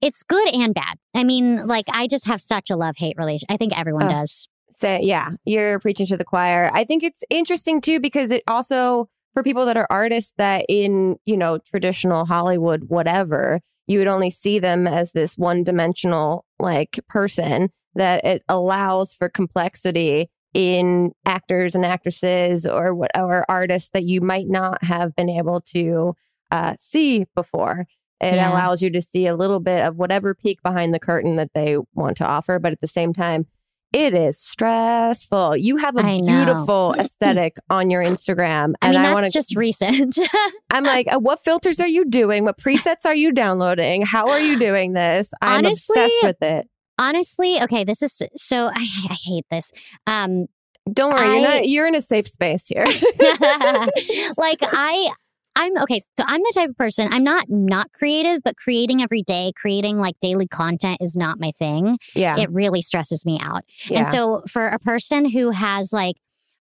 it's 0.00 0.22
good 0.22 0.54
and 0.54 0.74
bad. 0.74 0.98
I 1.14 1.24
mean 1.24 1.66
like 1.66 1.86
i 1.90 2.06
just 2.06 2.26
have 2.26 2.40
such 2.40 2.70
a 2.70 2.76
love 2.76 2.96
hate 2.98 3.16
relation 3.16 3.46
i 3.48 3.56
think 3.56 3.76
everyone 3.78 4.04
Ugh. 4.04 4.10
does. 4.10 4.48
So 4.78 4.98
yeah 5.00 5.30
you're 5.44 5.78
preaching 5.78 6.06
to 6.06 6.16
the 6.16 6.24
choir. 6.24 6.70
I 6.72 6.84
think 6.84 7.02
it's 7.02 7.24
interesting 7.30 7.80
too 7.80 8.00
because 8.00 8.30
it 8.30 8.42
also 8.46 9.08
for 9.32 9.42
people 9.42 9.66
that 9.66 9.76
are 9.76 9.86
artists 9.90 10.32
that 10.36 10.64
in 10.68 11.16
you 11.24 11.36
know 11.36 11.58
traditional 11.58 12.24
hollywood 12.24 12.84
whatever 12.88 13.60
you 13.86 13.98
would 13.98 14.08
only 14.08 14.30
see 14.30 14.58
them 14.58 14.86
as 14.86 15.12
this 15.12 15.36
one 15.36 15.62
dimensional 15.62 16.44
like 16.58 17.00
person 17.08 17.70
that 17.94 18.24
it 18.24 18.42
allows 18.48 19.14
for 19.14 19.28
complexity 19.28 20.30
in 20.54 21.12
actors 21.26 21.74
and 21.74 21.84
actresses 21.84 22.64
or 22.66 22.94
what 22.94 23.10
or 23.16 23.44
artists 23.48 23.90
that 23.92 24.04
you 24.04 24.20
might 24.20 24.48
not 24.48 24.82
have 24.84 25.14
been 25.16 25.28
able 25.28 25.60
to 25.60 26.14
uh, 26.50 26.74
see 26.78 27.26
before 27.34 27.86
it 28.20 28.34
Yeah. 28.36 28.50
allows 28.52 28.80
you 28.80 28.88
to 28.90 29.02
see 29.02 29.26
a 29.26 29.34
little 29.36 29.58
bit 29.60 29.84
of 29.84 29.96
whatever 29.96 30.34
peek 30.34 30.62
behind 30.62 30.94
the 30.94 31.00
curtain 31.00 31.34
that 31.36 31.50
they 31.54 31.76
want 31.94 32.16
to 32.18 32.24
offer 32.24 32.58
but 32.60 32.70
at 32.72 32.80
the 32.80 32.86
same 32.88 33.12
time 33.12 33.46
it 33.92 34.12
is 34.12 34.40
stressful. 34.40 35.56
You 35.56 35.76
have 35.76 35.96
a 35.96 36.02
beautiful 36.02 36.96
aesthetic 36.98 37.58
on 37.70 37.90
your 37.90 38.02
Instagram, 38.02 38.74
i 38.82 38.88
and 38.88 38.96
mean 38.96 39.04
I 39.06 39.12
want 39.12 39.24
to. 39.26 39.30
just 39.32 39.56
recent 39.56 40.18
I'm 40.72 40.82
like, 40.82 41.06
uh, 41.12 41.20
what 41.20 41.38
filters 41.44 41.78
are 41.78 41.86
you 41.86 42.04
doing? 42.04 42.42
What 42.44 42.58
presets 42.58 43.04
are 43.04 43.14
you 43.14 43.30
downloading? 43.30 44.04
How 44.04 44.26
are 44.30 44.40
you 44.40 44.58
doing 44.58 44.94
this? 44.94 45.32
I'm 45.40 45.64
Honestly, 45.64 45.94
obsessed 46.02 46.18
with 46.24 46.42
it. 46.42 46.68
Honestly 46.98 47.60
okay 47.60 47.84
this 47.84 48.02
is 48.02 48.22
so 48.36 48.66
i, 48.74 48.86
I 49.10 49.16
hate 49.24 49.44
this 49.50 49.72
um 50.06 50.46
Don't 50.92 51.12
worry, 51.12 51.40
you're 51.40 51.40
not. 51.40 51.68
You're 51.68 51.86
in 51.86 51.94
a 51.94 52.02
safe 52.02 52.28
space 52.28 52.66
here. 52.68 52.84
like 54.36 54.58
i 54.62 55.10
i'm 55.56 55.76
okay 55.78 55.98
so 56.00 56.24
i'm 56.26 56.40
the 56.40 56.52
type 56.54 56.68
of 56.70 56.76
person 56.76 57.08
i'm 57.12 57.24
not 57.24 57.46
not 57.48 57.90
creative 57.92 58.40
but 58.44 58.56
creating 58.56 59.02
every 59.02 59.22
day 59.22 59.52
creating 59.56 59.98
like 59.98 60.14
daily 60.20 60.48
content 60.48 60.98
is 61.00 61.16
not 61.16 61.38
my 61.38 61.52
thing 61.58 61.98
yeah, 62.14 62.36
it 62.38 62.50
really 62.50 62.82
stresses 62.82 63.24
me 63.24 63.38
out 63.40 63.62
yeah, 63.88 64.00
and 64.00 64.08
so 64.08 64.42
for 64.50 64.66
a 64.66 64.78
person 64.78 65.28
who 65.28 65.50
has 65.50 65.92
like 65.92 66.16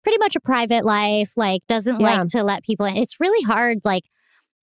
pretty 0.03 0.17
much 0.19 0.35
a 0.35 0.39
private 0.39 0.85
life 0.85 1.31
like 1.35 1.61
doesn't 1.67 1.99
Yeah. 1.99 2.19
like 2.19 2.27
to 2.29 2.43
let 2.43 2.63
people 2.63 2.85
in 2.85 2.95
it's 2.95 3.19
really 3.19 3.43
hard 3.43 3.79
like 3.83 4.03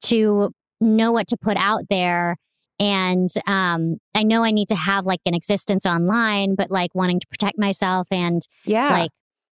to 0.05 0.53
know 0.81 1.13
what 1.13 1.29
to 1.29 1.37
put 1.37 1.57
out 1.59 1.83
there 1.91 2.37
and 2.81 3.29
um 3.47 3.97
i 4.15 4.23
know 4.23 4.43
i 4.43 4.51
need 4.51 4.69
to 4.69 4.75
have 4.75 5.07
like 5.07 5.21
an 5.27 5.35
existence 5.35 5.87
online 5.87 6.55
but 6.55 6.71
like 6.71 6.95
wanting 6.95 7.21
to 7.21 7.27
protect 7.29 7.59
myself 7.59 8.09
and 8.11 8.43
yeah. 8.65 8.91
like 8.91 9.11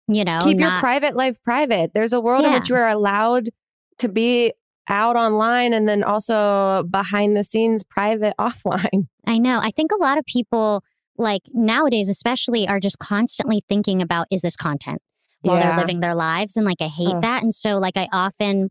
you 0.08 0.24
know 0.24 0.40
Keep 0.42 0.58
your 0.60 0.70
private 0.78 1.14
life 1.14 1.36
private. 1.42 1.92
There's 1.94 2.12
a 2.12 2.20
world 2.20 2.44
in 2.44 2.52
which 2.52 2.68
you 2.68 2.74
are 2.76 2.88
allowed 2.88 3.50
to 3.98 4.08
be 4.08 4.52
out 4.88 5.14
online 5.14 5.72
and 5.72 5.88
then 5.88 6.02
also 6.02 6.82
behind 6.90 7.36
the 7.36 7.44
scenes 7.44 7.84
private 7.84 8.34
offline. 8.40 9.06
I 9.26 9.38
know. 9.38 9.60
I 9.62 9.70
think 9.70 9.92
a 9.92 10.02
lot 10.02 10.18
of 10.18 10.24
people, 10.24 10.82
like 11.16 11.42
nowadays, 11.52 12.08
especially, 12.08 12.66
are 12.66 12.80
just 12.80 12.98
constantly 12.98 13.62
thinking 13.68 14.02
about 14.02 14.26
is 14.32 14.42
this 14.42 14.56
content 14.56 15.00
while 15.42 15.58
Yeah. 15.58 15.68
they're 15.68 15.78
living 15.78 16.00
their 16.00 16.14
lives. 16.16 16.56
And 16.56 16.66
like, 16.66 16.78
I 16.80 16.88
hate 16.88 17.14
Ugh. 17.14 17.22
that. 17.22 17.42
And 17.44 17.54
so, 17.54 17.78
like, 17.78 17.96
I 17.96 18.08
often, 18.12 18.70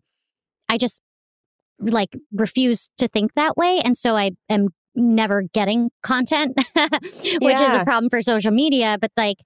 I 0.68 0.78
just 0.78 1.02
like 1.80 2.10
refuse 2.34 2.90
to 2.98 3.08
think 3.08 3.34
that 3.36 3.58
way. 3.58 3.82
And 3.84 3.98
so 3.98 4.16
I 4.16 4.32
am 4.50 4.70
never 4.96 5.44
getting 5.54 5.90
content, 6.04 6.58
which 7.42 7.60
is 7.62 7.74
a 7.74 7.84
problem 7.84 8.10
for 8.10 8.22
social 8.22 8.52
media. 8.52 8.98
But 9.00 9.12
like, 9.16 9.38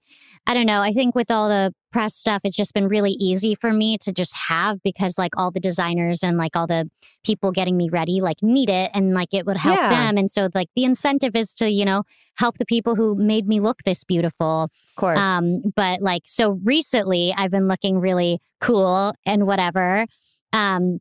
I 0.46 0.54
don't 0.54 0.66
know. 0.66 0.80
I 0.80 0.92
think 0.92 1.14
with 1.14 1.30
all 1.30 1.48
the 1.48 1.72
press 1.92 2.16
stuff, 2.16 2.40
it's 2.44 2.56
just 2.56 2.74
been 2.74 2.88
really 2.88 3.12
easy 3.12 3.54
for 3.54 3.72
me 3.72 3.96
to 3.98 4.12
just 4.12 4.34
have 4.48 4.82
because 4.82 5.16
like 5.16 5.36
all 5.36 5.50
the 5.52 5.60
designers 5.60 6.22
and 6.24 6.36
like 6.36 6.56
all 6.56 6.66
the 6.66 6.90
people 7.24 7.52
getting 7.52 7.76
me 7.76 7.88
ready 7.88 8.20
like 8.20 8.38
need 8.42 8.68
it 8.68 8.90
and 8.94 9.14
like 9.14 9.32
it 9.32 9.46
would 9.46 9.56
help 9.56 9.78
Yeah. 9.78 9.90
them. 9.90 10.18
And 10.18 10.30
so 10.30 10.48
like 10.54 10.68
the 10.74 10.84
incentive 10.84 11.36
is 11.36 11.54
to, 11.54 11.70
you 11.70 11.84
know, 11.84 12.02
help 12.36 12.58
the 12.58 12.66
people 12.66 12.96
who 12.96 13.14
made 13.14 13.46
me 13.46 13.60
look 13.60 13.82
this 13.84 14.02
beautiful. 14.02 14.64
Of 14.64 14.96
course. 14.96 15.20
Um, 15.20 15.62
but 15.76 16.02
like 16.02 16.22
so 16.26 16.58
recently 16.64 17.32
I've 17.36 17.52
been 17.52 17.68
looking 17.68 17.98
really 18.00 18.40
cool 18.60 19.14
and 19.24 19.46
whatever. 19.46 20.06
Um, 20.52 20.98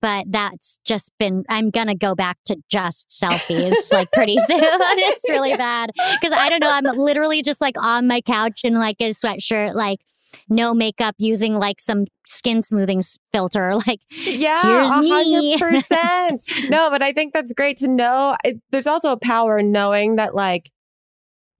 but 0.00 0.26
that's 0.30 0.78
just 0.84 1.12
been 1.18 1.44
I'm 1.48 1.70
gonna 1.70 1.94
go 1.94 2.14
back 2.14 2.38
to 2.46 2.56
just 2.68 3.08
selfies 3.10 3.74
like 3.92 4.10
pretty 4.12 4.36
soon. 4.46 4.60
it's 4.60 5.28
really 5.28 5.56
bad. 5.56 5.90
Cause 6.22 6.32
I 6.32 6.48
don't 6.48 6.60
know, 6.60 6.70
I'm 6.70 6.84
literally 6.98 7.42
just 7.42 7.60
like 7.60 7.74
on 7.78 8.06
my 8.06 8.20
couch 8.20 8.60
in 8.64 8.74
like 8.74 8.96
a 9.00 9.10
sweatshirt, 9.10 9.74
like 9.74 10.00
no 10.48 10.74
makeup 10.74 11.14
using 11.18 11.54
like 11.54 11.80
some 11.80 12.04
skin 12.26 12.62
smoothing 12.62 13.00
filter. 13.32 13.74
Like 13.86 14.00
Yeah, 14.10 14.60
Here's 14.62 14.90
a 14.90 15.00
me. 15.00 15.52
hundred 15.52 15.70
percent. 15.76 16.42
No, 16.68 16.90
but 16.90 17.02
I 17.02 17.12
think 17.12 17.32
that's 17.32 17.52
great 17.52 17.76
to 17.78 17.88
know. 17.88 18.36
It, 18.44 18.60
there's 18.70 18.86
also 18.86 19.12
a 19.12 19.16
power 19.18 19.58
in 19.58 19.72
knowing 19.72 20.16
that 20.16 20.34
like 20.34 20.70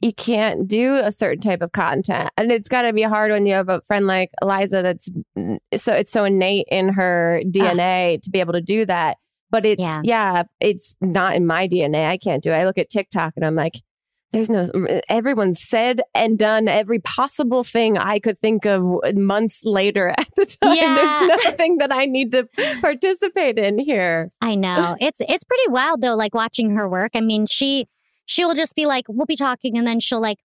you 0.00 0.12
can't 0.12 0.68
do 0.68 0.96
a 0.96 1.10
certain 1.10 1.40
type 1.40 1.62
of 1.62 1.72
content, 1.72 2.30
and 2.36 2.52
it's 2.52 2.68
got 2.68 2.82
to 2.82 2.92
be 2.92 3.02
hard 3.02 3.30
when 3.30 3.46
you 3.46 3.54
have 3.54 3.68
a 3.68 3.80
friend 3.82 4.06
like 4.06 4.30
Eliza 4.42 4.82
that's 4.82 5.08
so 5.76 5.92
it's 5.94 6.12
so 6.12 6.24
innate 6.24 6.66
in 6.70 6.90
her 6.90 7.40
ah. 7.42 7.48
DNA 7.48 8.20
to 8.22 8.30
be 8.30 8.40
able 8.40 8.52
to 8.52 8.60
do 8.60 8.84
that. 8.86 9.16
But 9.50 9.64
it's 9.64 9.80
Yeah. 9.80 10.00
yeah. 10.04 10.42
it's 10.60 10.96
not 11.00 11.34
in 11.34 11.46
my 11.46 11.66
DNA. 11.66 12.06
I 12.06 12.18
can't 12.18 12.42
do 12.42 12.50
it. 12.50 12.56
I 12.56 12.64
look 12.64 12.78
at 12.78 12.90
TikTok 12.90 13.34
and 13.36 13.44
I'm 13.44 13.54
like. 13.54 13.74
There's 14.32 14.50
no, 14.50 14.66
everyone 15.08 15.54
said 15.54 16.02
and 16.12 16.36
done 16.36 16.66
every 16.66 16.98
possible 16.98 17.62
thing 17.62 17.96
I 17.96 18.18
could 18.18 18.36
think 18.38 18.66
of 18.66 18.82
months 19.14 19.60
later 19.64 20.08
at 20.18 20.28
the 20.36 20.44
time. 20.44 20.76
Yeah. 20.76 20.94
There's 20.96 21.44
nothing 21.44 21.78
that 21.78 21.92
I 21.92 22.06
need 22.06 22.32
to 22.32 22.46
participate 22.80 23.56
in 23.56 23.78
here. 23.78 24.28
I 24.42 24.56
know. 24.56 24.96
It's 25.00 25.20
it's 25.20 25.44
pretty 25.44 25.68
wild 25.68 26.02
though, 26.02 26.16
like 26.16 26.34
watching 26.34 26.70
her 26.70 26.88
work. 26.88 27.12
I 27.14 27.20
mean, 27.20 27.46
she 27.46 27.86
she'll 28.26 28.54
just 28.54 28.74
be 28.74 28.86
like, 28.86 29.04
we'll 29.08 29.26
be 29.26 29.36
talking, 29.36 29.76
and 29.78 29.86
then 29.86 30.00
she'll 30.00 30.20
like 30.20 30.38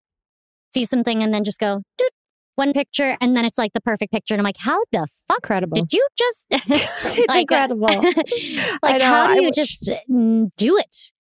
see 0.74 0.86
something 0.86 1.22
and 1.22 1.34
then 1.34 1.44
just 1.44 1.60
go 1.60 1.82
doot, 1.98 2.10
one 2.56 2.72
picture 2.74 3.18
and 3.20 3.36
then 3.36 3.44
it's 3.44 3.58
like 3.58 3.74
the 3.74 3.82
perfect 3.82 4.12
picture. 4.14 4.34
And 4.34 4.40
I'm 4.42 4.46
like, 4.46 4.58
how 4.58 4.80
the 4.92 5.08
fuck 5.28 5.40
Incredible. 5.40 5.76
did 5.76 5.92
you 5.94 6.08
just 6.18 6.46
it's 6.52 7.28
like, 7.28 7.42
incredible. 7.42 7.88
Like 8.82 9.00
know, 9.00 9.06
how 9.06 9.24
I 9.28 9.36
do 9.36 9.42
you 9.42 9.48
wish- 9.48 9.56
just 9.56 9.90
mm, 10.10 10.50
do 10.58 10.78
it? 10.78 11.12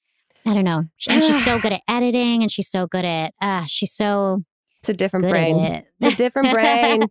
I 0.45 0.53
don't 0.53 0.63
know. 0.63 0.83
And 1.09 1.23
she's 1.23 1.43
so 1.45 1.59
good 1.59 1.73
at 1.73 1.81
editing 1.89 2.41
and 2.41 2.51
she's 2.51 2.69
so 2.69 2.87
good 2.87 3.05
at 3.05 3.33
uh 3.41 3.65
she's 3.67 3.93
so 3.93 4.43
It's 4.79 4.89
a 4.89 4.93
different 4.93 5.29
brain. 5.29 5.59
it. 5.59 5.85
It's 5.99 6.13
a 6.13 6.17
different 6.17 6.51
brain. 6.53 7.03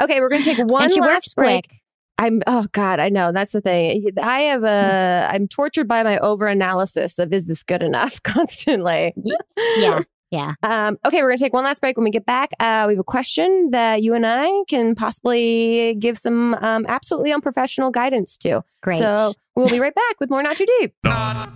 Okay, 0.00 0.20
we're 0.20 0.28
gonna 0.28 0.44
take 0.44 0.58
one 0.58 0.84
and 0.84 0.92
she 0.92 1.00
last 1.00 1.10
works 1.12 1.34
break. 1.34 1.68
quick. 1.68 1.80
I'm 2.18 2.42
oh 2.46 2.66
god, 2.72 2.98
I 2.98 3.10
know 3.10 3.30
that's 3.32 3.52
the 3.52 3.60
thing. 3.60 4.10
I 4.22 4.40
have 4.42 4.64
a 4.64 5.28
I'm 5.30 5.48
tortured 5.48 5.86
by 5.86 6.02
my 6.02 6.18
over 6.18 6.46
analysis 6.46 7.18
of 7.18 7.32
is 7.32 7.46
this 7.46 7.62
good 7.62 7.82
enough 7.82 8.22
constantly. 8.22 9.14
Yeah. 9.56 10.02
Yeah. 10.32 10.54
Um, 10.62 10.98
okay, 11.06 11.22
we're 11.22 11.28
gonna 11.28 11.38
take 11.38 11.52
one 11.52 11.64
last 11.64 11.80
break. 11.80 11.96
When 11.96 12.04
we 12.04 12.10
get 12.10 12.26
back, 12.26 12.50
uh, 12.58 12.84
we 12.88 12.94
have 12.94 13.00
a 13.00 13.04
question 13.04 13.70
that 13.70 14.02
you 14.02 14.12
and 14.12 14.26
I 14.26 14.64
can 14.68 14.96
possibly 14.96 15.94
give 16.00 16.18
some 16.18 16.54
um, 16.54 16.84
absolutely 16.88 17.32
unprofessional 17.32 17.90
guidance 17.90 18.36
to. 18.38 18.62
Great. 18.82 18.98
So 18.98 19.32
we'll 19.54 19.68
be 19.68 19.78
right 19.78 19.94
back 19.94 20.16
with 20.18 20.28
more 20.28 20.42
Not 20.42 20.56
Too 20.56 20.66
Deep. 20.80 20.94
Not. 21.04 21.48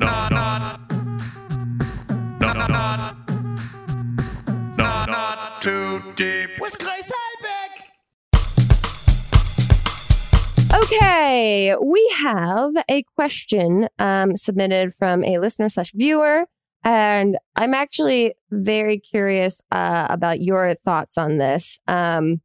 Not. 0.00 0.32
Not. 0.32 0.80
Not. 2.40 2.40
Not. 2.40 2.68
Not. 2.68 3.16
Not 5.08 5.62
too 5.62 6.02
deep. 6.16 6.50
With 6.60 6.78
Grace 6.78 7.10
Okay, 10.84 11.74
we 11.82 12.14
have 12.18 12.72
a 12.90 13.04
question 13.14 13.88
um, 13.98 14.36
submitted 14.36 14.92
from 14.92 15.24
a 15.24 15.38
listener 15.38 15.70
slash 15.70 15.92
viewer, 15.94 16.44
and 16.82 17.38
I'm 17.56 17.72
actually 17.72 18.34
very 18.50 18.98
curious 18.98 19.62
uh, 19.72 20.08
about 20.10 20.42
your 20.42 20.74
thoughts 20.74 21.16
on 21.16 21.38
this. 21.38 21.80
Um, 21.88 22.42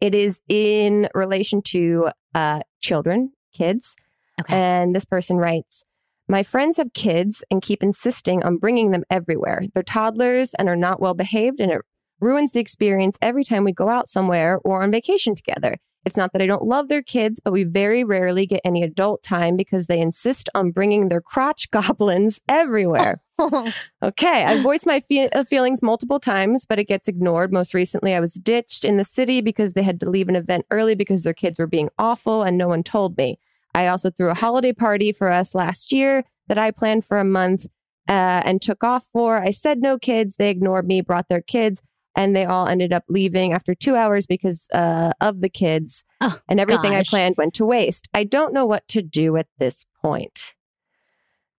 it 0.00 0.12
is 0.12 0.42
in 0.48 1.08
relation 1.14 1.62
to 1.66 2.08
uh, 2.34 2.60
children, 2.80 3.30
kids, 3.54 3.94
okay. 4.40 4.56
and 4.56 4.92
this 4.92 5.04
person 5.04 5.36
writes. 5.36 5.84
My 6.26 6.42
friends 6.42 6.78
have 6.78 6.92
kids 6.94 7.44
and 7.48 7.62
keep 7.62 7.80
insisting 7.80 8.42
on 8.42 8.56
bringing 8.56 8.90
them 8.90 9.04
everywhere. 9.08 9.62
They're 9.72 9.84
toddlers 9.84 10.52
and 10.54 10.68
are 10.68 10.74
not 10.74 11.00
well 11.00 11.14
behaved, 11.14 11.60
and 11.60 11.70
it 11.70 11.82
ruins 12.18 12.50
the 12.50 12.60
experience 12.60 13.18
every 13.22 13.44
time 13.44 13.62
we 13.62 13.72
go 13.72 13.88
out 13.88 14.08
somewhere 14.08 14.58
or 14.64 14.82
on 14.82 14.90
vacation 14.90 15.36
together. 15.36 15.78
It's 16.04 16.16
not 16.16 16.32
that 16.32 16.42
I 16.42 16.46
don't 16.46 16.64
love 16.64 16.88
their 16.88 17.02
kids, 17.02 17.40
but 17.42 17.52
we 17.52 17.64
very 17.64 18.02
rarely 18.02 18.46
get 18.46 18.60
any 18.64 18.82
adult 18.82 19.22
time 19.22 19.56
because 19.56 19.86
they 19.86 20.00
insist 20.00 20.48
on 20.54 20.72
bringing 20.72 21.08
their 21.08 21.20
crotch 21.20 21.70
goblins 21.72 22.40
everywhere. 22.48 23.20
Okay, 24.02 24.44
I 24.44 24.62
voiced 24.62 24.86
my 24.86 25.00
fe- 25.00 25.28
uh, 25.30 25.42
feelings 25.42 25.82
multiple 25.82 26.20
times, 26.20 26.64
but 26.64 26.78
it 26.78 26.86
gets 26.86 27.08
ignored. 27.08 27.52
Most 27.52 27.74
recently, 27.74 28.14
I 28.14 28.20
was 28.20 28.34
ditched 28.34 28.84
in 28.84 28.98
the 28.98 29.04
city 29.04 29.40
because 29.40 29.72
they 29.72 29.82
had 29.82 29.98
to 30.00 30.10
leave 30.10 30.28
an 30.28 30.36
event 30.36 30.64
early 30.70 30.94
because 30.94 31.24
their 31.24 31.34
kids 31.34 31.58
were 31.58 31.66
being 31.66 31.88
awful 31.98 32.42
and 32.44 32.56
no 32.56 32.68
one 32.68 32.84
told 32.84 33.16
me. 33.16 33.40
I 33.74 33.88
also 33.88 34.10
threw 34.10 34.30
a 34.30 34.34
holiday 34.34 34.72
party 34.72 35.10
for 35.10 35.28
us 35.28 35.56
last 35.56 35.92
year 35.92 36.24
that 36.48 36.58
I 36.58 36.70
planned 36.70 37.04
for 37.04 37.18
a 37.18 37.24
month 37.24 37.66
uh, 38.08 38.42
and 38.44 38.60
took 38.60 38.84
off 38.84 39.06
for. 39.12 39.38
I 39.38 39.50
said 39.50 39.80
no 39.80 39.98
kids. 39.98 40.36
They 40.36 40.50
ignored 40.50 40.86
me, 40.86 41.00
brought 41.00 41.28
their 41.28 41.42
kids, 41.42 41.82
and 42.14 42.34
they 42.36 42.44
all 42.44 42.66
ended 42.66 42.92
up 42.92 43.04
leaving 43.08 43.52
after 43.52 43.74
two 43.74 43.96
hours 43.96 44.26
because 44.26 44.68
uh, 44.72 45.12
of 45.20 45.40
the 45.40 45.48
kids. 45.48 46.04
Oh, 46.20 46.38
and 46.48 46.60
everything 46.60 46.94
I 46.94 47.02
planned 47.04 47.36
went 47.38 47.54
to 47.54 47.64
waste. 47.64 48.08
I 48.12 48.24
don't 48.24 48.52
know 48.52 48.66
what 48.66 48.86
to 48.88 49.02
do 49.02 49.36
at 49.36 49.46
this 49.58 49.84
point. 50.00 50.54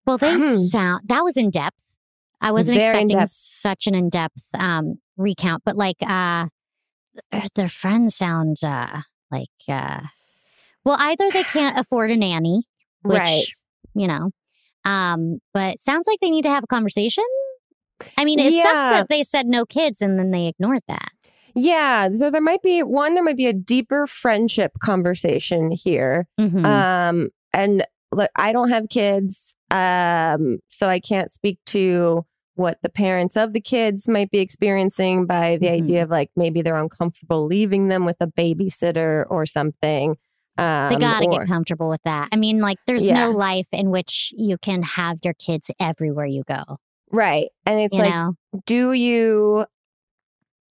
Well, 0.06 0.18
they 0.18 0.34
Hmm. 0.38 0.66
sound 0.68 1.08
that 1.08 1.24
was 1.24 1.38
in 1.38 1.50
depth. 1.50 1.78
I 2.42 2.52
wasn't 2.52 2.80
Very 2.82 3.00
expecting 3.04 3.26
such 3.28 3.88
an 3.88 3.96
in-depth 3.96 4.44
um, 4.54 4.96
recount, 5.16 5.64
but 5.66 5.78
like 5.78 5.96
uh, 6.02 6.48
their 7.56 7.70
friends 7.70 8.16
sound 8.16 8.58
uh, 8.66 9.00
like 9.32 9.48
uh, 9.70 10.02
well, 10.84 10.98
either 11.00 11.32
they 11.32 11.44
can't 11.46 11.80
afford 11.80 12.12
a 12.12 12.18
nanny, 12.18 12.64
which 13.04 13.18
Right. 13.18 13.46
you 13.96 14.08
know, 14.08 14.32
um, 14.84 15.40
but 15.54 15.80
sounds 15.80 16.06
like 16.08 16.20
they 16.20 16.30
need 16.30 16.42
to 16.44 16.50
have 16.50 16.66
a 16.66 16.68
conversation. 16.68 17.24
I 18.18 18.26
mean, 18.26 18.40
it 18.40 18.52
sucks 18.64 18.86
Yeah. 18.86 18.90
that 18.92 19.08
they 19.10 19.24
said 19.24 19.48
no 19.48 19.66
kids 19.66 20.02
and 20.02 20.18
then 20.20 20.32
they 20.32 20.48
ignored 20.48 20.82
that. 20.88 21.10
Yeah. 21.56 22.10
So 22.14 22.30
there 22.32 22.42
might 22.42 22.62
be 22.62 22.82
one, 22.84 23.14
there 23.14 23.24
might 23.24 23.38
be 23.38 23.48
a 23.48 23.54
deeper 23.54 24.08
friendship 24.08 24.72
conversation 24.84 25.72
here. 25.72 26.28
Mhm. 26.40 26.66
Um, 26.66 27.30
and 27.54 27.86
look, 28.12 28.32
I 28.36 28.52
don't 28.52 28.70
have 28.70 28.90
kids. 28.90 29.56
Um, 29.72 30.60
so 30.70 30.90
I 30.90 31.00
can't 31.00 31.30
speak 31.32 31.60
to 31.68 32.26
what 32.56 32.78
the 32.84 32.90
parents 32.90 33.36
of 33.36 33.54
the 33.54 33.62
kids 33.62 34.08
might 34.08 34.30
be 34.30 34.40
experiencing 34.40 35.26
by 35.26 35.58
the 35.58 35.68
Mhm. 35.68 35.72
idea 35.84 36.04
of 36.04 36.10
like 36.12 36.30
maybe 36.36 36.62
they're 36.62 36.76
uncomfortable 36.78 37.46
leaving 37.46 37.88
them 37.88 38.06
with 38.06 38.18
a 38.20 38.28
babysitter 38.28 39.26
or 39.30 39.46
something. 39.46 40.16
Um, 40.60 40.90
they 40.90 40.98
got 40.98 41.22
to 41.22 41.26
or- 41.28 41.40
get 41.40 41.48
comfortable 41.48 41.90
with 41.90 42.02
that. 42.06 42.30
I 42.32 42.36
mean, 42.36 42.60
like, 42.60 42.78
there's 42.86 43.08
Yeah. 43.08 43.26
no 43.26 43.32
life 43.32 43.66
in 43.72 43.90
which 43.90 44.32
you 44.38 44.60
can 44.60 44.84
have 44.84 45.18
your 45.24 45.34
kids 45.34 45.72
everywhere 45.80 46.28
you 46.28 46.44
go. 46.48 46.78
Right. 47.14 47.48
And 47.66 47.80
it's 47.80 47.94
you 47.94 48.02
like, 48.02 48.12
know, 48.12 48.34
do 48.66 48.92
you 48.92 49.66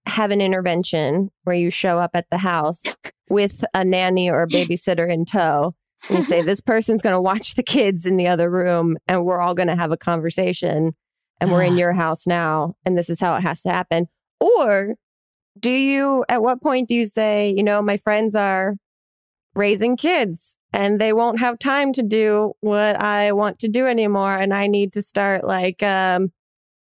have 0.05 0.31
an 0.31 0.41
intervention 0.41 1.29
where 1.43 1.55
you 1.55 1.69
show 1.69 1.99
up 1.99 2.11
at 2.13 2.29
the 2.29 2.39
house 2.39 2.83
with 3.29 3.63
a 3.73 3.85
nanny 3.85 4.29
or 4.29 4.41
a 4.41 4.47
babysitter 4.47 5.11
in 5.11 5.25
tow 5.25 5.73
and 6.09 6.17
you 6.17 6.23
say 6.23 6.41
this 6.43 6.59
person's 6.59 7.01
going 7.01 7.13
to 7.13 7.21
watch 7.21 7.55
the 7.55 7.63
kids 7.63 8.05
in 8.05 8.17
the 8.17 8.27
other 8.27 8.49
room 8.49 8.97
and 9.07 9.23
we're 9.23 9.39
all 9.39 9.53
going 9.53 9.67
to 9.67 9.75
have 9.75 9.91
a 9.91 9.97
conversation 9.97 10.93
and 11.39 11.51
we're 11.51 11.63
in 11.63 11.77
your 11.77 11.93
house 11.93 12.27
now 12.27 12.73
and 12.85 12.97
this 12.97 13.09
is 13.09 13.19
how 13.19 13.35
it 13.35 13.41
has 13.41 13.61
to 13.61 13.69
happen 13.69 14.07
or 14.39 14.95
do 15.59 15.71
you 15.71 16.25
at 16.27 16.41
what 16.41 16.61
point 16.61 16.89
do 16.89 16.95
you 16.95 17.05
say 17.05 17.53
you 17.55 17.63
know 17.63 17.81
my 17.81 17.97
friends 17.97 18.35
are 18.35 18.75
raising 19.53 19.95
kids 19.95 20.57
and 20.73 20.99
they 20.99 21.13
won't 21.13 21.39
have 21.39 21.59
time 21.59 21.93
to 21.93 22.01
do 22.03 22.53
what 22.61 23.01
i 23.01 23.31
want 23.31 23.59
to 23.59 23.67
do 23.67 23.87
anymore 23.87 24.35
and 24.35 24.53
i 24.53 24.67
need 24.67 24.93
to 24.93 25.01
start 25.01 25.43
like 25.43 25.81
um 25.83 26.31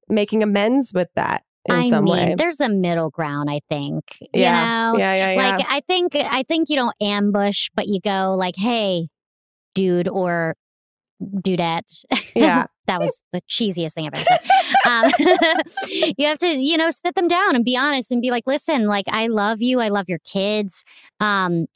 making 0.09 0.43
amends 0.43 0.93
with 0.95 1.09
that 1.17 1.43
in 1.69 1.75
I 1.75 1.91
some 1.91 2.05
mean, 2.05 2.13
way 2.15 2.35
there's 2.39 2.61
a 2.61 2.69
middle 2.69 3.11
ground. 3.11 3.51
I 3.51 3.61
think. 3.69 4.05
yeah 4.33 4.93
You 4.93 4.93
know, 4.93 4.99
yeah 5.01 5.15
yeah 5.15 5.31
yeah 5.33 5.51
like 5.57 5.67
I 5.69 5.81
think 5.81 6.15
I 6.15 6.45
think 6.45 6.69
you 6.71 6.77
don't 6.77 6.95
ambush, 7.01 7.71
but 7.75 7.89
you 7.89 8.01
go 8.01 8.37
like, 8.39 8.55
"Hey, 8.57 9.09
dude," 9.75 10.07
or 10.07 10.55
"Dudette." 11.21 12.05
Yeah. 12.37 12.67
that 12.87 13.01
was 13.01 13.21
the 13.33 13.41
cheesiest 13.51 13.95
thing 13.95 14.07
I've 14.07 14.15
ever 14.15 15.11
said. 15.17 15.19
um, 15.59 15.63
you 16.17 16.27
have 16.29 16.39
to, 16.39 16.47
you 16.47 16.77
know, 16.77 16.91
sit 16.91 17.17
them 17.17 17.27
down 17.27 17.57
and 17.57 17.65
be 17.65 17.77
honest 17.77 18.13
and 18.13 18.23
be 18.23 18.31
like, 18.31 18.45
"Listen, 18.47 18.87
like 18.87 19.07
I 19.09 19.27
love 19.27 19.61
you. 19.61 19.81
I 19.81 19.89
love 19.89 20.05
your 20.09 20.21
kids. 20.21 20.85
Um, 21.19 21.67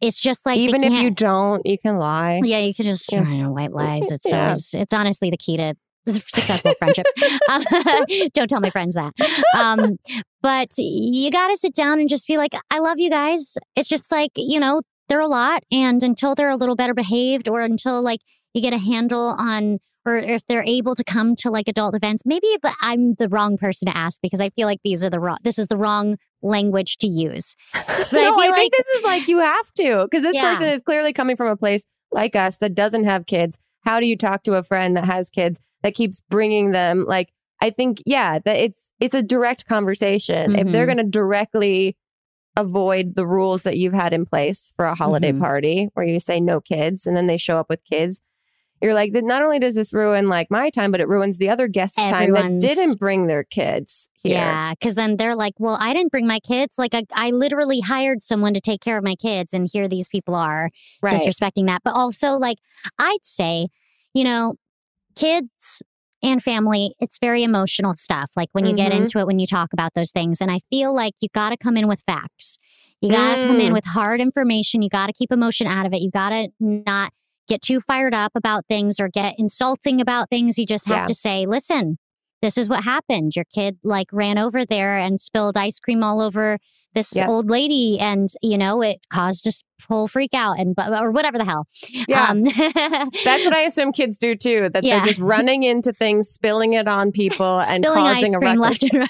it's 0.00 0.20
just 0.20 0.44
like 0.46 0.56
even 0.58 0.84
if 0.84 0.92
you 0.92 1.10
don't 1.10 1.64
you 1.66 1.76
can 1.78 1.96
lie 1.98 2.40
yeah, 2.44 2.58
you 2.60 2.74
can 2.74 2.84
just 2.84 3.10
Yeah. 3.10 3.22
you 3.28 3.42
know, 3.42 3.50
white 3.52 3.72
lies. 3.72 4.10
It's 4.10 4.26
Yeah. 4.30 4.48
always, 4.48 4.74
it's 4.74 4.92
honestly 4.94 5.30
the 5.30 5.36
key 5.36 5.56
to 5.56 5.74
successful 6.06 6.72
friendships. 6.78 7.10
Um, 7.50 7.62
don't 8.34 8.48
tell 8.48 8.60
my 8.60 8.70
friends 8.70 8.94
that. 8.94 9.12
Um, 9.56 9.96
but 10.42 10.68
you 10.78 11.30
got 11.30 11.48
to 11.48 11.56
sit 11.56 11.74
down 11.74 11.98
and 12.00 12.08
just 12.08 12.26
be 12.26 12.36
like, 12.36 12.52
I 12.70 12.78
love 12.78 12.98
you 12.98 13.08
guys. 13.10 13.56
It's 13.76 13.88
just 13.88 14.10
like 14.12 14.30
you 14.36 14.60
know 14.60 14.82
they're 15.08 15.20
a 15.20 15.26
lot, 15.26 15.62
and 15.72 16.02
until 16.02 16.34
they're 16.34 16.50
a 16.50 16.56
little 16.56 16.76
better 16.76 16.94
behaved, 16.94 17.48
or 17.48 17.60
until 17.60 18.02
like 18.02 18.20
you 18.54 18.60
get 18.62 18.72
a 18.72 18.78
handle 18.78 19.34
on. 19.38 19.78
Or 20.08 20.16
if 20.16 20.46
they're 20.46 20.64
able 20.64 20.94
to 20.94 21.04
come 21.04 21.36
to 21.36 21.50
like 21.50 21.68
adult 21.68 21.94
events, 21.94 22.22
maybe 22.24 22.46
the, 22.62 22.74
I'm 22.80 23.14
the 23.14 23.28
wrong 23.28 23.58
person 23.58 23.86
to 23.86 23.96
ask 23.96 24.20
because 24.22 24.40
I 24.40 24.50
feel 24.50 24.66
like 24.66 24.80
these 24.82 25.04
are 25.04 25.10
the 25.10 25.20
wrong. 25.20 25.36
This 25.44 25.58
is 25.58 25.66
the 25.68 25.76
wrong 25.76 26.16
language 26.42 26.96
to 26.98 27.06
use. 27.06 27.54
no, 27.74 27.80
I 27.82 27.88
I, 27.90 28.10
feel 28.12 28.52
think 28.54 28.72
this 28.76 28.86
is 28.88 29.04
like 29.04 29.28
you 29.28 29.38
have 29.40 29.70
to 29.74 30.04
because 30.10 30.22
this 30.22 30.34
Yeah. 30.36 30.50
person 30.50 30.68
is 30.68 30.80
clearly 30.80 31.12
coming 31.12 31.36
from 31.36 31.48
a 31.48 31.56
place 31.56 31.84
like 32.10 32.34
us 32.34 32.58
that 32.58 32.74
doesn't 32.74 33.04
have 33.04 33.26
kids. 33.26 33.58
How 33.84 34.00
do 34.00 34.06
you 34.06 34.16
talk 34.16 34.42
to 34.44 34.54
a 34.54 34.62
friend 34.62 34.96
that 34.96 35.04
has 35.04 35.28
kids 35.30 35.60
that 35.82 35.94
keeps 35.94 36.20
bringing 36.30 36.70
them? 36.70 37.04
Like, 37.06 37.32
I 37.60 37.70
think, 37.70 38.02
yeah, 38.06 38.38
that 38.38 38.56
it's 38.56 38.92
it's 39.00 39.14
a 39.14 39.22
direct 39.22 39.66
conversation. 39.66 40.56
If 40.56 40.72
they're 40.72 40.84
Mhm. 40.84 40.94
going 40.94 41.04
to 41.06 41.10
directly 41.10 41.96
avoid 42.56 43.14
the 43.14 43.26
rules 43.26 43.62
that 43.62 43.76
you've 43.76 43.92
had 43.92 44.12
in 44.12 44.24
place 44.26 44.72
for 44.76 44.84
a 44.86 44.94
holiday 44.94 45.32
Mhm. 45.32 45.38
party, 45.40 45.88
where 45.94 46.04
you 46.06 46.18
say 46.18 46.40
no 46.40 46.60
kids, 46.60 47.06
and 47.06 47.16
then 47.16 47.26
they 47.26 47.36
show 47.36 47.58
up 47.58 47.68
with 47.68 47.84
kids. 47.84 48.20
You're 48.80 48.94
like, 48.94 49.12
that 49.12 49.24
not 49.24 49.42
only 49.42 49.58
does 49.58 49.74
this 49.74 49.92
ruin 49.92 50.28
like 50.28 50.50
my 50.50 50.70
time, 50.70 50.90
but 50.90 51.00
it 51.00 51.08
ruins 51.08 51.38
the 51.38 51.48
other 51.50 51.66
guests' 51.68 51.96
time 51.96 52.32
that 52.32 52.58
didn't 52.60 52.98
bring 52.98 53.26
their 53.26 53.44
kids 53.44 54.08
here. 54.22 54.34
Yeah, 54.34 54.72
because 54.74 54.94
then 54.94 55.16
they're 55.16 55.34
like, 55.34 55.54
"Well, 55.58 55.76
I 55.80 55.92
didn't 55.92 56.12
bring 56.12 56.26
my 56.26 56.38
kids. 56.40 56.78
Like, 56.78 56.94
I, 56.94 57.02
I 57.14 57.30
literally 57.30 57.80
hired 57.80 58.22
someone 58.22 58.54
to 58.54 58.60
take 58.60 58.80
care 58.80 58.96
of 58.96 59.04
my 59.04 59.16
kids, 59.16 59.52
and 59.52 59.68
here 59.72 59.88
these 59.88 60.08
people 60.08 60.34
are 60.34 60.70
Right. 61.02 61.14
disrespecting 61.14 61.66
that." 61.66 61.82
But 61.84 61.94
also, 61.94 62.32
like, 62.32 62.58
I'd 62.98 63.18
say, 63.24 63.68
you 64.14 64.24
know, 64.24 64.54
kids 65.16 65.82
and 66.22 66.42
family, 66.42 66.94
it's 67.00 67.18
very 67.20 67.42
emotional 67.42 67.94
stuff. 67.96 68.30
Like 68.36 68.48
when 68.52 68.64
you 68.66 68.74
get 68.74 68.92
Mhm. 68.92 68.96
into 68.98 69.18
it, 69.18 69.26
when 69.26 69.38
you 69.38 69.46
talk 69.46 69.72
about 69.72 69.94
those 69.94 70.12
things, 70.12 70.40
and 70.40 70.50
I 70.50 70.60
feel 70.70 70.94
like 70.94 71.14
you 71.20 71.28
got 71.34 71.50
to 71.50 71.56
come 71.56 71.76
in 71.76 71.88
with 71.88 72.00
facts. 72.06 72.58
You 73.00 73.10
got 73.10 73.40
to 73.40 73.46
come 73.46 73.60
in 73.60 73.70
Mm. 73.70 73.74
with 73.74 73.84
hard 73.86 74.20
information. 74.20 74.82
You 74.82 74.88
got 74.88 75.06
to 75.06 75.12
keep 75.12 75.30
emotion 75.32 75.66
out 75.68 75.86
of 75.86 75.92
it. 75.92 76.00
You 76.00 76.10
got 76.10 76.30
to 76.30 76.48
not 76.58 77.12
get 77.48 77.62
too 77.62 77.80
fired 77.80 78.14
up 78.14 78.32
about 78.34 78.66
things 78.68 79.00
or 79.00 79.08
get 79.08 79.34
insulting 79.38 80.00
about 80.00 80.28
things. 80.30 80.58
You 80.58 80.66
just 80.66 80.86
have 80.88 80.98
Yeah. 80.98 81.06
to 81.06 81.14
say, 81.14 81.46
listen, 81.46 81.98
this 82.42 82.56
is 82.56 82.68
what 82.68 82.84
happened. 82.84 83.32
Your 83.34 83.44
kid 83.52 83.78
like 83.82 84.08
ran 84.12 84.38
over 84.38 84.64
there 84.64 84.96
and 84.96 85.20
spilled 85.20 85.56
ice 85.56 85.80
cream 85.80 86.04
all 86.04 86.20
over 86.20 86.58
this 86.94 87.14
Yep. 87.14 87.28
old 87.28 87.50
lady, 87.50 87.98
and 88.00 88.28
you 88.42 88.56
know 88.56 88.80
it 88.82 88.98
caused 89.12 89.46
a 89.46 89.52
whole 89.88 90.08
freak 90.08 90.32
out 90.34 90.58
and 90.58 90.74
or 90.78 91.10
whatever 91.10 91.36
the 91.36 91.44
hell. 91.44 91.66
Yeah. 92.08 92.28
Um, 92.30 92.44
That's 92.44 93.44
what 93.44 93.54
I 93.54 93.60
assume 93.66 93.92
kids 93.92 94.16
do 94.18 94.34
too. 94.34 94.70
That 94.72 94.84
Yeah. 94.84 94.98
they're 95.00 95.08
just 95.08 95.18
running 95.20 95.64
into 95.64 95.92
things, 95.92 96.28
spilling 96.28 96.72
it 96.72 96.88
on 96.88 97.12
people, 97.12 97.60
and 97.66 97.84
spilling 97.84 98.04
causing 98.04 98.28
ice 98.28 98.34
a 98.34 98.38
cream 98.38 98.58
left 98.58 98.82
and 98.84 99.06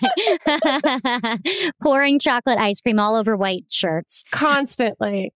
right, 0.47 1.72
pouring 1.82 2.18
chocolate 2.18 2.59
ice 2.59 2.80
cream 2.80 2.99
all 2.99 3.14
over 3.14 3.36
white 3.36 3.66
shirts. 3.70 4.24
constantly. 4.32 5.32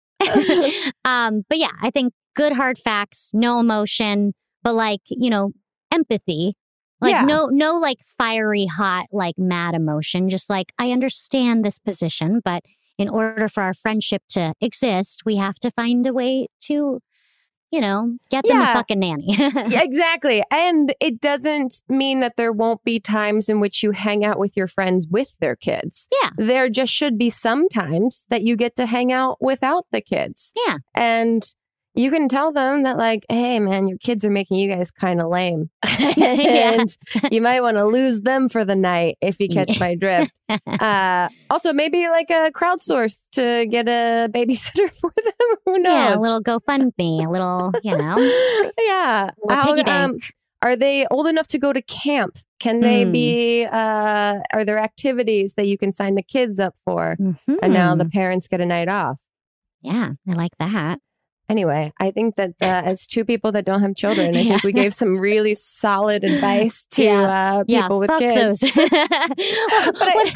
um, 1.05 1.45
but 1.49 1.59
yeah, 1.59 1.71
I 1.81 1.91
think 1.91 2.13
good 2.35 2.53
hard 2.53 2.79
facts, 2.79 3.31
no 3.33 3.59
emotion, 3.61 4.35
but 4.63 4.75
like 4.75 5.01
you 5.09 5.31
know, 5.31 5.53
empathy. 5.93 6.55
Like 7.01 7.13
Yeah. 7.13 7.25
no, 7.25 7.47
no, 7.47 7.75
like 7.75 7.99
fiery, 8.07 8.67
hot, 8.67 9.07
like 9.11 9.37
mad 9.37 9.75
emotion. 9.75 10.29
Just 10.29 10.49
like 10.49 10.73
I 10.79 10.93
understand 10.93 11.65
this 11.65 11.79
position, 11.79 12.41
but 12.45 12.63
in 12.99 13.09
order 13.09 13.49
for 13.49 13.63
our 13.63 13.75
friendship 13.75 14.23
to 14.31 14.55
exist, 14.61 15.23
we 15.27 15.37
have 15.37 15.57
to 15.57 15.71
find 15.73 16.07
a 16.07 16.13
way 16.13 16.47
to, 16.61 17.01
you 17.73 17.81
know, 17.81 18.17
get 18.31 18.45
them 18.47 18.61
a 18.61 18.67
fucking 18.67 19.01
nanny. 19.01 19.35
Yeah, 19.37 19.51
exactly. 19.83 20.45
And 20.51 20.95
it 21.01 21.21
doesn't 21.21 21.83
mean 21.89 22.21
that 22.21 22.37
there 22.37 22.53
won't 22.53 22.85
be 22.85 23.01
times 23.01 23.49
in 23.49 23.59
which 23.59 23.83
you 23.83 23.91
hang 23.93 24.25
out 24.25 24.39
with 24.39 24.57
your 24.57 24.69
friends 24.69 25.09
with 25.11 25.39
their 25.41 25.57
kids. 25.57 26.07
Yeah. 26.23 26.31
There 26.37 26.69
just 26.69 26.93
should 26.93 27.19
be 27.19 27.31
some 27.31 27.69
times 27.69 28.27
that 28.29 28.43
you 28.43 28.55
get 28.55 28.77
to 28.77 28.87
hang 28.87 29.11
out 29.11 29.39
without 29.41 29.87
the 29.91 30.03
kids. 30.03 30.53
Yeah. 30.67 30.77
And 30.95 31.43
you 31.95 32.11
can 32.11 32.29
tell 32.29 32.53
them 32.53 32.83
that, 32.85 32.97
like, 32.97 33.25
hey, 33.29 33.59
man, 33.61 33.87
your 33.89 33.99
kids 33.99 34.25
are 34.25 34.31
making 34.31 34.59
you 34.59 34.69
guys 34.71 34.91
kind 34.91 35.21
of 35.21 35.29
lame. 35.31 35.71
And 36.17 36.97
you 37.31 37.41
might 37.43 37.61
want 37.61 37.77
to 37.77 37.87
lose 37.87 38.23
them 38.23 38.49
for 38.49 38.65
the 38.65 38.75
night 38.77 39.17
if 39.21 39.39
you 39.41 39.49
catch 39.49 39.79
my 39.81 39.95
drift. 39.95 40.39
Uh, 40.67 41.29
also, 41.51 41.73
maybe 41.73 42.09
like 42.09 42.29
a 42.31 42.51
crowdsource 42.55 43.29
to 43.31 43.67
get 43.67 43.89
a 43.89 44.29
babysitter 44.33 44.93
for 44.93 45.13
them. 45.17 45.57
Who 45.67 45.79
knows? 45.79 45.93
yeah, 45.93 46.17
a 46.17 46.19
little 46.19 46.43
GoFundMe, 46.43 47.27
a 47.27 47.31
little, 47.31 47.73
you 47.83 47.97
know, 47.97 48.17
yeah. 48.79 49.31
little 49.43 49.57
How, 49.57 49.75
piggy 49.75 49.89
um, 49.91 50.19
are 50.63 50.77
they 50.77 51.07
old 51.11 51.27
enough 51.27 51.49
to 51.49 51.59
go 51.59 51.73
to 51.73 51.83
camp? 51.83 52.39
Can 52.61 52.81
they 52.81 53.05
Hmm. 53.05 53.13
be, 53.13 53.65
uh, 53.65 54.39
are 54.53 54.65
there 54.65 54.79
activities 54.79 55.55
that 55.55 55.67
you 55.67 55.77
can 55.79 55.93
sign 55.93 56.15
the 56.17 56.23
kids 56.23 56.59
up 56.61 56.75
for? 56.85 57.17
And 57.63 57.73
now 57.73 57.95
the 57.95 58.05
Mhm. 58.05 58.13
parents 58.13 58.49
get 58.49 58.61
a 58.61 58.67
night 58.67 58.89
off. 58.89 59.21
yeah, 59.83 60.11
I 60.29 60.33
like 60.33 60.53
that. 60.59 60.99
Anyway, 61.53 61.93
I 62.01 62.11
think 62.11 62.37
that 62.37 62.53
uh, 62.63 62.65
as 62.65 63.07
two 63.07 63.27
people 63.27 63.53
that 63.53 63.67
don't 63.67 63.83
have 63.83 63.95
children, 63.95 64.35
I 64.37 64.41
Yeah. 64.41 64.53
think 64.53 64.65
we 64.65 64.73
gave 64.73 64.95
some 64.95 65.19
really 65.19 65.55
solid 65.55 66.25
advice 66.25 66.87
to 66.93 67.07
uh, 67.07 67.65
Yeah, 67.67 67.83
people 67.83 67.99
with 68.01 68.11
kids. 68.19 68.65
But 68.75 70.09
I, 70.09 70.33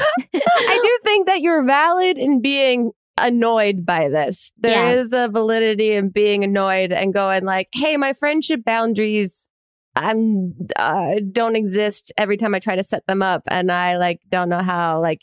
I 0.69 0.79
do 0.81 0.99
think 1.03 1.25
that 1.25 1.41
you're 1.41 1.65
valid 1.65 2.19
in 2.19 2.39
being 2.41 2.91
annoyed 3.17 3.83
by 3.83 4.09
this. 4.09 4.51
There 4.59 4.91
is 4.91 5.11
Yeah. 5.11 5.25
a 5.25 5.27
validity 5.29 5.93
in 5.93 6.09
being 6.09 6.43
annoyed 6.43 6.91
and 6.91 7.13
going 7.15 7.45
like, 7.45 7.67
"Hey, 7.73 7.97
my 7.97 8.13
friendship 8.13 8.63
boundaries 8.63 9.47
I'm 9.95 10.53
uh, 10.75 11.15
don't 11.31 11.55
exist 11.55 12.11
every 12.15 12.37
time 12.37 12.53
I 12.53 12.59
try 12.59 12.75
to 12.75 12.83
set 12.83 13.07
them 13.07 13.23
up 13.23 13.41
and 13.47 13.71
I 13.71 13.97
like 13.97 14.19
don't 14.29 14.49
know 14.49 14.61
how 14.61 15.01
like 15.01 15.21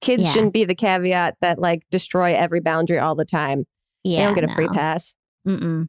kids 0.00 0.24
Yeah. 0.24 0.30
shouldn't 0.32 0.52
be 0.52 0.64
the 0.64 0.76
caveat 0.76 1.34
that 1.40 1.58
like 1.58 1.82
destroy 1.90 2.32
every 2.36 2.60
boundary 2.60 3.00
all 3.00 3.16
the 3.16 3.24
time. 3.24 3.64
yeah, 4.04 4.18
they 4.20 4.24
don't 4.26 4.34
get 4.36 4.44
a 4.44 4.54
free 4.54 4.68
pass. 4.68 5.14
Mm-mm. 5.46 5.86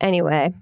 Anyway, 0.00 0.54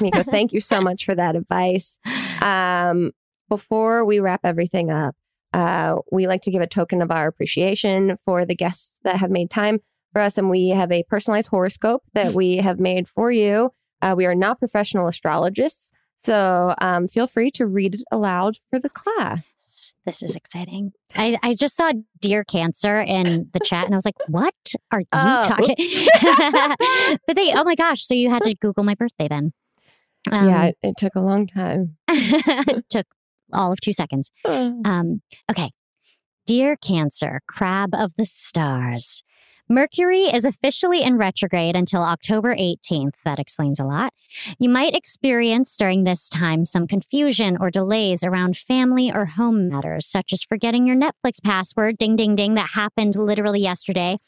Miko, 0.00 0.22
thank 0.22 0.52
you 0.52 0.60
so 0.60 0.80
much 0.80 1.04
for 1.04 1.14
that 1.14 1.36
advice. 1.36 1.98
Um, 2.42 3.12
before 3.48 4.04
we 4.04 4.20
wrap 4.20 4.40
everything 4.44 4.90
up, 4.90 5.16
uh, 5.54 5.96
we 6.12 6.26
like 6.26 6.42
to 6.42 6.50
give 6.50 6.60
a 6.60 6.66
token 6.66 7.00
of 7.00 7.10
our 7.10 7.26
appreciation 7.26 8.18
for 8.26 8.44
the 8.44 8.54
guests 8.54 8.98
that 9.04 9.16
have 9.16 9.30
made 9.30 9.48
time 9.48 9.80
for 10.12 10.20
us. 10.20 10.36
And 10.36 10.50
we 10.50 10.68
have 10.68 10.92
a 10.92 11.02
personalized 11.04 11.48
horoscope 11.48 12.02
that 12.12 12.34
we 12.40 12.58
have 12.58 12.78
made 12.78 13.08
for 13.08 13.30
you. 13.30 13.72
Uh, 14.02 14.14
we 14.14 14.26
are 14.26 14.34
not 14.34 14.58
professional 14.58 15.08
astrologists. 15.08 15.92
So 16.22 16.74
um, 16.80 17.08
feel 17.08 17.26
free 17.26 17.50
to 17.52 17.66
read 17.66 17.94
it 17.94 18.02
aloud 18.12 18.58
for 18.68 18.78
the 18.78 18.90
class. 18.90 19.54
This 20.04 20.22
is 20.22 20.36
exciting. 20.36 20.92
I, 21.14 21.38
I 21.42 21.54
just 21.54 21.76
saw 21.76 21.92
deer 22.20 22.44
cancer 22.44 23.00
in 23.00 23.48
the 23.52 23.60
chat 23.60 23.84
and 23.84 23.94
I 23.94 23.96
was 23.96 24.04
like, 24.04 24.16
what 24.28 24.54
are 24.90 25.00
you 25.00 25.06
Oh, 25.12 25.44
talking? 25.46 25.76
but 27.26 27.36
they, 27.36 27.52
oh 27.52 27.64
my 27.64 27.74
gosh. 27.74 28.02
So 28.06 28.14
you 28.14 28.30
had 28.30 28.42
to 28.44 28.54
Google 28.54 28.84
my 28.84 28.94
birthday 28.94 29.28
then. 29.28 29.52
Um, 30.30 30.48
yeah, 30.48 30.64
it, 30.66 30.76
it 30.82 30.94
took 30.96 31.14
a 31.14 31.20
long 31.20 31.46
time. 31.46 31.96
it 32.08 32.84
took 32.90 33.06
all 33.52 33.72
of 33.72 33.80
two 33.80 33.92
seconds. 33.92 34.30
Um, 34.46 35.22
okay. 35.50 35.70
Dear 36.46 36.76
Cancer, 36.76 37.40
crab 37.48 37.90
of 37.92 38.12
the 38.16 38.24
stars. 38.24 39.24
Mercury 39.68 40.22
is 40.22 40.44
officially 40.44 41.02
in 41.02 41.18
retrograde 41.18 41.74
until 41.74 42.02
October 42.02 42.54
18th. 42.54 43.14
That 43.24 43.40
explains 43.40 43.80
a 43.80 43.84
lot. 43.84 44.12
You 44.60 44.68
might 44.68 44.94
experience 44.94 45.76
during 45.76 46.04
this 46.04 46.28
time 46.28 46.64
some 46.64 46.86
confusion 46.86 47.56
or 47.60 47.70
delays 47.70 48.22
around 48.22 48.56
family 48.56 49.12
or 49.12 49.26
home 49.26 49.68
matters, 49.68 50.06
such 50.06 50.32
as 50.32 50.42
forgetting 50.42 50.86
your 50.86 50.96
Netflix 50.96 51.42
password, 51.42 51.98
ding, 51.98 52.14
ding, 52.14 52.36
ding, 52.36 52.54
that 52.54 52.70
happened 52.74 53.16
literally 53.16 53.60
yesterday, 53.60 54.18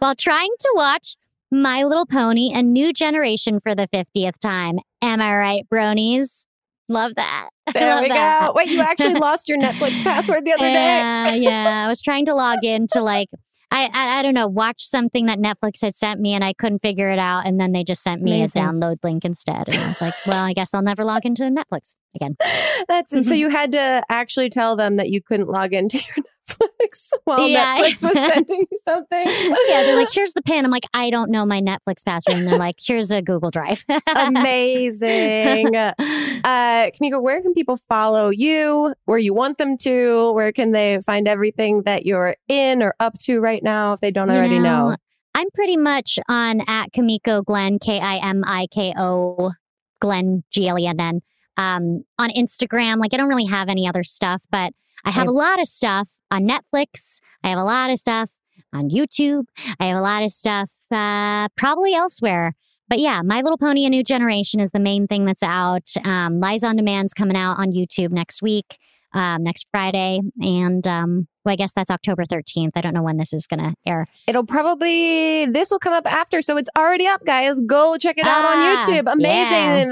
while 0.00 0.16
trying 0.16 0.50
to 0.58 0.72
watch 0.74 1.14
My 1.52 1.84
Little 1.84 2.06
Pony, 2.06 2.50
a 2.52 2.62
new 2.62 2.92
generation 2.92 3.60
for 3.60 3.76
the 3.76 3.86
50th 3.86 4.38
time. 4.40 4.80
Am 5.00 5.20
I 5.20 5.36
right, 5.36 5.68
bronies? 5.72 6.44
Love 6.88 7.12
that. 7.16 7.50
There 7.74 8.00
we 8.00 8.08
that. 8.08 8.46
go. 8.46 8.52
Wait, 8.54 8.70
you 8.70 8.80
actually 8.80 9.14
lost 9.20 9.46
your 9.46 9.58
Netflix 9.58 10.02
password 10.02 10.46
the 10.46 10.52
other 10.52 10.64
day? 10.64 10.72
Yeah, 10.72 11.34
yeah. 11.34 11.84
I 11.84 11.86
was 11.88 12.00
trying 12.00 12.24
to 12.24 12.34
log 12.34 12.64
in 12.64 12.86
to 12.92 13.02
like 13.02 13.28
I, 13.70 13.90
I 13.92 14.18
I 14.18 14.22
don't 14.22 14.34
know, 14.34 14.48
watch 14.48 14.82
something 14.84 15.26
that 15.26 15.38
Netflix 15.38 15.82
had 15.82 15.96
sent 15.96 16.20
me 16.20 16.32
and 16.34 16.42
I 16.42 16.52
couldn't 16.52 16.80
figure 16.80 17.10
it 17.10 17.18
out 17.18 17.46
and 17.46 17.60
then 17.60 17.72
they 17.72 17.84
just 17.84 18.02
sent 18.02 18.22
me 18.22 18.38
Amazing. 18.38 18.62
a 18.62 18.66
download 18.66 18.96
link 19.02 19.24
instead. 19.24 19.68
And 19.68 19.78
I 19.78 19.88
was 19.88 20.00
like, 20.00 20.14
well, 20.26 20.44
I 20.44 20.52
guess 20.52 20.74
I'll 20.74 20.82
never 20.82 21.04
log 21.04 21.24
into 21.24 21.42
Netflix 21.44 21.94
again. 22.14 22.36
That's. 22.88 23.26
So 23.28 23.34
you 23.34 23.50
had 23.50 23.72
to 23.72 24.02
actually 24.08 24.50
tell 24.50 24.76
them 24.76 24.96
that 24.96 25.10
you 25.10 25.22
couldn't 25.22 25.48
log 25.48 25.72
into 25.72 25.98
your 25.98 26.24
Netflix 26.48 27.10
while 27.24 27.46
Yeah. 27.48 27.78
Netflix 27.78 28.02
was 28.02 28.12
sending 28.32 28.64
you 28.70 28.78
something. 28.84 29.26
Yeah, 29.26 29.82
they're 29.82 29.96
like, 29.96 30.08
here's 30.12 30.32
the 30.32 30.42
pin. 30.42 30.64
I'm 30.64 30.70
like, 30.70 30.86
I 30.94 31.10
don't 31.10 31.30
know 31.30 31.44
my 31.46 31.60
Netflix 31.60 32.04
password. 32.04 32.36
And 32.38 32.46
they're 32.46 32.58
like, 32.58 32.76
here's 32.82 33.10
a 33.10 33.22
Google 33.22 33.50
Drive. 33.50 33.84
amazing. 34.16 35.74
Uh, 35.76 36.90
Kimiko, 36.92 37.20
where 37.20 37.42
can 37.42 37.52
people 37.54 37.76
follow 37.76 38.30
you? 38.30 38.94
Where 39.04 39.18
you 39.18 39.34
want 39.34 39.58
them 39.58 39.76
to? 39.78 40.32
Where 40.32 40.52
can 40.52 40.72
they 40.72 41.00
find 41.04 41.28
everything 41.28 41.82
that 41.82 42.06
you're 42.06 42.36
in 42.48 42.82
or 42.82 42.94
up 43.00 43.14
to 43.24 43.40
right 43.40 43.62
now 43.62 43.92
if 43.92 44.00
they 44.00 44.10
don't 44.10 44.28
You 44.28 44.34
already 44.34 44.58
know? 44.58 44.96
I'm 45.34 45.50
pretty 45.52 45.76
much 45.76 46.18
on 46.28 46.62
at 46.66 46.92
Kimiko 46.92 47.42
Glenn, 47.42 47.78
K 47.78 48.00
I 48.00 48.16
M 48.16 48.42
I 48.46 48.66
K 48.70 48.92
O 48.96 49.52
Glenn, 50.00 50.42
G 50.50 50.68
L 50.68 50.78
E 50.78 50.86
N 50.86 51.00
N. 51.00 51.20
Um, 51.56 52.04
on 52.18 52.30
Instagram, 52.30 52.98
like 52.98 53.12
I 53.12 53.16
don't 53.16 53.28
really 53.28 53.46
have 53.46 53.68
any 53.68 53.86
other 53.88 54.04
stuff, 54.04 54.42
but 54.50 54.72
I 55.04 55.10
have 55.10 55.26
a 55.26 55.32
lot 55.32 55.60
of 55.60 55.66
stuff 55.66 56.08
on 56.30 56.48
Netflix. 56.48 57.18
I 57.42 57.48
have 57.48 57.58
a 57.58 57.64
lot 57.64 57.90
of 57.90 57.98
stuff 57.98 58.30
on 58.72 58.90
YouTube. 58.90 59.44
I 59.80 59.86
have 59.86 59.96
a 59.96 60.00
lot 60.02 60.22
of 60.22 60.30
stuff 60.32 60.70
uh, 60.90 61.48
probably 61.56 61.94
elsewhere. 61.94 62.54
But 62.88 62.98
yeah, 63.00 63.20
My 63.22 63.42
Little 63.42 63.58
Pony: 63.58 63.84
A 63.84 63.90
New 63.90 64.02
Generation 64.02 64.60
is 64.60 64.70
the 64.70 64.80
main 64.80 65.06
thing 65.06 65.24
that's 65.26 65.42
out. 65.42 65.90
Um, 66.04 66.40
Lies 66.40 66.64
on 66.64 66.76
Demand's 66.76 67.12
coming 67.12 67.36
out 67.36 67.58
on 67.58 67.70
YouTube 67.72 68.10
next 68.10 68.40
week, 68.40 68.78
um, 69.12 69.42
next 69.42 69.66
Friday, 69.70 70.20
and 70.40 70.86
um, 70.86 71.28
well, 71.44 71.52
I 71.52 71.56
guess 71.56 71.72
that's 71.76 71.90
October 71.90 72.24
13th. 72.24 72.70
I 72.76 72.80
don't 72.80 72.94
know 72.94 73.02
when 73.02 73.18
this 73.18 73.34
is 73.34 73.46
going 73.46 73.60
to 73.60 73.74
air. 73.86 74.06
It'll 74.26 74.44
probably 74.46 75.44
this 75.46 75.70
will 75.70 75.78
come 75.78 75.92
up 75.92 76.10
after, 76.10 76.40
so 76.40 76.56
it's 76.56 76.70
already 76.78 77.06
up, 77.06 77.26
guys. 77.26 77.60
Go 77.60 77.98
check 77.98 78.16
it 78.16 78.26
out 78.26 78.44
Ah, 78.46 78.80
on 78.80 78.86
YouTube. 78.88 79.12
Amazing, 79.12 79.22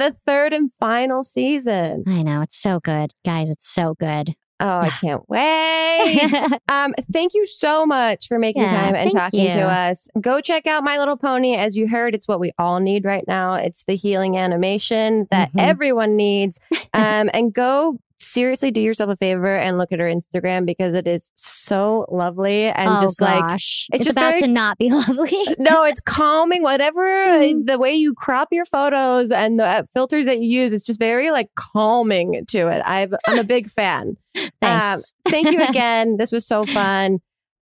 yeah. 0.00 0.08
the 0.08 0.16
third 0.26 0.54
and 0.54 0.72
final 0.72 1.22
season. 1.22 2.04
I 2.06 2.22
know 2.22 2.40
it's 2.40 2.58
so 2.58 2.80
good, 2.80 3.12
guys. 3.26 3.50
It's 3.50 3.68
so 3.70 3.94
good. 4.00 4.34
Oh, 4.58 4.78
I 4.80 4.90
can't 5.00 5.28
wait. 5.28 6.32
um, 6.68 6.94
thank 7.12 7.34
you 7.34 7.44
so 7.46 7.84
much 7.84 8.26
for 8.26 8.38
making 8.38 8.62
Yeah, 8.62 8.70
time 8.70 8.94
and 8.94 9.12
talking 9.12 9.50
to 9.52 9.60
us. 9.60 10.08
Go 10.20 10.40
check 10.40 10.66
out 10.66 10.82
My 10.82 10.98
Little 10.98 11.16
Pony. 11.16 11.56
As 11.56 11.76
you 11.76 11.88
heard, 11.88 12.14
it's 12.14 12.26
what 12.26 12.40
we 12.40 12.52
all 12.58 12.80
need 12.80 13.04
right 13.04 13.24
now. 13.28 13.54
It's 13.54 13.84
the 13.84 13.96
healing 13.96 14.36
animation 14.38 15.26
that 15.30 15.52
Mhm. 15.52 15.60
everyone 15.60 16.16
needs. 16.16 16.58
Um, 16.94 17.28
and 17.34 17.52
go 17.52 17.98
seriously 18.18 18.70
do 18.70 18.80
yourself 18.80 19.10
a 19.10 19.16
favor 19.16 19.56
and 19.56 19.78
look 19.78 19.92
at 19.92 19.98
her 20.00 20.06
Instagram 20.10 20.64
because 20.66 20.94
it 20.94 21.06
is 21.06 21.30
so 21.36 22.06
lovely 22.10 22.64
and 22.64 22.88
oh 22.88 23.00
just 23.02 23.20
like 23.20 23.40
gosh, 23.42 23.86
it's 23.92 24.00
it's, 24.00 24.04
just 24.06 24.16
about 24.16 24.30
very- 24.34 24.42
to 24.42 24.48
not 24.48 24.78
be 24.78 24.90
lovely. 24.92 25.36
no, 25.58 25.84
it's 25.84 26.00
calming. 26.00 26.62
Whatever 26.62 27.02
Mhm. 27.02 27.66
the 27.66 27.78
way 27.78 27.94
you 27.94 28.14
crop 28.14 28.48
your 28.52 28.64
photos 28.64 29.30
and 29.30 29.58
the 29.60 29.66
uh, 29.66 29.82
filters 29.92 30.26
that 30.26 30.38
you 30.40 30.48
use, 30.62 30.72
it's 30.72 30.86
just 30.86 30.98
very 30.98 31.30
like 31.30 31.48
calming 31.56 32.44
to 32.48 32.68
it. 32.68 32.82
I've, 32.84 33.14
I'm 33.26 33.38
a 33.38 33.44
big 33.44 33.68
fan. 33.68 34.16
Thanks. 34.60 34.94
Um, 34.94 35.00
thank 35.28 35.50
you 35.50 35.62
again. 35.68 36.16
this 36.16 36.32
was 36.32 36.46
so 36.46 36.64
fun. 36.64 37.18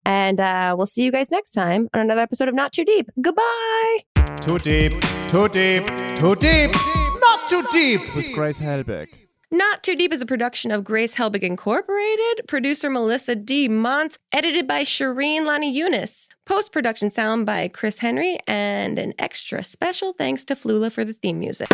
And 0.07 0.39
uh, 0.39 0.75
we'll 0.77 0.87
see 0.87 1.03
you 1.03 1.11
guys 1.11 1.31
next 1.31 1.53
time 1.53 1.89
on 1.95 2.01
another 2.03 2.21
episode 2.21 2.49
of 2.49 2.55
Not 2.55 2.73
Too 2.73 2.85
Deep. 2.85 3.09
Goodbye. 3.23 3.99
Too 4.41 4.59
deep, 4.59 4.93
too 5.29 5.49
deep, 5.49 5.87
too 6.19 6.37
deep, 6.37 6.71
not 6.75 7.49
too 7.49 7.65
deep 7.73 8.15
with 8.15 8.31
Grace 8.33 8.59
Helbig. 8.59 9.09
Not 9.51 9.83
Too 9.83 9.95
Deep 9.95 10.13
is 10.13 10.23
a 10.23 10.27
production 10.27 10.71
of 10.71 10.85
Grace 10.85 11.15
Helbig 11.15 11.43
Incorporated, 11.43 12.47
producer 12.49 12.89
Melissa 12.89 13.37
D. 13.37 13.69
Montz, 13.69 14.17
edited 14.33 14.67
by 14.67 14.83
Shireen 14.83 15.45
Lani 15.45 15.71
Yunus, 15.71 16.29
post 16.47 16.73
production 16.73 17.11
sound 17.11 17.45
by 17.47 17.69
Chris 17.69 17.99
Henry, 17.99 18.39
and 18.47 18.99
an 18.99 19.13
extra 19.19 19.63
special 19.63 20.15
thanks 20.15 20.45
to 20.45 20.57
Flula 20.57 20.91
for 20.91 21.05
the 21.05 21.13
theme 21.13 21.39
music. 21.39 21.69